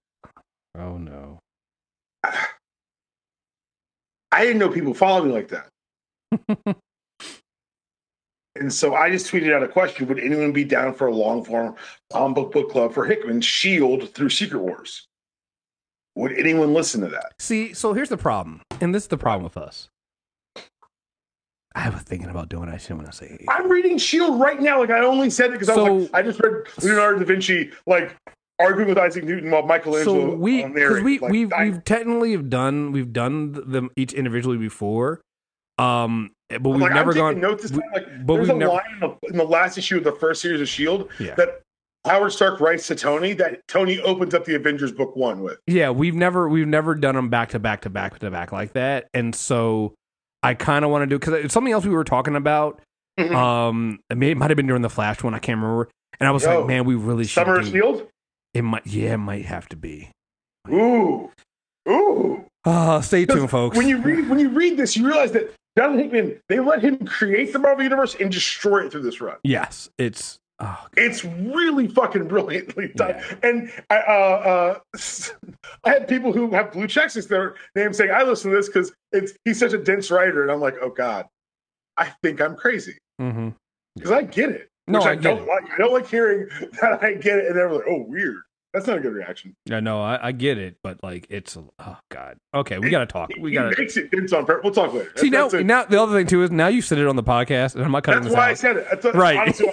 Oh 0.79 0.97
no. 0.99 1.39
I 4.33 4.45
didn't 4.45 4.59
know 4.59 4.69
people 4.69 4.95
follow 4.95 5.25
me 5.25 5.33
like 5.33 5.49
that. 5.49 5.67
and 8.55 8.73
so 8.73 8.95
I 8.95 9.11
just 9.11 9.31
tweeted 9.31 9.53
out 9.53 9.63
a 9.65 9.69
question: 9.69 10.07
Would 10.07 10.21
anyone 10.21 10.53
be 10.53 10.65
down 10.65 10.95
for 10.95 11.09
a 11.09 11.15
long 11.15 11.45
form 11.45 11.75
comic 12.13 12.37
book 12.37 12.53
book 12.53 12.71
club 12.71 12.93
for 12.95 13.05
Hickman 13.05 13.41
Shield 13.41 14.15
through 14.15 14.31
Secret 14.31 14.61
Wars? 14.61 15.07
Would 16.15 16.33
anyone 16.39 16.73
listen 16.75 17.01
to 17.01 17.09
that? 17.09 17.33
See, 17.41 17.73
so 17.75 17.93
here's 17.93 18.09
the 18.09 18.17
problem. 18.17 18.63
And 18.81 18.95
this 18.95 19.05
is 19.05 19.09
the 19.09 19.19
problem 19.19 19.43
with 19.45 19.57
us. 19.57 19.89
I 21.75 21.89
was 21.89 22.03
thinking 22.03 22.29
about 22.29 22.49
doing 22.49 22.69
it. 22.69 22.75
I 22.75 22.79
shouldn't 22.79 23.03
want 23.03 23.13
to 23.13 23.17
say. 23.17 23.39
I'm 23.49 23.71
reading 23.71 23.97
Shield 23.97 24.41
right 24.41 24.61
now. 24.61 24.81
Like 24.81 24.91
I 24.91 25.01
only 25.05 25.31
said 25.31 25.51
it 25.51 25.53
because 25.53 25.69
I 25.69 25.77
was 25.77 26.11
like, 26.11 26.15
I 26.15 26.23
just 26.23 26.41
read 26.41 26.67
Leonardo 26.83 27.21
da 27.21 27.25
Vinci 27.25 27.71
like 27.87 28.17
arguing 28.59 28.89
with 28.89 28.99
Isaac 28.99 29.25
Newton 29.25 29.51
while 29.51 29.65
Michelangelo. 29.65 30.31
So 30.31 30.35
we 30.35 30.65
because 30.65 31.03
we 31.03 31.19
like, 31.21 31.31
we've 31.31 31.51
dying. 31.51 31.73
we've 31.73 31.85
technically 31.85 32.33
have 32.33 32.51
done 32.51 32.93
we've 32.93 33.13
done 33.13 33.53
them 33.71 33.91
each 33.97 34.13
individually 34.13 34.59
before, 34.59 35.21
um, 35.79 36.33
but 36.49 36.71
we've 36.71 36.81
like, 36.81 36.93
never 36.93 37.15
gone. 37.15 37.41
notes 37.41 37.63
this 37.63 37.71
time. 37.71 37.83
Like, 37.95 38.27
but 38.27 38.35
there's 38.35 38.49
we've 38.49 38.57
a 38.57 38.59
never- 38.59 38.73
line 38.73 38.83
in 38.95 39.01
the, 39.01 39.17
in 39.29 39.37
the 39.37 39.45
last 39.45 39.79
issue 39.79 39.99
of 39.99 40.05
the 40.05 40.13
first 40.13 40.43
series 40.43 40.61
of 40.61 40.69
Shield 40.69 41.09
Yeah. 41.21 41.35
That 41.37 41.63
Howard 42.05 42.33
Stark 42.33 42.61
writes 42.61 42.87
to 42.89 42.95
Tony 42.95 43.33
that 43.35 43.61
Tony 43.69 44.01
opens 44.01 44.35
up 44.35 44.45
the 44.45 44.57
Avengers 44.57 44.91
book 44.91 45.15
one 45.15 45.43
with. 45.43 45.59
Yeah, 45.67 45.91
we've 45.91 46.15
never 46.15 46.49
we've 46.49 46.67
never 46.67 46.95
done 46.95 47.15
them 47.15 47.29
back 47.29 47.51
to 47.51 47.59
back 47.59 47.83
to 47.83 47.91
back 47.91 48.19
to 48.19 48.31
back 48.31 48.53
like 48.53 48.73
that, 48.73 49.09
and 49.15 49.35
so 49.35 49.95
I 50.43 50.55
kind 50.55 50.85
of 50.85 50.91
want 50.91 51.03
to 51.03 51.07
do 51.07 51.19
because 51.19 51.35
it's 51.45 51.53
something 51.55 51.73
else 51.73 51.85
we 51.85 51.91
were 51.95 52.05
talking 52.05 52.37
about. 52.37 52.81
Mhm. 53.19 53.35
Um, 53.35 54.01
it, 54.09 54.17
may, 54.17 54.31
it 54.31 54.37
might 54.37 54.51
have 54.51 54.57
been 54.57 54.67
during 54.67 54.83
the 54.83 54.89
Flash 54.91 55.23
one. 55.23 55.35
I 55.35 55.39
can't 55.39 55.61
remember, 55.61 55.89
and 56.19 56.27
I 56.27 56.31
was 56.31 56.45
Yo, 56.45 56.61
like, 56.61 56.67
man, 56.69 56.85
we 56.85 56.95
really 56.95 57.25
should. 57.25 57.35
Summer 57.45 57.61
do- 57.61 57.71
Shield. 57.71 58.09
It 58.55 58.63
might, 58.63 58.87
yeah, 58.87 59.15
it 59.15 59.19
might 59.19 59.45
have 59.45 59.69
to 59.69 59.77
be. 59.77 60.11
Ooh, 60.71 61.31
ooh. 61.89 62.45
Uh, 62.65 63.01
stay 63.01 63.25
tuned, 63.27 63.51
folks. 63.51 63.77
When 63.77 63.89
you 63.89 63.99
read 63.99 64.29
when 64.29 64.39
you 64.39 64.49
read 64.51 64.77
this, 64.77 64.97
you 64.97 65.07
realize 65.07 65.33
that 65.33 65.55
Jonathan 65.79 65.99
Hickman 66.03 66.41
they 66.49 66.59
let 66.61 66.83
him 66.83 66.99
create 67.07 67.53
the 67.53 67.59
Marvel 67.59 67.83
universe 67.85 68.17
and 68.19 68.31
destroy 68.33 68.85
it 68.87 68.93
through 68.93 69.03
this 69.03 69.21
run. 69.21 69.37
yes, 69.45 69.89
it's 69.99 70.39
oh, 70.61 70.87
It's 70.97 71.25
really 71.25 71.89
fucking 71.89 72.29
brilliantly 72.29 72.89
done. 72.97 73.17
Yeah. 73.19 73.35
And 73.43 73.73
I, 73.91 73.97
uh, 73.97 74.79
uh, 74.95 74.99
I 75.85 75.91
had 75.91 76.09
people 76.09 76.33
who 76.33 76.51
have 76.51 76.73
blue 76.73 76.87
checks 76.87 77.17
as 77.17 77.27
their 77.27 77.55
name 77.75 77.93
saying, 77.93 78.11
"I 78.11 78.23
listen 78.23 78.51
to 78.51 78.57
this 78.57 78.69
because 78.69 78.93
it's 79.13 79.33
he's 79.45 79.59
such 79.59 79.73
a 79.73 79.79
dense 79.79 80.11
writer," 80.11 80.43
and 80.43 80.51
I'm 80.51 80.61
like, 80.61 80.77
"Oh 80.81 80.91
God, 80.91 81.27
I 81.97 82.13
think 82.23 82.41
I'm 82.41 82.57
crazy 82.57 82.97
mhm. 83.21 83.55
because 83.97 84.13
I 84.13 84.23
get 84.23 84.51
it." 84.51 84.69
No, 84.87 85.01
I 85.01 85.11
I, 85.11 85.15
get 85.15 85.23
don't 85.23 85.43
it. 85.43 85.49
like. 85.49 85.71
I 85.71 85.79
don't 85.79 85.93
like 85.93 86.09
hearing 86.09 86.49
that 86.81 87.03
I 87.03 87.15
get 87.15 87.39
it, 87.39 87.47
and 87.47 87.57
they're 87.57 87.73
like, 87.73 87.85
"Oh, 87.89 88.05
weird." 88.07 88.43
That's 88.73 88.87
not 88.87 88.99
a 88.99 89.01
good 89.01 89.13
reaction. 89.15 89.57
Yeah, 89.67 89.81
no, 89.81 90.01
I, 90.01 90.29
I 90.29 90.33
get 90.33 90.57
it, 90.57 90.77
but 90.85 91.03
like 91.03 91.27
it's 91.29 91.57
oh 91.57 91.97
god. 92.09 92.37
Okay, 92.55 92.79
we 92.79 92.89
gotta 92.89 93.07
talk. 93.07 93.31
We 93.39 93.51
gotta 93.51 93.75
makes 93.77 93.97
it 93.97 94.13
dense 94.13 94.33
on 94.33 94.47
purpose. 94.47 94.63
We'll 94.63 94.73
talk 94.73 94.95
later. 94.95 95.11
see 95.17 95.29
now. 95.29 95.49
Now 95.49 95.85
the 95.85 96.01
other 96.01 96.17
thing 96.17 96.29
too 96.29 96.45
is 96.45 96.53
now 96.53 96.69
you 96.69 96.81
said 96.81 96.99
it 96.99 97.09
on 97.09 97.17
the 97.17 97.23
podcast, 97.25 97.75
and 97.75 97.83
I'm 97.85 97.91
not 97.91 98.05
cutting 98.05 98.23
That's 98.23 98.35
why 98.35 98.51
I 98.51 98.55
said 98.55 98.77
it. 98.77 98.87
That's, 99.03 99.17
right 99.17 99.39
honestly 99.39 99.67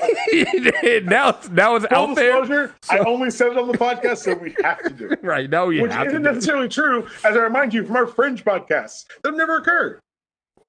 now, 1.06 1.30
it's, 1.30 1.50
now 1.50 1.76
it's 1.76 1.86
out 1.92 2.16
there. 2.16 2.40
disclosure, 2.40 2.74
I 2.90 2.98
only 3.00 3.30
said 3.30 3.52
it 3.52 3.58
on 3.60 3.68
the 3.68 3.78
podcast, 3.78 4.18
so 4.18 4.34
we 4.34 4.56
have 4.64 4.82
to 4.84 4.90
do 4.90 5.12
it. 5.12 5.20
Right 5.24 5.50
now, 5.50 5.68
we 5.68 5.80
Which 5.82 5.92
have 5.92 6.04
to. 6.06 6.10
isn't 6.10 6.24
necessarily 6.24 6.68
true, 6.70 7.06
as 7.24 7.36
I 7.36 7.40
remind 7.40 7.74
you 7.74 7.86
from 7.86 7.98
our 7.98 8.08
fringe 8.08 8.44
podcasts. 8.44 9.06
That 9.24 9.36
never 9.36 9.58
occurred. 9.58 10.00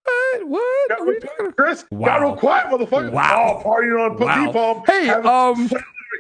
What? 0.04 0.48
What? 0.48 0.88
Got 0.90 1.00
Are 1.00 1.06
we 1.06 1.12
real- 1.40 1.52
Chris, 1.52 1.84
Wow. 1.90 2.06
got 2.06 2.20
real 2.20 2.36
quiet, 2.36 2.66
motherfucker. 2.66 3.10
Wow. 3.12 3.62
Oh, 3.64 3.68
partying 3.68 4.10
on 4.10 4.18
Wow. 4.18 4.52
Palm. 4.52 4.82
Hey, 4.86 5.08
um, 5.10 5.70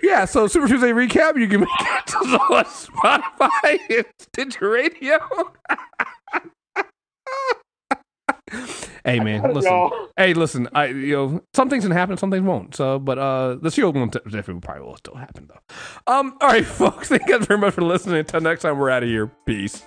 yeah. 0.02 0.24
So 0.24 0.46
Super 0.46 0.68
Tuesday 0.68 0.90
recap. 0.92 1.38
You 1.38 1.48
can 1.48 1.66
catch 1.78 2.14
us 2.14 2.24
on 2.24 2.64
Spotify 2.64 3.78
and 3.98 4.06
Stitcher 4.18 4.70
Radio. 4.70 5.18
hey 9.04 9.20
man, 9.20 9.42
listen. 9.54 9.70
know. 9.70 10.08
Hey, 10.16 10.34
listen. 10.34 10.68
I 10.72 10.86
you 10.86 11.14
know 11.14 11.42
some 11.54 11.68
things 11.68 11.84
can 11.84 11.92
happen, 11.92 12.16
some 12.16 12.30
things 12.30 12.44
won't. 12.44 12.74
So, 12.74 12.98
but 12.98 13.18
uh, 13.18 13.56
the 13.56 13.70
shield 13.70 13.96
one 13.96 14.08
definitely 14.08 14.60
probably 14.60 14.82
will 14.84 14.96
still 14.96 15.16
happen 15.16 15.48
though. 15.48 16.12
Um, 16.12 16.36
all 16.40 16.48
right, 16.48 16.64
folks. 16.66 17.08
Thank 17.08 17.26
you 17.26 17.38
guys 17.38 17.46
very 17.46 17.58
much 17.58 17.74
for 17.74 17.82
listening. 17.82 18.18
Until 18.18 18.40
next 18.40 18.62
time, 18.62 18.78
we're 18.78 18.90
out 18.90 19.02
of 19.02 19.08
here. 19.08 19.30
Peace. 19.46 19.84